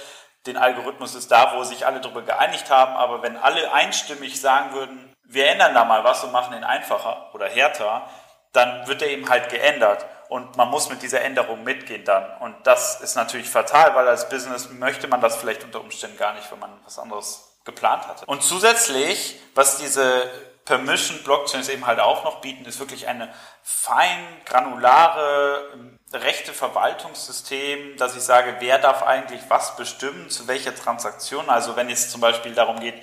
den 0.47 0.57
Algorithmus 0.57 1.15
ist 1.15 1.31
da, 1.31 1.57
wo 1.57 1.65
sich 1.65 1.87
alle 1.87 2.01
darüber 2.01 2.23
geeinigt 2.23 2.71
haben, 2.71 2.97
aber 2.97 3.23
wenn 3.23 3.37
alle 3.37 3.73
einstimmig 3.73 4.41
sagen 4.41 4.73
würden, 4.73 5.13
wir 5.25 5.47
ändern 5.47 5.75
da 5.75 5.85
mal 5.85 6.05
was 6.05 6.25
und 6.25 6.33
machen 6.33 6.57
ihn 6.57 6.65
einfacher 6.65 7.35
oder 7.35 7.49
härter, 7.49 8.09
dann 8.53 8.87
wird 8.87 9.03
er 9.03 9.09
eben 9.09 9.29
halt 9.29 9.51
geändert 9.51 10.07
und 10.29 10.57
man 10.57 10.69
muss 10.69 10.89
mit 10.89 11.03
dieser 11.03 11.21
Änderung 11.23 11.65
mitgehen 11.65 12.05
dann. 12.05 12.25
Und 12.41 12.67
das 12.67 13.01
ist 13.01 13.15
natürlich 13.15 13.49
fatal, 13.49 13.95
weil 13.95 14.09
als 14.09 14.29
Business 14.29 14.71
möchte 14.71 15.09
man 15.09 15.21
das 15.21 15.37
vielleicht 15.37 15.65
unter 15.65 15.81
Umständen 15.81 16.17
gar 16.17 16.35
nicht, 16.35 16.51
wenn 16.51 16.59
man 16.59 16.71
was 16.85 16.99
anderes 16.99 17.59
geplant 17.65 18.07
hatte. 18.07 18.25
Und 18.27 18.43
zusätzlich, 18.43 19.39
was 19.55 19.79
diese 19.79 20.31
Permission 20.65 21.23
Blockchains 21.25 21.69
eben 21.69 21.87
halt 21.87 22.01
auch 22.01 22.25
noch 22.25 22.41
bieten, 22.41 22.65
ist 22.65 22.79
wirklich 22.79 23.09
eine 23.09 23.33
fein 23.63 24.27
granulare 24.45 25.98
rechte 26.13 26.55
Verwaltungssystem, 26.55 27.97
dass 27.99 28.17
ich 28.17 28.23
sage, 28.23 28.57
wer 28.61 28.79
darf 28.79 29.03
eigentlich 29.03 29.43
was 29.49 29.77
bestimmen, 29.77 30.31
zu 30.31 30.49
welcher 30.49 30.75
Transaktion. 30.75 31.49
Also 31.51 31.77
wenn 31.77 31.91
es 31.91 32.11
zum 32.11 32.21
Beispiel 32.21 32.55
darum 32.55 32.81
geht, 32.81 32.95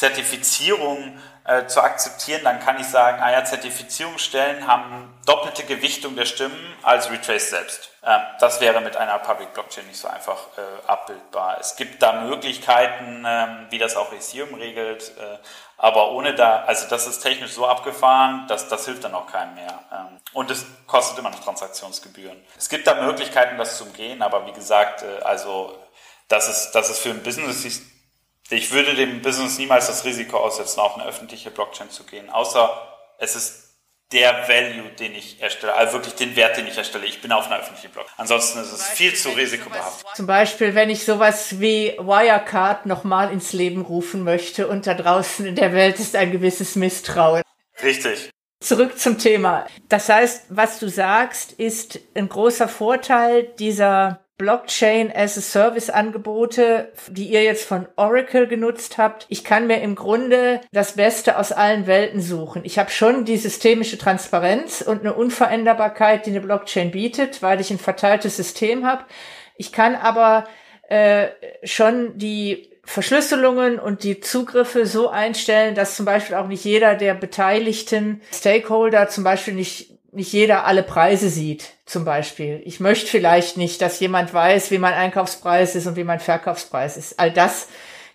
Zertifizierung 0.00 1.18
äh, 1.44 1.66
zu 1.66 1.82
akzeptieren, 1.82 2.40
dann 2.42 2.58
kann 2.58 2.80
ich 2.80 2.86
sagen, 2.86 3.20
ah 3.20 3.32
ja, 3.32 3.44
Zertifizierungsstellen 3.44 4.66
haben 4.66 5.12
doppelte 5.26 5.64
Gewichtung 5.64 6.16
der 6.16 6.24
Stimmen 6.24 6.74
als 6.80 7.10
Retrace 7.10 7.50
selbst. 7.50 7.90
Äh, 8.00 8.18
das 8.38 8.62
wäre 8.62 8.80
mit 8.80 8.96
einer 8.96 9.18
Public 9.18 9.52
Blockchain 9.52 9.86
nicht 9.86 9.98
so 9.98 10.08
einfach 10.08 10.38
äh, 10.56 10.88
abbildbar. 10.88 11.58
Es 11.60 11.76
gibt 11.76 12.02
da 12.02 12.22
Möglichkeiten, 12.22 13.24
ähm, 13.26 13.66
wie 13.68 13.76
das 13.76 13.94
auch 13.94 14.10
Ethereum 14.10 14.54
regelt, 14.54 15.12
aber 15.76 16.12
ohne 16.12 16.34
da, 16.34 16.64
also 16.64 16.88
das 16.88 17.06
ist 17.06 17.20
technisch 17.20 17.52
so 17.52 17.66
abgefahren, 17.66 18.46
dass 18.48 18.68
das 18.68 18.86
hilft 18.86 19.04
dann 19.04 19.14
auch 19.14 19.26
keinem 19.26 19.54
mehr. 19.54 19.80
Ähm, 19.92 20.18
und 20.32 20.50
es 20.50 20.64
kostet 20.86 21.18
immer 21.18 21.28
noch 21.28 21.44
Transaktionsgebühren. 21.44 22.42
Es 22.56 22.70
gibt 22.70 22.86
da 22.86 22.94
Möglichkeiten, 22.94 23.58
das 23.58 23.76
zu 23.76 23.84
umgehen, 23.84 24.22
aber 24.22 24.46
wie 24.46 24.52
gesagt, 24.52 25.04
also 25.24 25.76
das 26.28 26.48
ist, 26.48 26.72
das 26.72 26.88
ist 26.88 27.00
für 27.00 27.10
ein 27.10 27.22
Business, 27.22 27.82
ich 28.50 28.72
würde 28.72 28.94
dem 28.94 29.22
Business 29.22 29.58
niemals 29.58 29.86
das 29.86 30.04
Risiko 30.04 30.38
aussetzen, 30.38 30.80
auf 30.80 30.96
eine 30.96 31.06
öffentliche 31.06 31.50
Blockchain 31.50 31.90
zu 31.90 32.04
gehen, 32.04 32.30
außer 32.30 32.88
es 33.18 33.36
ist 33.36 33.70
der 34.12 34.48
Value, 34.48 34.90
den 34.98 35.14
ich 35.14 35.40
erstelle, 35.40 35.74
also 35.74 35.94
wirklich 35.94 36.14
den 36.14 36.34
Wert, 36.34 36.56
den 36.56 36.66
ich 36.66 36.76
erstelle. 36.76 37.06
Ich 37.06 37.22
bin 37.22 37.30
auf 37.30 37.46
einer 37.46 37.60
öffentlichen 37.60 37.92
Blockchain. 37.92 38.14
Ansonsten 38.16 38.58
ist 38.58 38.72
es 38.72 38.88
viel 38.88 39.14
zu 39.14 39.30
risikobehaftet. 39.30 40.04
Zum 40.16 40.26
Beispiel, 40.26 40.74
wenn 40.74 40.90
ich 40.90 41.04
sowas 41.04 41.60
wie 41.60 41.94
Wirecard 41.96 42.86
nochmal 42.86 43.32
ins 43.32 43.52
Leben 43.52 43.82
rufen 43.82 44.24
möchte 44.24 44.66
und 44.66 44.86
da 44.86 44.94
draußen 44.94 45.46
in 45.46 45.54
der 45.54 45.72
Welt 45.72 46.00
ist 46.00 46.16
ein 46.16 46.32
gewisses 46.32 46.74
Misstrauen. 46.74 47.42
Richtig. 47.82 48.30
Zurück 48.60 48.98
zum 48.98 49.16
Thema. 49.16 49.66
Das 49.88 50.08
heißt, 50.08 50.46
was 50.48 50.80
du 50.80 50.88
sagst, 50.88 51.52
ist 51.52 52.00
ein 52.14 52.28
großer 52.28 52.68
Vorteil 52.68 53.44
dieser 53.58 54.20
Blockchain 54.40 55.14
as 55.14 55.36
a 55.36 55.42
Service 55.42 55.90
Angebote, 55.90 56.90
die 57.10 57.26
ihr 57.26 57.42
jetzt 57.42 57.66
von 57.66 57.86
Oracle 57.96 58.46
genutzt 58.46 58.96
habt. 58.96 59.26
Ich 59.28 59.44
kann 59.44 59.66
mir 59.66 59.82
im 59.82 59.94
Grunde 59.94 60.62
das 60.72 60.92
Beste 60.92 61.38
aus 61.38 61.52
allen 61.52 61.86
Welten 61.86 62.22
suchen. 62.22 62.62
Ich 62.64 62.78
habe 62.78 62.90
schon 62.90 63.26
die 63.26 63.36
systemische 63.36 63.98
Transparenz 63.98 64.80
und 64.80 65.00
eine 65.00 65.12
Unveränderbarkeit, 65.12 66.24
die 66.24 66.30
eine 66.30 66.40
Blockchain 66.40 66.90
bietet, 66.90 67.42
weil 67.42 67.60
ich 67.60 67.70
ein 67.70 67.78
verteiltes 67.78 68.38
System 68.38 68.86
habe. 68.86 69.04
Ich 69.58 69.72
kann 69.72 69.94
aber 69.94 70.48
äh, 70.88 71.28
schon 71.62 72.16
die 72.16 72.70
Verschlüsselungen 72.82 73.78
und 73.78 74.04
die 74.04 74.20
Zugriffe 74.20 74.86
so 74.86 75.10
einstellen, 75.10 75.74
dass 75.74 75.96
zum 75.96 76.06
Beispiel 76.06 76.36
auch 76.36 76.48
nicht 76.48 76.64
jeder 76.64 76.94
der 76.94 77.12
beteiligten 77.12 78.22
Stakeholder 78.32 79.10
zum 79.10 79.22
Beispiel 79.22 79.52
nicht 79.52 79.99
nicht 80.12 80.32
jeder 80.32 80.66
alle 80.66 80.82
Preise 80.82 81.28
sieht, 81.28 81.74
zum 81.86 82.04
Beispiel. 82.04 82.62
Ich 82.64 82.80
möchte 82.80 83.06
vielleicht 83.06 83.56
nicht, 83.56 83.80
dass 83.82 84.00
jemand 84.00 84.34
weiß, 84.34 84.70
wie 84.70 84.78
mein 84.78 84.94
Einkaufspreis 84.94 85.74
ist 85.74 85.86
und 85.86 85.96
wie 85.96 86.04
mein 86.04 86.20
Verkaufspreis 86.20 86.96
ist. 86.96 87.18
All 87.18 87.32
das 87.32 87.68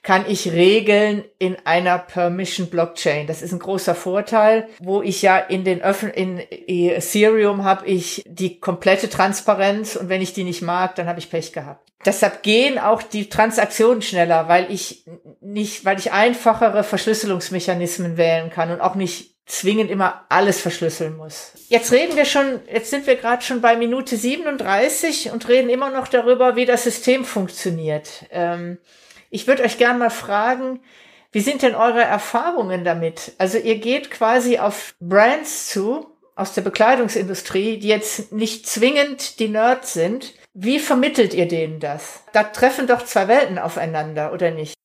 kann 0.06 0.26
ich 0.28 0.52
regeln 0.52 1.26
in 1.40 1.58
einer 1.66 1.98
Permission 1.98 2.68
Blockchain. 2.68 3.26
Das 3.26 3.42
ist 3.42 3.52
ein 3.52 3.60
großer 3.60 3.96
Vorteil, 3.96 4.68
wo 4.80 5.02
ich 5.02 5.24
ja 5.24 5.38
in 5.38 5.64
den 5.64 5.82
Öffn 5.82 6.10
in 6.10 6.40
Ethereum 6.68 7.64
habe 7.64 7.88
ich 7.88 8.24
die 8.28 8.60
komplette 8.60 9.10
Transparenz 9.10 9.96
und 9.96 10.08
wenn 10.08 10.22
ich 10.22 10.34
die 10.34 10.44
nicht 10.44 10.62
mag, 10.62 10.94
dann 10.96 11.08
habe 11.08 11.20
ich 11.20 11.32
Pech 11.32 11.54
gehabt. 11.54 11.92
Deshalb 12.06 12.44
gehen 12.44 12.78
auch 12.78 13.02
die 13.02 13.30
Transaktionen 13.30 14.04
schneller, 14.04 14.48
weil 14.48 14.72
ich 14.72 15.06
nicht, 15.42 15.86
weil 15.86 15.98
ich 15.98 16.12
einfachere 16.12 16.84
Verschlüsselungsmechanismen 16.84 18.16
wählen 18.16 18.52
kann 18.52 18.70
und 18.70 18.82
auch 18.82 18.94
nicht 18.94 19.35
zwingend 19.46 19.92
immer 19.92 20.26
alles 20.30 20.60
verschlüsseln 20.60 21.18
muss. 21.18 21.52
Jetzt 21.70 21.92
reden 21.92 22.16
wir 22.16 22.26
schon, 22.26 22.62
jetzt 22.72 22.90
sind 22.90 23.06
wir 23.08 23.16
gerade 23.16 23.44
schon 23.44 23.62
bei 23.62 23.76
Minute 23.76 24.18
37 24.18 25.32
und 25.32 25.48
reden 25.48 25.70
immer 25.70 25.92
noch 25.92 26.08
darüber, 26.08 26.56
wie 26.56 26.66
das 26.66 26.84
System 26.84 27.26
funktioniert. 27.26 28.26
Ähm, 28.32 28.80
ich 29.30 29.48
würde 29.48 29.64
euch 29.64 29.78
gerne 29.78 30.00
mal 30.00 30.10
fragen, 30.10 30.80
Wie 31.36 31.42
sind 31.42 31.64
denn 31.64 31.76
eure 31.76 32.02
Erfahrungen 32.02 32.86
damit? 32.86 33.34
Also 33.40 33.58
ihr 33.58 33.78
geht 33.80 34.10
quasi 34.10 34.58
auf 34.58 34.96
Brands 35.02 35.68
zu 35.68 36.08
aus 36.34 36.54
der 36.54 36.62
Bekleidungsindustrie, 36.62 37.78
die 37.78 37.90
jetzt 37.90 38.32
nicht 38.32 38.66
zwingend 38.66 39.40
die 39.40 39.50
Nerds 39.50 39.92
sind. 39.92 40.34
Wie 40.54 40.80
vermittelt 40.80 41.34
ihr 41.34 41.50
denen 41.50 41.82
das? 41.82 42.24
Da 42.32 42.44
treffen 42.44 42.88
doch 42.88 43.04
zwei 43.04 43.28
Welten 43.28 43.60
aufeinander, 43.60 44.32
oder 44.32 44.52
nicht? 44.52 44.76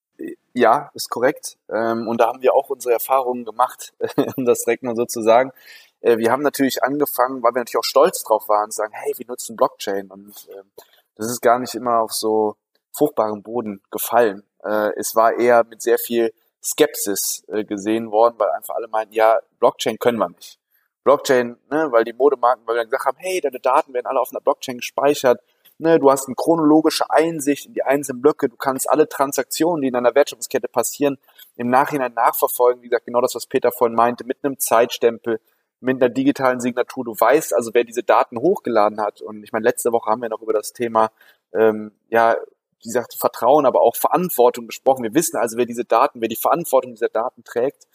Ja, 0.53 0.91
ist 0.95 1.11
korrekt. 1.11 1.59
Ähm, 1.69 2.09
und 2.09 2.21
da 2.21 2.27
haben 2.27 2.43
wir 2.43 2.55
auch 2.55 2.71
unsere 2.71 2.93
Erfahrungen 2.93 3.45
gemacht, 3.45 3.95
um 4.37 4.45
das 4.45 4.63
direkt 4.65 4.83
mal 4.83 4.97
so 4.97 5.05
zu 5.05 5.23
sagen. 5.23 5.53
Äh, 6.01 6.19
wir 6.19 6.33
haben 6.33 6.43
natürlich 6.43 6.83
angefangen, 6.83 7.43
weil 7.43 7.55
wir 7.55 7.61
natürlich 7.61 7.79
auch 7.79 7.85
stolz 7.85 8.23
drauf 8.25 8.49
waren, 8.49 8.71
zu 8.71 8.79
sagen, 8.79 8.93
hey, 8.95 9.13
wir 9.17 9.27
nutzen 9.27 9.57
Blockchain. 9.57 10.11
Und 10.11 10.49
ähm, 10.57 10.71
das 11.17 11.31
ist 11.31 11.41
gar 11.41 11.59
nicht 11.59 11.75
immer 11.75 12.01
auf 12.01 12.13
so 12.13 12.57
fruchtbarem 12.93 13.43
Boden 13.43 13.83
gefallen. 13.91 14.43
Äh, 14.65 14.91
es 14.97 15.15
war 15.15 15.39
eher 15.39 15.65
mit 15.65 15.83
sehr 15.83 15.99
viel 15.99 16.33
Skepsis 16.63 17.45
äh, 17.49 17.65
gesehen 17.65 18.11
worden, 18.11 18.35
weil 18.39 18.51
einfach 18.51 18.75
alle 18.75 18.89
meinten, 18.89 19.15
ja, 19.15 19.41
Blockchain 19.59 19.99
können 19.99 20.19
wir 20.19 20.29
nicht. 20.29 20.59
Blockchain, 21.05 21.57
ne, 21.71 21.89
weil 21.91 22.05
die 22.05 22.13
Modemarken, 22.13 22.67
weil 22.67 22.77
wir 22.77 22.85
gesagt 22.85 23.07
haben, 23.07 23.17
hey, 23.19 23.41
deine 23.41 23.61
Daten 23.61 23.95
werden 23.95 24.07
alle 24.07 24.21
auf 24.21 24.31
einer 24.31 24.41
Blockchain 24.41 24.79
gespeichert, 24.79 25.41
ne, 25.81 25.99
du 25.99 26.11
hast 26.11 26.27
eine 26.27 26.37
chronologische 26.37 27.11
Einsicht 27.11 27.67
in 27.67 27.75
die 27.75 27.83
einzelnen 27.83 28.23
Blöcke, 28.23 28.49
du 28.49 28.57
kannst 28.57 28.89
alle 28.89 29.09
Transaktionen, 29.09 29.83
die 29.83 29.89
in 29.89 29.97
einer 29.97 30.15
Wertschöpfungskette 30.15 30.69
passieren, 30.69 31.19
im 31.57 31.69
Nachhinein 31.69 32.15
nachverfolgen, 32.15 32.83
wie 32.83 32.89
gesagt, 32.89 33.07
genau 33.07 33.21
das, 33.21 33.35
was 33.35 33.47
Peter 33.47 33.73
vorhin 33.73 33.97
meinte, 33.97 34.25
mit 34.25 34.39
einem 34.43 34.59
Zeitstempel, 34.59 35.41
mit 35.81 36.03
einer 36.03 36.11
digitalen 36.11 36.61
Signatur. 36.61 37.05
Du 37.05 37.13
weißt 37.13 37.55
also, 37.55 37.73
wer 37.73 37.85
diese 37.85 38.03
Daten 38.03 38.39
hochgeladen 38.39 39.01
hat. 39.01 39.23
Und 39.23 39.43
ich 39.43 39.53
meine, 39.53 39.65
letzte 39.65 39.93
Woche 39.93 40.11
haben 40.11 40.21
wir 40.21 40.29
noch 40.29 40.43
über 40.43 40.53
das 40.53 40.73
Thema, 40.73 41.11
ähm, 41.55 41.93
ja, 42.11 42.37
wie 42.81 42.89
gesagt, 42.89 43.15
Vertrauen, 43.15 43.67
aber 43.67 43.81
auch 43.81 43.97
Verantwortung 43.97 44.67
gesprochen. 44.67 45.03
Wir 45.03 45.15
wissen 45.15 45.39
also, 45.39 45.57
wer 45.57 45.67
diese 45.67 45.85
Daten, 45.85 46.21
wer 46.21 46.29
die 46.29 46.37
Verantwortung 46.37 46.93
dieser 46.93 47.09
Daten 47.09 47.45
trägt. 47.45 47.87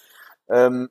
Ähm, 0.50 0.90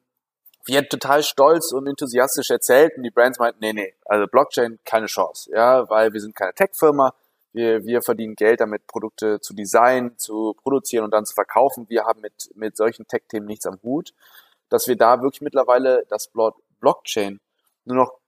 wir 0.66 0.88
total 0.88 1.22
stolz 1.22 1.72
und 1.72 1.86
enthusiastisch 1.86 2.50
erzählt 2.50 2.96
und 2.96 3.02
die 3.02 3.10
Brands 3.10 3.38
meinten, 3.38 3.60
nee, 3.60 3.72
nee, 3.72 3.94
also 4.04 4.26
Blockchain 4.26 4.78
keine 4.84 5.06
Chance, 5.06 5.50
ja, 5.52 5.88
weil 5.90 6.12
wir 6.12 6.20
sind 6.20 6.34
keine 6.34 6.54
Tech-Firma, 6.54 7.14
wir, 7.54 7.84
wir 7.84 8.02
verdienen 8.02 8.34
Geld 8.34 8.60
damit, 8.60 8.86
Produkte 8.88 9.40
zu 9.40 9.54
designen, 9.54 10.18
zu 10.18 10.54
produzieren 10.60 11.04
und 11.04 11.12
dann 11.12 11.24
zu 11.24 11.34
verkaufen. 11.34 11.88
Wir 11.88 12.04
haben 12.04 12.20
mit, 12.20 12.50
mit 12.56 12.76
solchen 12.76 13.06
Tech-Themen 13.06 13.46
nichts 13.46 13.64
am 13.64 13.78
Hut. 13.84 14.12
Dass 14.70 14.88
wir 14.88 14.96
da 14.96 15.22
wirklich 15.22 15.40
mittlerweile 15.40 16.04
das 16.08 16.32
Blockchain 16.80 17.38
nur 17.84 17.96
noch 17.96 18.18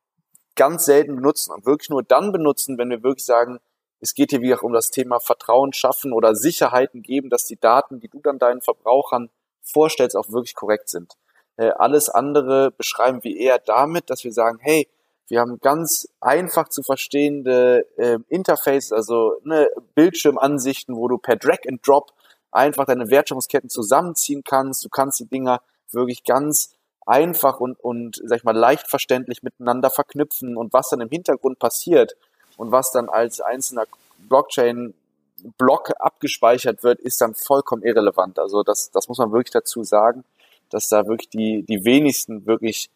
ganz 0.55 0.85
selten 0.85 1.17
benutzen 1.17 1.53
und 1.53 1.67
wirklich 1.67 1.91
nur 1.91 2.05
dann 2.05 2.31
benutzen, 2.31 2.79
wenn 2.79 2.91
wir 2.91 3.03
wirklich 3.03 3.25
sagen, 3.25 3.59
es 3.99 4.15
geht 4.15 4.31
hier 4.31 4.43
wieder 4.43 4.63
um 4.63 4.73
das 4.73 4.91
Thema 4.91 5.19
Vertrauen 5.19 5.73
schaffen 5.73 6.13
oder 6.13 6.37
Sicherheiten 6.37 7.03
geben, 7.03 7.29
dass 7.29 7.47
die 7.47 7.59
Daten, 7.59 7.99
die 7.99 8.09
du 8.09 8.21
dann 8.21 8.39
deinen 8.39 8.61
Verbrauchern 8.61 9.31
vorstellst, 9.63 10.17
auch 10.17 10.31
wirklich 10.31 10.55
korrekt 10.55 10.89
sind. 10.89 11.15
Äh, 11.57 11.71
alles 11.71 12.09
andere 12.09 12.71
beschreiben 12.71 13.23
wir 13.25 13.37
eher 13.37 13.59
damit, 13.59 14.11
dass 14.11 14.25
wir 14.25 14.33
sagen, 14.33 14.59
hey, 14.61 14.89
wir 15.29 15.41
haben 15.41 15.59
ganz 15.61 16.09
einfach 16.21 16.69
zu 16.69 16.83
verstehende 16.83 17.87
äh, 17.97 18.19
Interfaces, 18.29 18.93
also 18.93 19.35
ne, 19.43 19.69
Bildschirmansichten, 19.95 20.95
wo 20.95 21.09
du 21.09 21.19
per 21.19 21.37
Drag 21.37 21.59
and 21.69 21.87
Drop 21.87 22.13
einfach 22.53 22.87
deine 22.87 23.11
Wertschöpfungsketten 23.11 23.69
zusammenziehen 23.69 24.43
kannst. 24.45 24.85
Du 24.85 24.89
kannst 24.89 25.19
die 25.19 25.27
Dinger 25.27 25.61
wirklich 25.91 26.25
ganz 26.25 26.77
einfach 27.07 27.61
und, 27.61 27.79
und 27.81 28.21
sag 28.25 28.39
ich 28.39 28.45
mal, 28.45 28.57
leicht 28.57 28.89
verständlich 28.89 29.43
miteinander 29.43 29.91
verknüpfen 29.91 30.57
und 30.57 30.73
was 30.73 30.89
dann 30.91 31.01
im 31.01 31.09
Hintergrund 31.09 31.59
passiert 31.59 32.17
und 32.57 32.73
was 32.73 32.93
dann 32.93 33.09
als 33.09 33.41
einzelner 33.41 33.85
Blockchain-Block 34.29 35.93
abgespeichert 35.99 36.83
wird, 36.83 37.01
ist 37.01 37.21
dann 37.21 37.35
vollkommen 37.35 37.83
irrelevant. 37.83 38.39
Also 38.39 38.63
das, 38.63 38.91
das 38.91 39.09
muss 39.09 39.19
man 39.19 39.33
wirklich 39.33 39.53
dazu 39.53 39.85
sagen, 39.85 40.25
dass 40.71 40.89
da 40.89 41.07
wirklich 41.07 41.29
die, 41.29 41.63
die 41.63 41.85
wenigsten 41.85 42.47
wirklich 42.47 42.91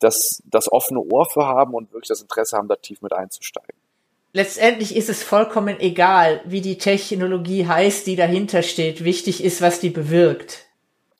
das, 0.00 0.42
das 0.44 0.70
offene 0.70 1.00
Ohr 1.00 1.26
für 1.26 1.46
haben 1.46 1.74
und 1.74 1.92
wirklich 1.92 2.08
das 2.08 2.22
Interesse 2.22 2.56
haben, 2.56 2.68
da 2.68 2.76
tief 2.76 3.02
mit 3.02 3.12
einzusteigen. 3.12 3.76
Letztendlich 4.32 4.96
ist 4.96 5.08
es 5.08 5.22
vollkommen 5.22 5.78
egal, 5.78 6.40
wie 6.44 6.60
die 6.60 6.78
Technologie 6.78 7.66
heißt, 7.66 8.06
die 8.06 8.16
dahinter 8.16 8.62
steht. 8.62 9.04
Wichtig 9.04 9.44
ist, 9.44 9.62
was 9.62 9.78
die 9.78 9.90
bewirkt. 9.90 10.66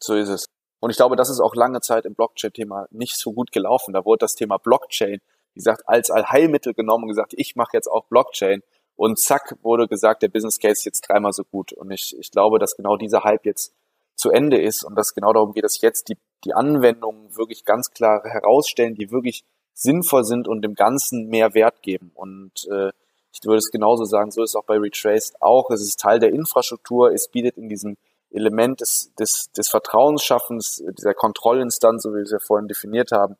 So 0.00 0.14
ist 0.14 0.28
es. 0.28 0.46
Und 0.80 0.90
ich 0.90 0.96
glaube, 0.96 1.16
das 1.16 1.30
ist 1.30 1.40
auch 1.40 1.54
lange 1.54 1.80
Zeit 1.80 2.06
im 2.06 2.14
Blockchain-Thema 2.14 2.88
nicht 2.90 3.16
so 3.16 3.32
gut 3.32 3.52
gelaufen. 3.52 3.94
Da 3.94 4.04
wurde 4.04 4.20
das 4.20 4.34
Thema 4.34 4.58
Blockchain 4.58 5.20
wie 5.54 5.60
gesagt, 5.60 5.82
als 5.86 6.10
Allheilmittel 6.10 6.74
genommen 6.74 7.04
und 7.04 7.08
gesagt, 7.08 7.32
ich 7.36 7.56
mache 7.56 7.70
jetzt 7.72 7.86
auch 7.86 8.04
Blockchain. 8.06 8.62
Und 8.96 9.18
zack, 9.18 9.56
wurde 9.62 9.88
gesagt, 9.88 10.22
der 10.22 10.28
Business 10.28 10.58
Case 10.58 10.72
ist 10.72 10.84
jetzt 10.84 11.08
dreimal 11.08 11.32
so 11.32 11.44
gut. 11.44 11.72
Und 11.72 11.90
ich, 11.90 12.16
ich 12.18 12.30
glaube, 12.30 12.58
dass 12.58 12.76
genau 12.76 12.96
dieser 12.96 13.24
Hype 13.24 13.44
jetzt 13.46 13.72
zu 14.16 14.30
Ende 14.30 14.60
ist 14.60 14.84
und 14.84 14.96
dass 14.96 15.14
genau 15.14 15.32
darum 15.32 15.52
geht, 15.52 15.64
dass 15.64 15.80
jetzt 15.80 16.08
die, 16.08 16.16
die 16.44 16.54
Anwendungen 16.54 17.36
wirklich 17.36 17.64
ganz 17.64 17.90
klar 17.90 18.22
herausstellen, 18.24 18.94
die 18.94 19.10
wirklich 19.10 19.44
sinnvoll 19.74 20.24
sind 20.24 20.46
und 20.46 20.62
dem 20.62 20.74
Ganzen 20.74 21.28
mehr 21.28 21.54
Wert 21.54 21.82
geben. 21.82 22.12
Und 22.14 22.66
äh, 22.70 22.90
ich 23.32 23.44
würde 23.44 23.58
es 23.58 23.70
genauso 23.70 24.04
sagen, 24.04 24.30
so 24.30 24.42
ist 24.42 24.50
es 24.50 24.56
auch 24.56 24.64
bei 24.64 24.78
Retraced 24.78 25.42
auch. 25.42 25.70
Es 25.70 25.82
ist 25.82 25.98
Teil 25.98 26.20
der 26.20 26.32
Infrastruktur, 26.32 27.12
es 27.12 27.28
bietet 27.28 27.56
in 27.56 27.68
diesem 27.68 27.96
Element 28.30 28.80
des, 28.80 29.12
des, 29.18 29.50
des 29.56 29.68
Vertrauensschaffens, 29.68 30.82
dieser 30.98 31.14
Kontrollinstanz, 31.14 32.02
so 32.02 32.10
wie 32.10 32.16
wir 32.16 32.22
es 32.22 32.30
ja 32.30 32.38
vorhin 32.38 32.68
definiert 32.68 33.12
haben, 33.12 33.36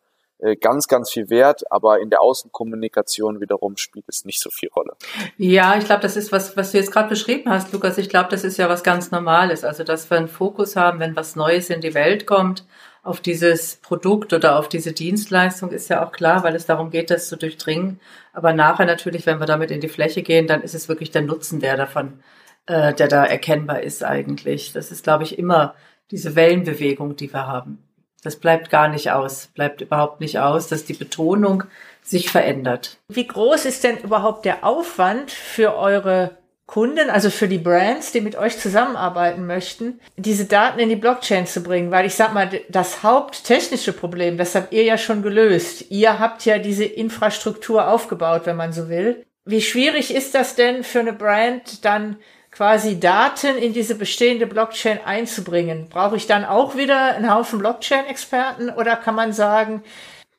ganz, 0.61 0.88
ganz 0.88 1.11
viel 1.11 1.30
wert, 1.30 1.62
aber 1.70 2.01
in 2.01 2.11
der 2.11 2.20
Außenkommunikation 2.20 3.40
wiederum 3.40 3.76
spielt 3.76 4.05
es 4.09 4.24
nicht 4.24 4.40
so 4.40 4.51
viel 4.51 4.68
Rolle. 4.74 4.92
Ja, 5.38 5.76
ich 5.76 5.84
glaube, 5.84 6.03
das 6.03 6.16
ist 6.16 6.32
was, 6.32 6.57
was 6.57 6.72
du 6.72 6.78
jetzt 6.78 6.92
gerade 6.92 7.09
beschrieben 7.09 7.51
hast, 7.51 7.72
Lukas. 7.72 7.99
Ich 7.99 8.09
glaube, 8.09 8.28
das 8.30 8.45
ist 8.45 8.57
ja 8.59 8.68
was 8.68 8.82
ganz 8.82 9.11
Normales. 9.11 9.64
Also, 9.64 9.84
dass 9.84 10.11
wir 10.11 10.18
einen 10.18 10.28
Fokus 10.28 10.76
haben, 10.76 11.01
wenn 11.01 11.16
was 11.16 11.36
Neues 11.36 11.70
in 11.70 11.80
die 11.80 11.95
Welt 11.95 12.26
kommt, 12.26 12.64
auf 13.05 13.20
dieses 13.20 13.76
Produkt 13.76 14.32
oder 14.32 14.59
auf 14.59 14.68
diese 14.68 14.92
Dienstleistung 14.92 15.70
ist 15.70 15.90
ja 15.90 16.05
auch 16.05 16.11
klar, 16.11 16.42
weil 16.42 16.55
es 16.55 16.64
darum 16.64 16.90
geht, 16.90 17.11
das 17.11 17.28
zu 17.28 17.36
durchdringen. 17.36 18.01
Aber 18.32 18.55
nachher 18.55 18.86
natürlich, 18.86 19.26
wenn 19.26 19.38
wir 19.38 19.47
damit 19.47 19.70
in 19.70 19.80
die 19.80 19.88
Fläche 19.88 20.22
gehen, 20.22 20.47
dann 20.47 20.62
ist 20.62 20.74
es 20.74 20.88
wirklich 20.88 21.11
der 21.11 21.22
Nutzen, 21.22 21.61
der 21.61 21.76
davon, 21.76 22.20
äh, 22.66 22.95
der 22.95 23.09
da 23.09 23.24
erkennbar 23.24 23.82
ist 23.82 24.03
eigentlich. 24.03 24.72
Das 24.72 24.90
ist, 24.90 25.05
glaube 25.05 25.24
ich, 25.24 25.38
immer 25.38 25.74
diese 26.11 26.34
Wellenbewegung, 26.34 27.14
die 27.14 27.32
wir 27.32 27.47
haben. 27.47 27.84
Das 28.25 28.37
bleibt 28.37 28.70
gar 28.70 28.89
nicht 28.89 29.12
aus, 29.12 29.51
bleibt 29.55 29.83
überhaupt 29.83 30.20
nicht 30.20 30.39
aus, 30.41 30.66
dass 30.66 30.87
die 30.87 30.95
Betonung 30.95 31.64
sich 32.03 32.31
verändert. 32.31 32.99
Wie 33.09 33.27
groß 33.27 33.66
ist 33.66 33.85
denn 33.85 33.99
überhaupt 33.99 34.47
der 34.47 34.64
Aufwand 34.64 35.31
für 35.31 35.77
eure 35.77 36.39
Kunden, 36.66 37.11
also 37.11 37.29
für 37.29 37.49
die 37.49 37.59
Brands, 37.59 38.12
die 38.12 38.22
mit 38.22 38.37
euch 38.37 38.59
zusammenarbeiten 38.59 39.47
möchten, 39.47 40.01
diese 40.16 40.47
Daten 40.47 40.79
in 40.79 40.89
die 40.89 40.97
Blockchain 40.97 41.47
zu 41.47 41.62
bringen? 41.62 41.91
Weil 41.91 42.07
ich 42.07 42.14
sag 42.14 42.33
mal, 42.33 42.49
das 42.70 43.03
haupttechnische 43.03 43.93
Problem, 43.93 44.39
das 44.39 44.55
habt 44.55 44.72
ihr 44.72 44.85
ja 44.85 44.97
schon 44.97 45.22
gelöst. 45.22 45.91
Ihr 45.91 46.18
habt 46.18 46.47
ja 46.47 46.59
diese 46.59 46.85
Infrastruktur 46.85 47.89
aufgebaut, 47.89 48.43
wenn 48.47 48.57
man 48.57 48.72
so 48.72 48.89
will. 48.89 49.27
Wie 49.45 49.61
schwierig 49.61 50.14
ist 50.14 50.35
das 50.35 50.55
denn 50.55 50.83
für 50.83 51.01
eine 51.01 51.12
Brand 51.12 51.85
dann 51.85 52.16
quasi 52.55 53.00
Daten 53.00 53.59
in 53.59 53.72
diese 53.72 53.96
bestehende 53.96 54.46
Blockchain 54.46 55.00
einzubringen. 55.05 55.88
Brauche 55.88 56.16
ich 56.16 56.26
dann 56.26 56.44
auch 56.44 56.76
wieder 56.76 57.16
einen 57.16 57.32
Haufen 57.32 57.59
Blockchain-Experten 57.59 58.70
oder 58.70 58.96
kann 58.96 59.16
man 59.16 59.32
sagen, 59.32 59.82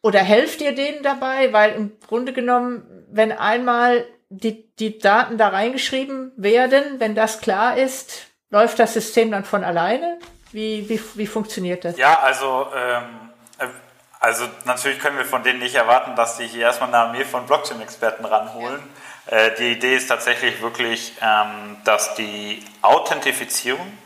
oder 0.02 0.20
helft 0.20 0.62
ihr 0.62 0.74
denen 0.74 1.04
dabei? 1.04 1.52
Weil 1.52 1.74
im 1.74 1.92
Grunde 2.08 2.32
genommen, 2.32 2.86
wenn 3.12 3.34
einmal 3.34 4.06
die, 4.30 4.74
die 4.76 4.98
Daten 4.98 5.38
da 5.38 5.50
reingeschrieben 5.50 6.32
werden, 6.38 7.00
wenn 7.00 7.16
das 7.16 7.42
klar 7.42 7.78
ist, 7.78 8.28
läuft 8.50 8.80
das 8.80 8.94
System 8.94 9.32
dann 9.32 9.44
von 9.44 9.66
alleine? 9.66 10.18
Wie, 10.54 10.88
wie, 10.88 11.02
wie 11.16 11.28
funktioniert 11.28 11.84
das? 11.84 11.98
Ja, 11.98 12.20
also, 12.20 12.68
ähm, 12.74 13.04
äh, 13.60 13.68
also 14.22 14.46
natürlich 14.64 15.00
können 15.00 15.18
wir 15.18 15.26
von 15.26 15.44
denen 15.44 15.60
nicht 15.60 15.76
erwarten, 15.76 16.16
dass 16.16 16.38
sie 16.38 16.48
hier 16.48 16.62
erstmal 16.62 16.90
eine 16.90 16.98
Armee 17.00 17.26
von 17.26 17.46
Blockchain-Experten 17.46 18.24
ranholen. 18.24 18.80
Ja 18.80 19.15
die 19.60 19.72
Idee 19.72 19.96
ist 19.96 20.08
tatsächlich 20.08 20.62
wirklich, 20.62 21.14
ähm, 21.22 21.78
dass 21.84 22.16
die 22.16 22.64
Authentifizierung, 22.82 23.98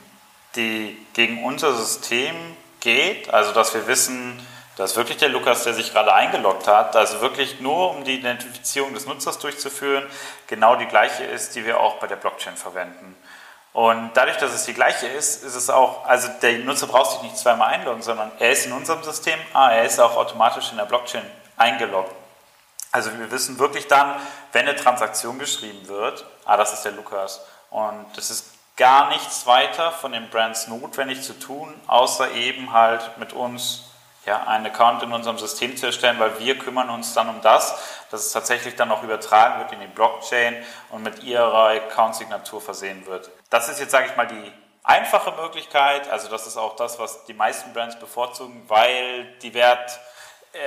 die 0.56 0.98
gegen 1.14 1.44
unser 1.44 1.74
System 1.74 2.36
geht, 2.80 3.34
also 3.34 3.52
dass 3.52 3.74
wir 3.74 3.86
wissen, 3.88 4.40
dass 4.78 4.96
wirklich 4.96 5.18
der 5.18 5.28
Lukas, 5.28 5.66
der 5.66 5.74
sich 5.74 5.92
gerade 5.92 6.14
eingeloggt 6.14 6.68
hat, 6.68 6.96
also 6.96 7.20
wirklich 7.20 7.60
nur 7.60 7.92
um 7.92 8.06
die 8.06 8.16
Identifizierung 8.16 8.94
des 8.94 9.06
Nutzers 9.08 9.38
durchzuführen, 9.38 10.06
genau 10.48 10.78
die 10.78 10.86
gleiche 10.86 11.26
ist, 11.26 11.54
die 11.56 11.66
wir 11.66 11.82
auch 11.82 11.96
bei 11.96 12.08
der 12.08 12.16
Blockchain 12.16 12.56
verwenden. 12.56 13.18
Und 13.74 14.12
dadurch, 14.14 14.38
dass 14.38 14.54
es 14.54 14.64
die 14.64 14.74
gleiche 14.74 15.08
ist, 15.08 15.44
ist 15.44 15.56
es 15.56 15.70
auch, 15.70 16.06
also 16.06 16.30
der 16.42 16.60
Nutzer 16.60 16.88
braucht 16.88 17.12
sich 17.12 17.22
nicht 17.24 17.38
zweimal 17.38 17.68
einloggen, 17.68 18.02
sondern 18.02 18.32
er 18.40 18.52
ist 18.52 18.66
in 18.66 18.72
unserem 18.72 19.04
System, 19.04 19.38
ah, 19.54 19.70
er 19.70 19.84
ist 19.84 20.00
auch 20.00 20.16
automatisch 20.16 20.72
in 20.72 20.78
der 20.78 20.86
Blockchain 20.86 21.24
eingeloggt. 21.58 22.16
Also 22.92 23.18
wir 23.18 23.32
wissen 23.32 23.60
wirklich 23.60 23.88
dann, 23.88 24.16
wenn 24.52 24.68
eine 24.68 24.76
Transaktion 24.76 25.38
geschrieben 25.38 25.88
wird, 25.88 26.26
ah, 26.46 26.58
das 26.58 26.74
ist 26.74 26.84
der 26.84 26.94
Lukas. 26.94 27.46
Und 27.70 28.06
das 28.16 28.32
ist 28.32 28.46
gar 28.78 29.10
nichts 29.10 29.46
weiter 29.46 29.92
von 29.92 30.12
den 30.12 30.30
Brands 30.30 30.68
notwendig 30.68 31.22
zu 31.22 31.38
tun, 31.38 31.74
außer 31.88 32.32
eben 32.32 32.74
halt 32.74 33.18
mit 33.18 33.34
uns 33.34 33.90
ja, 34.26 34.44
einen 34.48 34.68
Account 34.68 35.04
in 35.04 35.12
unserem 35.12 35.38
System 35.38 35.76
zu 35.78 35.88
erstellen, 35.88 36.20
weil 36.20 36.40
wir 36.40 36.58
kümmern 36.58 36.90
uns 36.90 37.14
dann 37.14 37.30
um 37.30 37.42
das, 37.42 37.78
dass 38.12 38.26
es 38.26 38.32
tatsächlich 38.32 38.76
dann 38.76 38.92
auch 38.92 39.04
übertragen 39.04 39.60
wird 39.60 39.72
in 39.72 39.80
die 39.80 39.88
Blockchain 39.88 40.56
und 40.90 41.04
mit 41.04 41.24
ihrer 41.24 41.70
Account-Signatur 41.70 42.62
versehen 42.62 43.06
wird. 43.06 43.30
Das 43.50 43.70
ist 43.70 43.80
jetzt, 43.80 43.92
sage 43.92 44.08
ich 44.08 44.16
mal, 44.16 44.28
die 44.28 44.52
einfache 44.84 45.32
Möglichkeit, 45.32 46.10
also 46.10 46.30
das 46.30 46.48
ist 46.48 46.58
auch 46.58 46.76
das, 46.76 47.00
was 47.00 47.26
die 47.26 47.34
meisten 47.34 47.74
Brands 47.74 47.98
bevorzugen, 48.00 48.64
weil 48.68 49.26
die 49.42 49.54
Wert, 49.54 50.00
äh, 50.54 50.58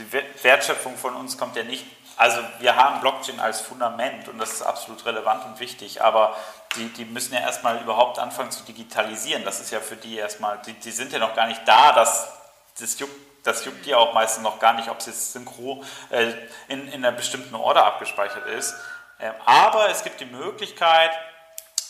die 0.00 0.44
Wertschöpfung 0.44 0.96
von 0.96 1.14
uns 1.14 1.38
kommt 1.38 1.56
ja 1.56 1.62
nicht 1.62 1.84
also 2.20 2.42
wir 2.58 2.76
haben 2.76 3.00
Blockchain 3.00 3.40
als 3.40 3.62
Fundament 3.62 4.28
und 4.28 4.38
das 4.38 4.52
ist 4.52 4.62
absolut 4.62 5.06
relevant 5.06 5.42
und 5.46 5.58
wichtig, 5.58 6.02
aber 6.02 6.36
die, 6.76 6.90
die 6.90 7.06
müssen 7.06 7.32
ja 7.32 7.40
erstmal 7.40 7.80
überhaupt 7.80 8.18
anfangen 8.18 8.50
zu 8.50 8.62
digitalisieren. 8.62 9.42
Das 9.42 9.58
ist 9.58 9.70
ja 9.70 9.80
für 9.80 9.96
die 9.96 10.16
erstmal, 10.16 10.60
die, 10.66 10.74
die 10.74 10.90
sind 10.90 11.14
ja 11.14 11.18
noch 11.18 11.34
gar 11.34 11.46
nicht 11.46 11.62
da, 11.66 11.92
dass 11.92 12.30
das 12.78 12.98
juckt, 12.98 13.14
das 13.42 13.64
juckt 13.64 13.86
die 13.86 13.94
auch 13.94 14.12
meistens 14.12 14.42
noch 14.42 14.58
gar 14.58 14.74
nicht, 14.74 14.90
ob 14.90 14.98
es 14.98 15.06
jetzt 15.06 15.32
synchro 15.32 15.82
äh, 16.10 16.34
in, 16.68 16.88
in 16.88 17.02
einer 17.02 17.16
bestimmten 17.16 17.54
Order 17.54 17.86
abgespeichert 17.86 18.46
ist. 18.48 18.74
Ähm, 19.18 19.32
aber 19.46 19.88
es 19.88 20.04
gibt 20.04 20.20
die 20.20 20.26
Möglichkeit, 20.26 21.12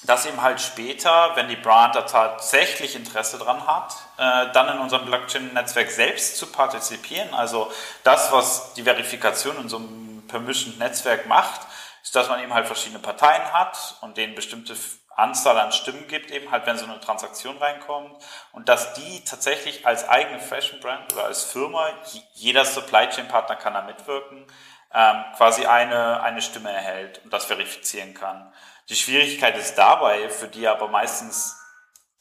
dass 0.05 0.27
eben 0.27 0.41
halt 0.41 0.61
später, 0.61 1.33
wenn 1.35 1.49
die 1.49 1.57
Brand 1.57 1.95
da 1.95 2.03
tatsächlich 2.03 2.97
Interesse 2.97 3.39
dran 3.39 3.67
hat, 3.67 3.95
äh, 4.17 4.53
dann 4.53 4.75
in 4.75 4.79
unserem 4.79 5.05
Blockchain-Netzwerk 5.07 5.91
selbst 5.91 6.39
zu 6.39 6.47
partizipieren. 6.47 7.35
Also 7.35 7.71
das, 8.03 8.33
was 8.33 8.73
die 8.75 8.83
Verifikation 8.83 9.57
in 9.59 9.69
so 9.69 9.77
einem 9.77 10.27
Permissioned 10.27 10.79
Netzwerk 10.79 11.27
macht, 11.27 11.61
ist, 12.03 12.15
dass 12.15 12.29
man 12.29 12.43
eben 12.43 12.55
halt 12.55 12.67
verschiedene 12.67 13.01
Parteien 13.01 13.53
hat 13.53 13.97
und 14.01 14.17
denen 14.17 14.35
bestimmte 14.35 14.75
Anzahl 15.17 15.59
an 15.59 15.73
Stimmen 15.73 16.09
gibt, 16.09 16.31
eben 16.31 16.51
halt, 16.51 16.67
wenn 16.67 16.79
so 16.79 16.87
eine 16.87 16.99
Transaktion 17.01 17.59
reinkommt 17.59 18.17
und 18.53 18.69
dass 18.69 18.95
die 18.95 19.23
tatsächlich 19.25 19.87
als 19.87 20.09
eigene 20.09 20.41
Fashion 20.41 20.81
Brand 20.81 21.13
oder 21.13 21.25
als 21.25 21.45
Firma, 21.45 21.91
jeder 22.33 22.65
Supply 22.65 23.09
Chain 23.09 23.29
Partner 23.29 23.57
kann 23.57 23.75
da 23.75 23.83
mitwirken, 23.83 24.47
ähm, 24.93 25.25
quasi 25.37 25.67
eine, 25.67 26.23
eine 26.23 26.41
Stimme 26.41 26.73
erhält 26.73 27.21
und 27.23 27.33
das 27.33 27.45
verifizieren 27.45 28.15
kann. 28.15 28.53
Die 28.91 28.97
Schwierigkeit 28.97 29.57
ist 29.57 29.77
dabei, 29.77 30.29
für 30.29 30.49
die 30.49 30.67
aber 30.67 30.89
meistens 30.89 31.57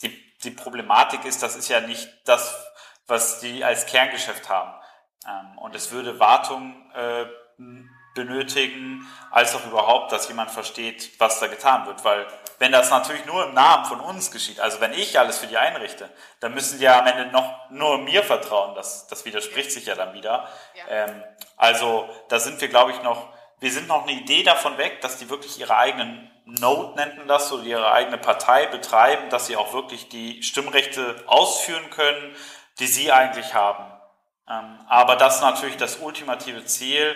die, 0.04 0.16
die 0.44 0.52
Problematik 0.52 1.26
ist, 1.26 1.42
das 1.42 1.56
ist 1.56 1.68
ja 1.68 1.82
nicht 1.82 2.08
das, 2.26 2.56
was 3.08 3.40
die 3.40 3.64
als 3.64 3.88
Kerngeschäft 3.88 4.50
haben. 4.50 4.74
Ähm, 5.28 5.58
und 5.58 5.74
es 5.74 5.92
würde 5.92 6.20
Wartung 6.20 6.92
äh, 6.94 7.26
benötigen, 8.14 9.08
als 9.32 9.56
auch 9.56 9.66
überhaupt, 9.66 10.12
dass 10.12 10.28
jemand 10.28 10.52
versteht, 10.52 11.20
was 11.20 11.40
da 11.40 11.48
getan 11.48 11.88
wird. 11.88 12.04
Weil 12.06 12.28
wenn 12.60 12.72
das 12.72 12.92
natürlich 12.92 13.26
nur 13.26 13.48
im 13.48 13.56
Namen 13.56 13.86
von 13.86 14.00
uns 14.00 14.30
geschieht, 14.30 14.60
also 14.60 14.80
wenn 14.80 14.94
ich 14.94 15.18
alles 15.18 15.40
für 15.40 15.48
die 15.48 15.58
einrichte, 15.58 16.08
dann 16.40 16.54
müssen 16.54 16.78
die 16.78 16.86
ja 16.86 17.00
am 17.00 17.08
Ende 17.08 17.32
noch 17.32 17.70
nur 17.72 17.98
mir 17.98 18.22
vertrauen. 18.22 18.76
Das, 18.76 19.08
das 19.08 19.26
widerspricht 19.26 19.72
sich 19.72 19.88
ja 19.88 19.96
dann 19.96 20.14
wieder. 20.14 20.48
Ja. 20.76 20.84
Ähm, 20.88 21.24
also 21.58 22.08
da 22.30 22.40
sind 22.40 22.62
wir, 22.62 22.68
glaube 22.68 22.92
ich, 22.92 23.02
noch, 23.02 23.30
wir 23.60 23.72
sind 23.72 23.88
noch 23.88 24.04
eine 24.04 24.12
Idee 24.12 24.44
davon 24.44 24.78
weg, 24.78 25.02
dass 25.02 25.18
die 25.18 25.30
wirklich 25.30 25.60
ihre 25.60 25.76
eigenen 25.76 26.30
Node 26.60 26.96
nennt 26.96 27.30
das 27.30 27.50
so, 27.50 27.62
ihre 27.62 27.92
eigene 27.92 28.18
Partei 28.18 28.66
betreiben, 28.66 29.30
dass 29.30 29.48
sie 29.48 29.56
auch 29.56 29.74
wirklich 29.74 30.10
die 30.10 30.42
Stimmrechte 30.44 31.24
ausführen 31.28 31.90
können, 31.90 32.36
die 32.80 32.88
sie 32.88 33.12
eigentlich 33.12 33.54
haben. 33.54 33.86
Ähm, 34.50 34.80
aber 34.88 35.16
das 35.16 35.36
ist 35.36 35.42
natürlich 35.42 35.78
das 35.78 35.98
ultimative 35.98 36.66
Ziel, 36.66 37.16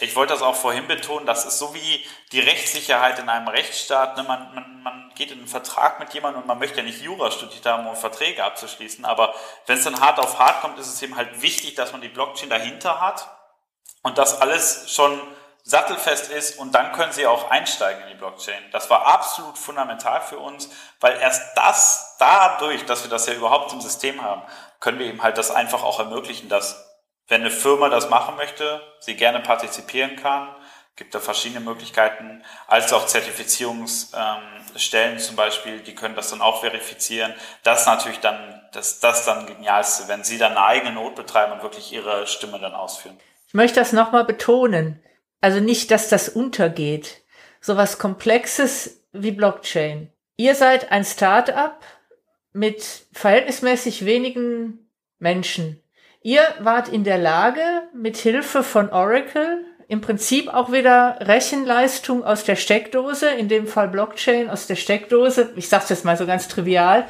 ich 0.00 0.16
wollte 0.16 0.32
das 0.32 0.42
auch 0.42 0.56
vorhin 0.56 0.88
betonen, 0.88 1.24
das 1.24 1.44
ist 1.44 1.58
so 1.58 1.72
wie 1.72 2.04
die 2.32 2.40
Rechtssicherheit 2.40 3.18
in 3.20 3.28
einem 3.28 3.46
Rechtsstaat. 3.46 4.16
Ne? 4.16 4.24
Man, 4.24 4.52
man, 4.54 4.82
man 4.82 5.12
geht 5.14 5.30
in 5.30 5.38
einen 5.38 5.46
Vertrag 5.46 6.00
mit 6.00 6.12
jemandem 6.12 6.42
und 6.42 6.48
man 6.48 6.58
möchte 6.58 6.78
ja 6.78 6.82
nicht 6.82 7.00
Jura 7.00 7.30
studiert 7.30 7.64
haben, 7.64 7.86
um 7.86 7.94
Verträge 7.94 8.42
abzuschließen. 8.42 9.04
Aber 9.04 9.34
wenn 9.66 9.78
es 9.78 9.84
dann 9.84 10.00
hart 10.00 10.18
auf 10.18 10.40
hart 10.40 10.62
kommt, 10.62 10.78
ist 10.80 10.88
es 10.88 11.00
eben 11.02 11.16
halt 11.16 11.42
wichtig, 11.42 11.76
dass 11.76 11.92
man 11.92 12.00
die 12.00 12.08
Blockchain 12.08 12.50
dahinter 12.50 13.00
hat 13.00 13.28
und 14.02 14.18
das 14.18 14.40
alles 14.40 14.92
schon 14.92 15.20
sattelfest 15.64 16.30
ist 16.30 16.58
und 16.58 16.74
dann 16.74 16.92
können 16.92 17.12
sie 17.12 17.26
auch 17.26 17.50
einsteigen 17.50 18.02
in 18.02 18.10
die 18.10 18.14
Blockchain. 18.14 18.62
Das 18.70 18.90
war 18.90 19.06
absolut 19.06 19.56
fundamental 19.56 20.20
für 20.20 20.38
uns, 20.38 20.68
weil 21.00 21.18
erst 21.18 21.56
das, 21.56 22.16
dadurch, 22.18 22.84
dass 22.84 23.02
wir 23.02 23.10
das 23.10 23.26
ja 23.26 23.32
überhaupt 23.32 23.72
im 23.72 23.80
System 23.80 24.22
haben, 24.22 24.42
können 24.78 24.98
wir 24.98 25.06
eben 25.06 25.22
halt 25.22 25.38
das 25.38 25.50
einfach 25.50 25.82
auch 25.82 25.98
ermöglichen, 25.98 26.50
dass 26.50 26.86
wenn 27.28 27.40
eine 27.40 27.50
Firma 27.50 27.88
das 27.88 28.10
machen 28.10 28.36
möchte, 28.36 28.82
sie 29.00 29.16
gerne 29.16 29.40
partizipieren 29.40 30.16
kann, 30.16 30.54
gibt 30.96 31.14
da 31.14 31.18
verschiedene 31.18 31.60
Möglichkeiten, 31.60 32.44
als 32.66 32.92
auch 32.92 33.06
Zertifizierungsstellen 33.06 35.14
ähm, 35.14 35.18
zum 35.18 35.34
Beispiel, 35.34 35.80
die 35.80 35.94
können 35.94 36.14
das 36.14 36.28
dann 36.28 36.42
auch 36.42 36.60
verifizieren. 36.60 37.32
Das 37.62 37.80
ist 37.80 37.86
natürlich 37.86 38.20
dann, 38.20 38.68
das, 38.72 39.00
das 39.00 39.24
dann 39.24 39.46
genialste, 39.46 40.08
wenn 40.08 40.22
sie 40.22 40.36
dann 40.36 40.52
eine 40.52 40.66
eigene 40.66 40.92
Not 40.92 41.14
betreiben 41.14 41.54
und 41.54 41.62
wirklich 41.62 41.90
ihre 41.90 42.26
Stimme 42.26 42.60
dann 42.60 42.74
ausführen. 42.74 43.18
Ich 43.48 43.54
möchte 43.54 43.80
das 43.80 43.92
nochmal 43.92 44.24
betonen. 44.24 45.02
Also 45.44 45.60
nicht, 45.60 45.90
dass 45.90 46.08
das 46.08 46.30
untergeht. 46.30 47.20
So 47.60 47.76
was 47.76 47.98
Komplexes 47.98 49.02
wie 49.12 49.30
Blockchain. 49.30 50.08
Ihr 50.38 50.54
seid 50.54 50.90
ein 50.90 51.04
Start-up 51.04 51.84
mit 52.54 52.82
verhältnismäßig 53.12 54.06
wenigen 54.06 54.88
Menschen. 55.18 55.82
Ihr 56.22 56.40
wart 56.60 56.88
in 56.88 57.04
der 57.04 57.18
Lage, 57.18 57.60
mit 57.92 58.16
Hilfe 58.16 58.62
von 58.62 58.88
Oracle 58.88 59.66
im 59.86 60.00
Prinzip 60.00 60.48
auch 60.48 60.72
wieder 60.72 61.18
Rechenleistung 61.20 62.24
aus 62.24 62.44
der 62.44 62.56
Steckdose, 62.56 63.28
in 63.28 63.50
dem 63.50 63.66
Fall 63.66 63.88
Blockchain 63.88 64.48
aus 64.48 64.66
der 64.66 64.76
Steckdose, 64.76 65.52
ich 65.56 65.68
sage 65.68 65.84
jetzt 65.90 66.06
mal 66.06 66.16
so 66.16 66.24
ganz 66.24 66.48
trivial, 66.48 67.06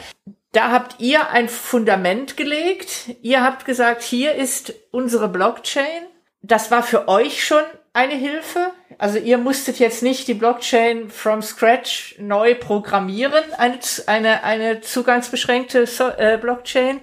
da 0.50 0.72
habt 0.72 0.96
ihr 0.98 1.30
ein 1.30 1.48
Fundament 1.48 2.36
gelegt. 2.36 3.10
Ihr 3.22 3.44
habt 3.44 3.64
gesagt, 3.64 4.02
hier 4.02 4.34
ist 4.34 4.74
unsere 4.90 5.28
Blockchain. 5.28 6.02
Das 6.42 6.72
war 6.72 6.82
für 6.82 7.06
euch 7.06 7.44
schon 7.44 7.62
eine 7.94 8.14
Hilfe. 8.14 8.72
Also 8.98 9.18
ihr 9.18 9.38
musstet 9.38 9.78
jetzt 9.78 10.02
nicht 10.02 10.28
die 10.28 10.34
Blockchain 10.34 11.08
from 11.08 11.40
scratch 11.40 12.16
neu 12.18 12.54
programmieren, 12.54 13.42
eine, 13.56 13.78
eine, 14.06 14.44
eine 14.44 14.80
zugangsbeschränkte 14.82 15.86
so 15.86 16.08
äh, 16.08 16.38
Blockchain, 16.40 17.00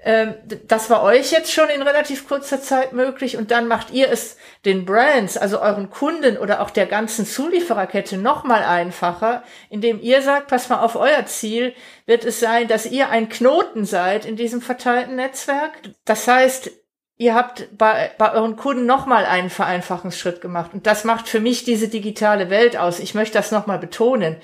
ähm, 0.00 0.34
das 0.68 0.90
war 0.90 1.02
euch 1.02 1.32
jetzt 1.32 1.52
schon 1.52 1.68
in 1.70 1.82
relativ 1.82 2.28
kurzer 2.28 2.62
Zeit 2.62 2.92
möglich 2.92 3.36
und 3.36 3.50
dann 3.50 3.66
macht 3.66 3.90
ihr 3.90 4.10
es 4.10 4.36
den 4.64 4.84
Brands, 4.84 5.36
also 5.36 5.60
euren 5.60 5.90
Kunden 5.90 6.38
oder 6.38 6.60
auch 6.60 6.70
der 6.70 6.86
ganzen 6.86 7.26
Zuliefererkette 7.26 8.16
noch 8.16 8.44
mal 8.44 8.62
einfacher, 8.62 9.42
indem 9.70 10.00
ihr 10.00 10.22
sagt, 10.22 10.48
pass 10.48 10.68
mal 10.68 10.80
auf, 10.80 10.94
euer 10.94 11.26
Ziel 11.26 11.74
wird 12.06 12.24
es 12.24 12.38
sein, 12.38 12.68
dass 12.68 12.86
ihr 12.86 13.10
ein 13.10 13.28
Knoten 13.28 13.84
seid 13.84 14.24
in 14.24 14.36
diesem 14.36 14.62
verteilten 14.62 15.16
Netzwerk. 15.16 15.72
Das 16.04 16.28
heißt, 16.28 16.70
ihr 17.18 17.34
habt 17.34 17.76
bei, 17.76 18.12
bei 18.16 18.32
euren 18.32 18.56
Kunden 18.56 18.86
noch 18.86 19.06
mal 19.06 19.26
einen 19.26 19.50
Vereinfachungsschritt 19.50 20.40
gemacht 20.40 20.70
und 20.72 20.86
das 20.86 21.04
macht 21.04 21.28
für 21.28 21.40
mich 21.40 21.64
diese 21.64 21.88
digitale 21.88 22.48
Welt 22.48 22.76
aus. 22.76 23.00
Ich 23.00 23.14
möchte 23.14 23.36
das 23.36 23.50
noch 23.50 23.66
mal 23.66 23.78
betonen, 23.78 24.36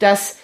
dass 0.00 0.36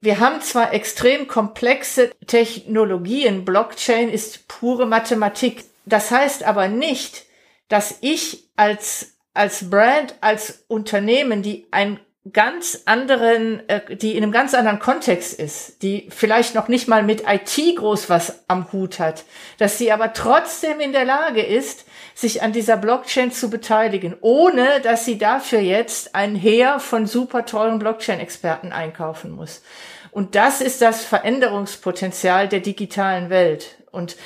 wir 0.00 0.20
haben 0.20 0.40
zwar 0.42 0.72
extrem 0.72 1.26
komplexe 1.26 2.12
Technologien, 2.26 3.44
Blockchain 3.44 4.10
ist 4.10 4.46
pure 4.46 4.86
Mathematik. 4.86 5.64
Das 5.86 6.10
heißt 6.12 6.44
aber 6.44 6.68
nicht, 6.68 7.24
dass 7.68 7.98
ich 8.00 8.44
als, 8.54 9.16
als 9.34 9.70
Brand, 9.70 10.14
als 10.20 10.64
Unternehmen, 10.68 11.42
die 11.42 11.66
einen 11.72 11.98
ganz 12.32 12.82
anderen, 12.84 13.66
äh, 13.68 13.96
die 13.96 14.16
in 14.16 14.22
einem 14.22 14.32
ganz 14.32 14.54
anderen 14.54 14.78
Kontext 14.78 15.38
ist, 15.38 15.82
die 15.82 16.08
vielleicht 16.10 16.54
noch 16.54 16.68
nicht 16.68 16.88
mal 16.88 17.02
mit 17.02 17.24
IT 17.26 17.76
groß 17.76 18.10
was 18.10 18.44
am 18.48 18.70
Hut 18.72 18.98
hat, 18.98 19.24
dass 19.58 19.78
sie 19.78 19.92
aber 19.92 20.12
trotzdem 20.12 20.80
in 20.80 20.92
der 20.92 21.04
Lage 21.04 21.42
ist, 21.42 21.86
sich 22.14 22.42
an 22.42 22.52
dieser 22.52 22.76
Blockchain 22.76 23.30
zu 23.30 23.48
beteiligen, 23.50 24.16
ohne 24.20 24.80
dass 24.80 25.04
sie 25.04 25.18
dafür 25.18 25.60
jetzt 25.60 26.14
ein 26.14 26.34
Heer 26.34 26.80
von 26.80 27.06
super 27.06 27.46
teuren 27.46 27.78
Blockchain-Experten 27.78 28.72
einkaufen 28.72 29.30
muss. 29.30 29.62
Und 30.10 30.34
das 30.34 30.60
ist 30.60 30.82
das 30.82 31.04
Veränderungspotenzial 31.04 32.48
der 32.48 32.60
digitalen 32.60 33.30
Welt. 33.30 33.78
Und 33.90 34.16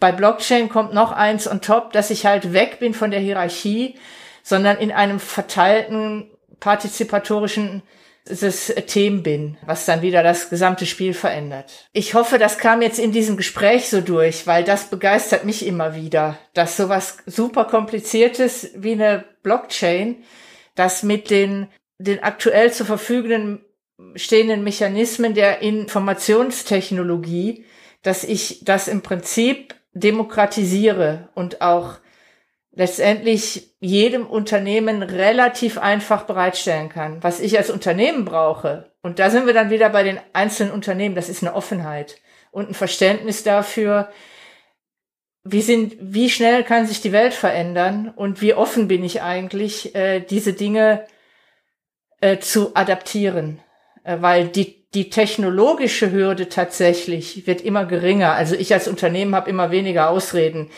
bei 0.00 0.10
Blockchain 0.10 0.68
kommt 0.68 0.94
noch 0.94 1.12
eins 1.12 1.46
on 1.46 1.60
top, 1.60 1.92
dass 1.92 2.10
ich 2.10 2.26
halt 2.26 2.52
weg 2.52 2.78
bin 2.78 2.94
von 2.94 3.10
der 3.10 3.20
Hierarchie, 3.20 3.96
sondern 4.42 4.78
in 4.78 4.90
einem 4.90 5.20
verteilten 5.20 6.31
partizipatorischen 6.62 7.82
System 8.24 9.24
bin, 9.24 9.58
was 9.66 9.84
dann 9.84 10.00
wieder 10.00 10.22
das 10.22 10.48
gesamte 10.48 10.86
Spiel 10.86 11.12
verändert. 11.12 11.88
Ich 11.92 12.14
hoffe, 12.14 12.38
das 12.38 12.56
kam 12.56 12.82
jetzt 12.82 13.00
in 13.00 13.10
diesem 13.10 13.36
Gespräch 13.36 13.88
so 13.88 14.00
durch, 14.00 14.46
weil 14.46 14.62
das 14.62 14.88
begeistert 14.88 15.44
mich 15.44 15.66
immer 15.66 15.96
wieder, 15.96 16.38
dass 16.54 16.76
sowas 16.76 17.18
super 17.26 17.64
kompliziertes 17.64 18.70
wie 18.76 18.92
eine 18.92 19.24
Blockchain, 19.42 20.22
das 20.76 21.02
mit 21.02 21.30
den, 21.30 21.66
den 21.98 22.22
aktuell 22.22 22.72
zur 22.72 22.86
verfügenden 22.86 23.64
stehenden 24.14 24.62
Mechanismen 24.62 25.34
der 25.34 25.62
Informationstechnologie, 25.62 27.64
dass 28.02 28.22
ich 28.22 28.64
das 28.64 28.86
im 28.86 29.02
Prinzip 29.02 29.74
demokratisiere 29.94 31.28
und 31.34 31.60
auch 31.60 31.96
letztendlich 32.74 33.74
jedem 33.80 34.26
Unternehmen 34.26 35.02
relativ 35.02 35.78
einfach 35.78 36.24
bereitstellen 36.24 36.88
kann. 36.88 37.22
Was 37.22 37.40
ich 37.40 37.58
als 37.58 37.70
Unternehmen 37.70 38.24
brauche, 38.24 38.90
und 39.02 39.18
da 39.18 39.30
sind 39.30 39.46
wir 39.46 39.54
dann 39.54 39.70
wieder 39.70 39.90
bei 39.90 40.02
den 40.02 40.18
einzelnen 40.32 40.72
Unternehmen, 40.72 41.14
das 41.14 41.28
ist 41.28 41.42
eine 41.42 41.54
Offenheit 41.54 42.20
und 42.50 42.70
ein 42.70 42.74
Verständnis 42.74 43.42
dafür, 43.42 44.10
wie 45.44 45.62
sind, 45.62 45.96
wie 46.00 46.30
schnell 46.30 46.62
kann 46.62 46.86
sich 46.86 47.00
die 47.00 47.12
Welt 47.12 47.34
verändern 47.34 48.12
und 48.14 48.40
wie 48.40 48.54
offen 48.54 48.88
bin 48.88 49.02
ich 49.02 49.22
eigentlich, 49.22 49.94
äh, 49.94 50.20
diese 50.20 50.52
Dinge 50.52 51.04
äh, 52.20 52.38
zu 52.38 52.76
adaptieren. 52.76 53.60
Äh, 54.04 54.18
weil 54.20 54.48
die 54.48 54.82
die 54.94 55.08
technologische 55.08 56.12
Hürde 56.12 56.48
tatsächlich 56.48 57.46
wird 57.46 57.62
immer 57.62 57.86
geringer. 57.86 58.34
Also 58.34 58.54
ich 58.54 58.72
als 58.74 58.88
Unternehmen 58.88 59.34
habe 59.34 59.48
immer 59.48 59.70
weniger 59.70 60.10
Ausreden. 60.10 60.70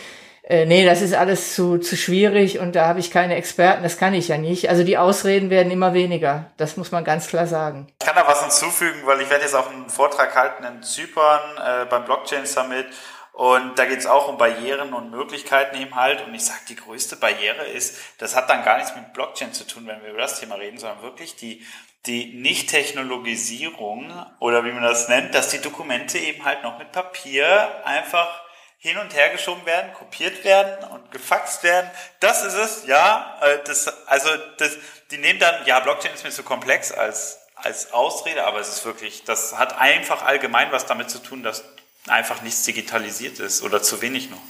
Äh, 0.46 0.66
nee, 0.66 0.84
das 0.84 1.00
ist 1.00 1.14
alles 1.14 1.54
zu, 1.54 1.78
zu 1.78 1.96
schwierig 1.96 2.58
und 2.58 2.76
da 2.76 2.86
habe 2.86 3.00
ich 3.00 3.10
keine 3.10 3.34
Experten, 3.36 3.82
das 3.82 3.96
kann 3.96 4.12
ich 4.12 4.28
ja 4.28 4.36
nicht. 4.36 4.68
Also 4.68 4.84
die 4.84 4.98
Ausreden 4.98 5.48
werden 5.48 5.72
immer 5.72 5.94
weniger. 5.94 6.50
Das 6.58 6.76
muss 6.76 6.92
man 6.92 7.02
ganz 7.02 7.28
klar 7.28 7.46
sagen. 7.46 7.86
Ich 8.00 8.06
kann 8.06 8.14
da 8.14 8.26
was 8.26 8.42
hinzufügen, 8.42 9.00
weil 9.06 9.22
ich 9.22 9.30
werde 9.30 9.44
jetzt 9.44 9.54
auch 9.54 9.70
einen 9.70 9.88
Vortrag 9.88 10.36
halten 10.36 10.64
in 10.64 10.82
Zypern 10.82 11.40
äh, 11.56 11.86
beim 11.86 12.04
Blockchain 12.04 12.44
Summit 12.44 12.86
und 13.34 13.78
da 13.78 13.86
geht 13.86 13.98
es 13.98 14.06
auch 14.06 14.28
um 14.28 14.38
Barrieren 14.38 14.92
und 14.92 15.10
Möglichkeiten 15.10 15.76
eben 15.80 15.96
halt. 15.96 16.24
Und 16.24 16.34
ich 16.34 16.44
sage, 16.44 16.60
die 16.68 16.76
größte 16.76 17.16
Barriere 17.16 17.64
ist, 17.64 17.98
das 18.18 18.36
hat 18.36 18.48
dann 18.48 18.64
gar 18.64 18.76
nichts 18.76 18.94
mit 18.94 19.12
Blockchain 19.12 19.52
zu 19.52 19.66
tun, 19.66 19.86
wenn 19.86 20.02
wir 20.02 20.10
über 20.10 20.20
das 20.20 20.38
Thema 20.38 20.54
reden, 20.54 20.78
sondern 20.78 21.02
wirklich 21.02 21.34
die, 21.34 21.66
die 22.06 22.34
Nicht-Technologisierung 22.34 24.12
oder 24.38 24.64
wie 24.64 24.70
man 24.72 24.84
das 24.84 25.08
nennt, 25.08 25.34
dass 25.34 25.48
die 25.48 25.60
Dokumente 25.60 26.18
eben 26.18 26.44
halt 26.44 26.62
noch 26.62 26.78
mit 26.78 26.92
Papier 26.92 27.84
einfach 27.84 28.43
hin 28.84 28.98
und 28.98 29.14
her 29.14 29.30
geschoben 29.30 29.64
werden, 29.64 29.94
kopiert 29.94 30.44
werden 30.44 30.86
und 30.90 31.10
gefaxt 31.10 31.62
werden. 31.62 31.90
Das 32.20 32.44
ist 32.44 32.52
es, 32.52 32.86
ja. 32.86 33.38
Äh, 33.40 33.60
das, 33.64 33.88
also 34.06 34.28
das, 34.58 34.72
die 35.10 35.16
nehmen 35.16 35.40
dann, 35.40 35.64
ja, 35.64 35.80
Blockchain 35.80 36.12
ist 36.12 36.22
mir 36.22 36.30
zu 36.30 36.42
komplex 36.42 36.92
als, 36.92 37.38
als 37.54 37.94
Ausrede, 37.94 38.44
aber 38.44 38.60
es 38.60 38.68
ist 38.68 38.84
wirklich, 38.84 39.24
das 39.24 39.56
hat 39.56 39.80
einfach 39.80 40.22
allgemein 40.22 40.70
was 40.70 40.84
damit 40.84 41.08
zu 41.08 41.18
tun, 41.18 41.42
dass 41.42 41.64
einfach 42.08 42.42
nichts 42.42 42.64
digitalisiert 42.64 43.38
ist 43.38 43.62
oder 43.62 43.82
zu 43.82 44.02
wenig 44.02 44.28
noch. 44.28 44.42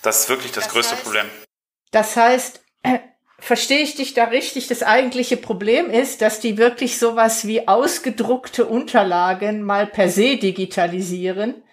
Das 0.00 0.20
ist 0.20 0.28
wirklich 0.30 0.52
das, 0.52 0.64
das 0.64 0.72
größte 0.72 0.94
heißt, 0.94 1.04
Problem. 1.04 1.30
Das 1.90 2.16
heißt, 2.16 2.62
äh, 2.84 3.00
verstehe 3.38 3.80
ich 3.80 3.96
dich 3.96 4.14
da 4.14 4.24
richtig? 4.24 4.66
Das 4.66 4.82
eigentliche 4.82 5.36
Problem 5.36 5.90
ist, 5.90 6.22
dass 6.22 6.40
die 6.40 6.56
wirklich 6.56 6.98
sowas 6.98 7.46
wie 7.46 7.68
ausgedruckte 7.68 8.64
Unterlagen 8.64 9.62
mal 9.62 9.86
per 9.86 10.08
se 10.08 10.38
digitalisieren. 10.38 11.63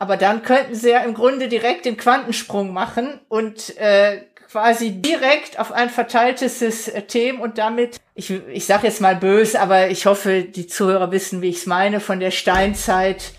Aber 0.00 0.16
dann 0.16 0.42
könnten 0.42 0.74
sie 0.74 0.88
ja 0.88 1.00
im 1.00 1.12
Grunde 1.12 1.46
direkt 1.46 1.84
den 1.84 1.98
Quantensprung 1.98 2.72
machen 2.72 3.20
und 3.28 3.76
äh, 3.76 4.22
quasi 4.50 4.92
direkt 4.92 5.58
auf 5.58 5.72
ein 5.72 5.90
verteiltes 5.90 6.58
System 6.58 7.38
und 7.38 7.58
damit, 7.58 8.00
ich, 8.14 8.30
ich 8.30 8.64
sage 8.64 8.86
jetzt 8.86 9.02
mal 9.02 9.14
böse, 9.14 9.60
aber 9.60 9.90
ich 9.90 10.06
hoffe, 10.06 10.44
die 10.44 10.66
Zuhörer 10.66 11.12
wissen, 11.12 11.42
wie 11.42 11.50
ich 11.50 11.58
es 11.58 11.66
meine, 11.66 12.00
von 12.00 12.18
der 12.18 12.30
Steinzeit 12.30 13.34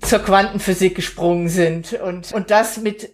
zur 0.00 0.20
Quantenphysik 0.20 0.94
gesprungen 0.94 1.48
sind 1.48 1.94
und, 1.94 2.32
und 2.32 2.52
das 2.52 2.76
mit, 2.78 3.10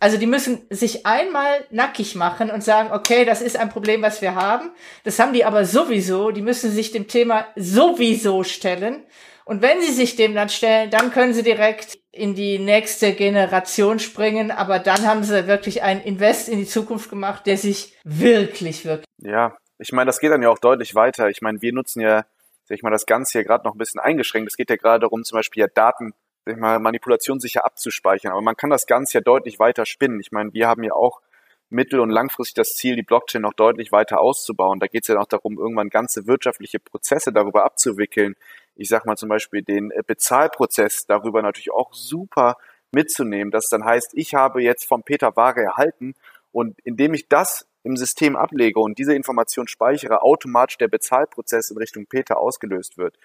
also 0.00 0.16
die 0.16 0.26
müssen 0.26 0.62
sich 0.70 1.06
einmal 1.06 1.64
nackig 1.70 2.16
machen 2.16 2.50
und 2.50 2.64
sagen, 2.64 2.90
okay, 2.92 3.24
das 3.24 3.40
ist 3.40 3.56
ein 3.56 3.68
Problem, 3.70 4.02
was 4.02 4.22
wir 4.22 4.34
haben. 4.34 4.72
Das 5.04 5.20
haben 5.20 5.32
die 5.32 5.44
aber 5.44 5.64
sowieso, 5.64 6.32
die 6.32 6.42
müssen 6.42 6.72
sich 6.72 6.90
dem 6.90 7.06
Thema 7.06 7.46
sowieso 7.54 8.42
stellen. 8.42 9.04
Und 9.50 9.62
wenn 9.62 9.80
sie 9.80 9.92
sich 9.92 10.14
dem 10.14 10.34
dann 10.34 10.48
stellen, 10.48 10.90
dann 10.90 11.10
können 11.10 11.34
sie 11.34 11.42
direkt 11.42 11.98
in 12.12 12.34
die 12.34 12.58
nächste 12.60 13.14
Generation 13.14 13.98
springen. 13.98 14.52
Aber 14.52 14.78
dann 14.78 15.06
haben 15.06 15.24
sie 15.24 15.48
wirklich 15.48 15.82
einen 15.82 16.00
Invest 16.00 16.48
in 16.48 16.58
die 16.58 16.66
Zukunft 16.66 17.10
gemacht, 17.10 17.46
der 17.46 17.56
sich 17.56 17.96
wirklich, 18.04 18.84
wirklich. 18.84 19.06
Ja, 19.18 19.56
ich 19.78 19.92
meine, 19.92 20.06
das 20.06 20.20
geht 20.20 20.30
dann 20.30 20.42
ja 20.42 20.50
auch 20.50 20.58
deutlich 20.58 20.94
weiter. 20.94 21.28
Ich 21.28 21.42
meine, 21.42 21.60
wir 21.62 21.72
nutzen 21.72 22.00
ja 22.00 22.24
sag 22.70 22.76
ich 22.76 22.82
mal, 22.84 22.90
das 22.90 23.04
Ganze 23.04 23.32
hier 23.32 23.44
gerade 23.44 23.64
noch 23.64 23.74
ein 23.74 23.78
bisschen 23.78 24.00
eingeschränkt. 24.00 24.48
Es 24.48 24.56
geht 24.56 24.70
ja 24.70 24.76
gerade 24.76 25.00
darum, 25.00 25.24
zum 25.24 25.36
Beispiel 25.36 25.62
ja 25.62 25.66
Daten, 25.66 26.14
sag 26.44 26.54
ich 26.54 26.60
mal, 26.60 26.78
Manipulation 26.78 27.40
sicher 27.40 27.64
abzuspeichern. 27.64 28.30
Aber 28.30 28.42
man 28.42 28.56
kann 28.56 28.70
das 28.70 28.86
Ganze 28.86 29.14
ja 29.14 29.20
deutlich 29.20 29.58
weiter 29.58 29.84
spinnen. 29.84 30.20
Ich 30.20 30.30
meine, 30.30 30.52
wir 30.52 30.68
haben 30.68 30.84
ja 30.84 30.92
auch 30.92 31.20
mittel- 31.68 31.98
und 31.98 32.10
langfristig 32.10 32.54
das 32.54 32.76
Ziel, 32.76 32.94
die 32.94 33.02
Blockchain 33.02 33.42
noch 33.42 33.54
deutlich 33.54 33.90
weiter 33.90 34.20
auszubauen. 34.20 34.78
Da 34.78 34.86
geht 34.86 35.02
es 35.02 35.08
ja 35.08 35.18
auch 35.18 35.26
darum, 35.26 35.58
irgendwann 35.58 35.88
ganze 35.88 36.28
wirtschaftliche 36.28 36.78
Prozesse 36.78 37.32
darüber 37.32 37.64
abzuwickeln. 37.64 38.36
Ich 38.80 38.88
sag 38.88 39.04
mal 39.04 39.16
zum 39.16 39.28
Beispiel 39.28 39.62
den 39.62 39.90
äh, 39.90 40.02
Bezahlprozess 40.06 41.04
darüber 41.06 41.42
natürlich 41.42 41.70
auch 41.70 41.92
super 41.92 42.56
mitzunehmen. 42.92 43.50
Das 43.50 43.68
dann 43.68 43.84
heißt, 43.84 44.12
ich 44.14 44.34
habe 44.34 44.62
jetzt 44.62 44.88
vom 44.88 45.02
Peter 45.02 45.36
Ware 45.36 45.60
erhalten 45.60 46.14
und 46.50 46.80
indem 46.82 47.12
ich 47.12 47.28
das 47.28 47.66
im 47.82 47.98
System 47.98 48.36
ablege 48.36 48.80
und 48.80 48.98
diese 48.98 49.14
Information 49.14 49.68
speichere, 49.68 50.22
automatisch 50.22 50.78
der 50.78 50.88
Bezahlprozess 50.88 51.70
in 51.70 51.76
Richtung 51.76 52.06
Peter 52.06 52.38
ausgelöst 52.38 52.96
wird. 52.96 53.18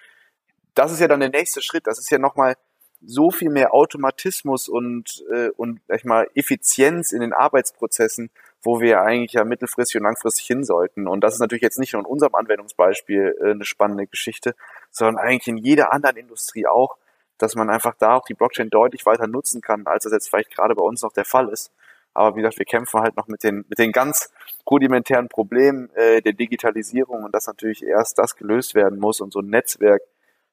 Das 0.74 0.92
ist 0.92 1.00
ja 1.00 1.08
dann 1.08 1.20
der 1.20 1.30
nächste 1.30 1.62
Schritt. 1.62 1.86
Das 1.86 1.98
ist 1.98 2.10
ja 2.10 2.18
nochmal 2.18 2.56
so 3.02 3.30
viel 3.30 3.48
mehr 3.48 3.72
Automatismus 3.72 4.68
und, 4.68 5.24
äh, 5.32 5.48
und 5.56 5.80
sag 5.88 5.98
ich 5.98 6.04
mal, 6.04 6.28
Effizienz 6.34 7.12
in 7.12 7.20
den 7.20 7.32
Arbeitsprozessen, 7.32 8.30
wo 8.62 8.80
wir 8.80 9.00
eigentlich 9.00 9.32
ja 9.32 9.44
mittelfristig 9.44 10.00
und 10.00 10.04
langfristig 10.04 10.46
hin 10.46 10.64
sollten. 10.64 11.08
Und 11.08 11.22
das 11.22 11.34
ist 11.34 11.40
natürlich 11.40 11.62
jetzt 11.62 11.78
nicht 11.78 11.94
nur 11.94 12.00
in 12.00 12.06
unserem 12.06 12.34
Anwendungsbeispiel 12.34 13.36
äh, 13.40 13.50
eine 13.52 13.64
spannende 13.64 14.06
Geschichte, 14.06 14.54
sondern 14.96 15.18
eigentlich 15.18 15.48
in 15.48 15.58
jeder 15.58 15.92
anderen 15.92 16.16
Industrie 16.16 16.66
auch, 16.66 16.96
dass 17.38 17.54
man 17.54 17.68
einfach 17.68 17.94
da 17.98 18.14
auch 18.14 18.24
die 18.24 18.34
Blockchain 18.34 18.70
deutlich 18.70 19.04
weiter 19.04 19.26
nutzen 19.26 19.60
kann, 19.60 19.86
als 19.86 20.04
das 20.04 20.12
jetzt 20.12 20.30
vielleicht 20.30 20.54
gerade 20.54 20.74
bei 20.74 20.82
uns 20.82 21.02
noch 21.02 21.12
der 21.12 21.26
Fall 21.26 21.48
ist. 21.48 21.70
Aber 22.14 22.34
wie 22.34 22.40
gesagt, 22.40 22.58
wir 22.58 22.64
kämpfen 22.64 23.00
halt 23.00 23.14
noch 23.16 23.28
mit 23.28 23.44
den, 23.44 23.66
mit 23.68 23.78
den 23.78 23.92
ganz 23.92 24.30
rudimentären 24.68 25.28
Problemen 25.28 25.90
äh, 25.90 26.22
der 26.22 26.32
Digitalisierung 26.32 27.24
und 27.24 27.34
dass 27.34 27.46
natürlich 27.46 27.82
erst 27.82 28.18
das 28.18 28.36
gelöst 28.36 28.74
werden 28.74 28.98
muss 28.98 29.20
und 29.20 29.34
so 29.34 29.40
ein 29.40 29.50
Netzwerk 29.50 30.00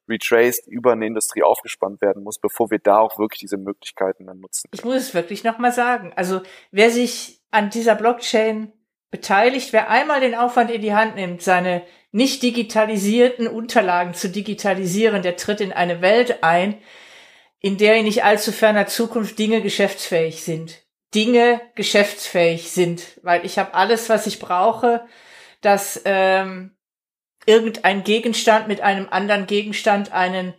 retraced 0.09 0.67
über 0.67 0.91
eine 0.91 1.07
Industrie 1.07 1.41
aufgespannt 1.41 2.01
werden 2.01 2.21
muss, 2.23 2.37
bevor 2.37 2.69
wir 2.69 2.79
da 2.79 2.97
auch 2.97 3.17
wirklich 3.17 3.39
diese 3.39 3.55
Möglichkeiten 3.55 4.25
dann 4.25 4.41
nutzen. 4.41 4.69
Ich 4.73 4.83
muss 4.83 4.97
es 4.97 5.13
wirklich 5.13 5.45
nochmal 5.45 5.71
sagen. 5.71 6.11
Also 6.17 6.41
wer 6.71 6.89
sich 6.89 7.41
an 7.51 7.69
dieser 7.69 7.95
Blockchain 7.95 8.73
beteiligt, 9.13 9.73
wer 9.73 9.91
einmal 9.91 10.21
den 10.21 10.33
Aufwand 10.33 10.71
in 10.71 10.81
die 10.81 10.95
Hand 10.95 11.15
nimmt, 11.15 11.43
seine 11.43 11.83
nicht 12.11 12.41
digitalisierten 12.41 13.47
Unterlagen 13.47 14.15
zu 14.15 14.27
digitalisieren, 14.27 15.21
der 15.21 15.37
tritt 15.37 15.61
in 15.61 15.71
eine 15.71 16.01
Welt 16.01 16.43
ein, 16.43 16.79
in 17.59 17.77
der 17.77 17.95
in 17.95 18.05
nicht 18.05 18.23
allzu 18.23 18.51
ferner 18.51 18.87
Zukunft 18.87 19.37
Dinge 19.37 19.61
geschäftsfähig 19.61 20.43
sind. 20.43 20.81
Dinge 21.13 21.61
geschäftsfähig 21.75 22.71
sind, 22.71 23.03
weil 23.21 23.45
ich 23.45 23.59
habe 23.59 23.75
alles, 23.75 24.09
was 24.09 24.25
ich 24.25 24.39
brauche, 24.39 25.05
dass 25.61 26.01
ähm, 26.05 26.71
irgendein 27.45 28.03
Gegenstand 28.03 28.67
mit 28.67 28.81
einem 28.81 29.07
anderen 29.11 29.45
Gegenstand 29.45 30.11
einen 30.11 30.55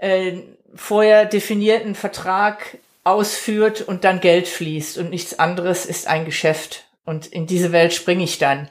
äh, 0.00 0.38
vorher 0.74 1.26
definierten 1.26 1.94
Vertrag 1.94 2.78
ausführt 3.04 3.82
und 3.82 4.04
dann 4.04 4.20
Geld 4.20 4.48
fließt 4.48 4.96
und 4.96 5.10
nichts 5.10 5.38
anderes 5.38 5.84
ist 5.84 6.06
ein 6.06 6.24
Geschäft. 6.24 6.86
Und 7.04 7.26
in 7.26 7.46
diese 7.46 7.72
Welt 7.72 7.92
springe 7.92 8.24
ich 8.24 8.38
dann. 8.38 8.68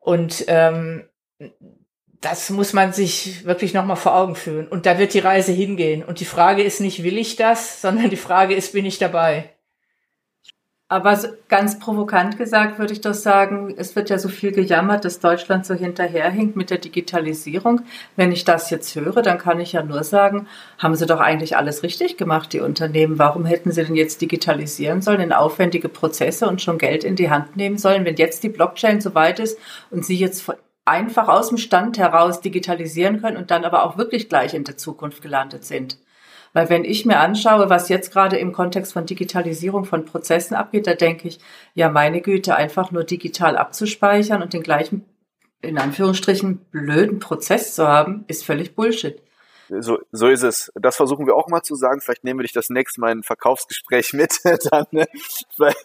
Und 0.00 0.44
ähm, 0.48 1.08
das 2.20 2.50
muss 2.50 2.72
man 2.72 2.92
sich 2.92 3.44
wirklich 3.44 3.74
nochmal 3.74 3.96
vor 3.96 4.14
Augen 4.14 4.36
führen. 4.36 4.68
Und 4.68 4.86
da 4.86 4.98
wird 4.98 5.12
die 5.12 5.18
Reise 5.18 5.52
hingehen. 5.52 6.04
Und 6.04 6.20
die 6.20 6.24
Frage 6.24 6.62
ist 6.62 6.80
nicht, 6.80 7.02
will 7.02 7.18
ich 7.18 7.36
das, 7.36 7.80
sondern 7.82 8.10
die 8.10 8.16
Frage 8.16 8.54
ist, 8.54 8.72
bin 8.72 8.86
ich 8.86 8.98
dabei? 8.98 9.50
Aber 10.92 11.18
ganz 11.48 11.78
provokant 11.78 12.36
gesagt 12.36 12.78
würde 12.78 12.92
ich 12.92 13.00
doch 13.00 13.14
sagen, 13.14 13.72
es 13.78 13.96
wird 13.96 14.10
ja 14.10 14.18
so 14.18 14.28
viel 14.28 14.52
gejammert, 14.52 15.06
dass 15.06 15.20
Deutschland 15.20 15.64
so 15.64 15.72
hinterherhinkt 15.72 16.54
mit 16.54 16.68
der 16.68 16.76
Digitalisierung. 16.76 17.80
Wenn 18.14 18.30
ich 18.30 18.44
das 18.44 18.68
jetzt 18.68 18.94
höre, 18.94 19.22
dann 19.22 19.38
kann 19.38 19.58
ich 19.58 19.72
ja 19.72 19.82
nur 19.82 20.04
sagen, 20.04 20.48
haben 20.76 20.94
Sie 20.94 21.06
doch 21.06 21.20
eigentlich 21.20 21.56
alles 21.56 21.82
richtig 21.82 22.18
gemacht, 22.18 22.52
die 22.52 22.60
Unternehmen. 22.60 23.18
Warum 23.18 23.46
hätten 23.46 23.72
Sie 23.72 23.82
denn 23.82 23.94
jetzt 23.94 24.20
digitalisieren 24.20 25.00
sollen 25.00 25.22
in 25.22 25.32
aufwendige 25.32 25.88
Prozesse 25.88 26.46
und 26.46 26.60
schon 26.60 26.76
Geld 26.76 27.04
in 27.04 27.16
die 27.16 27.30
Hand 27.30 27.56
nehmen 27.56 27.78
sollen, 27.78 28.04
wenn 28.04 28.16
jetzt 28.16 28.42
die 28.42 28.50
Blockchain 28.50 29.00
so 29.00 29.14
weit 29.14 29.38
ist 29.38 29.58
und 29.90 30.04
Sie 30.04 30.18
jetzt 30.18 30.52
einfach 30.84 31.28
aus 31.28 31.48
dem 31.48 31.56
Stand 31.56 31.96
heraus 31.96 32.42
digitalisieren 32.42 33.22
können 33.22 33.38
und 33.38 33.50
dann 33.50 33.64
aber 33.64 33.84
auch 33.84 33.96
wirklich 33.96 34.28
gleich 34.28 34.52
in 34.52 34.64
der 34.64 34.76
Zukunft 34.76 35.22
gelandet 35.22 35.64
sind? 35.64 35.96
Weil 36.52 36.68
wenn 36.68 36.84
ich 36.84 37.06
mir 37.06 37.18
anschaue, 37.18 37.70
was 37.70 37.88
jetzt 37.88 38.12
gerade 38.12 38.36
im 38.36 38.52
Kontext 38.52 38.92
von 38.92 39.06
Digitalisierung 39.06 39.84
von 39.84 40.04
Prozessen 40.04 40.54
abgeht, 40.54 40.86
da 40.86 40.94
denke 40.94 41.28
ich, 41.28 41.38
ja, 41.74 41.88
meine 41.88 42.20
Güte, 42.20 42.56
einfach 42.56 42.90
nur 42.90 43.04
digital 43.04 43.56
abzuspeichern 43.56 44.42
und 44.42 44.52
den 44.52 44.62
gleichen, 44.62 45.04
in 45.62 45.78
Anführungsstrichen, 45.78 46.58
blöden 46.70 47.20
Prozess 47.20 47.74
zu 47.74 47.86
haben, 47.88 48.24
ist 48.28 48.44
völlig 48.44 48.74
Bullshit. 48.74 49.22
So, 49.80 49.98
so 50.10 50.28
ist 50.28 50.42
es. 50.42 50.70
Das 50.74 50.96
versuchen 50.96 51.26
wir 51.26 51.34
auch 51.34 51.48
mal 51.48 51.62
zu 51.62 51.74
sagen. 51.76 52.02
Vielleicht 52.02 52.24
nehmen 52.24 52.40
wir 52.40 52.44
dich 52.44 52.52
das 52.52 52.68
nächste 52.68 53.00
Mal 53.00 53.12
in 53.12 53.18
ein 53.20 53.22
Verkaufsgespräch 53.22 54.12
mit. 54.12 54.38
dann, 54.70 54.86
ne? 54.90 55.06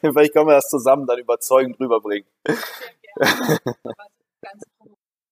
vielleicht 0.02 0.34
können 0.34 0.48
wir 0.48 0.56
das 0.56 0.68
zusammen 0.68 1.06
dann 1.08 1.20
überzeugend 1.20 1.80
rüberbringen. 1.80 2.28
Ja, 2.46 2.56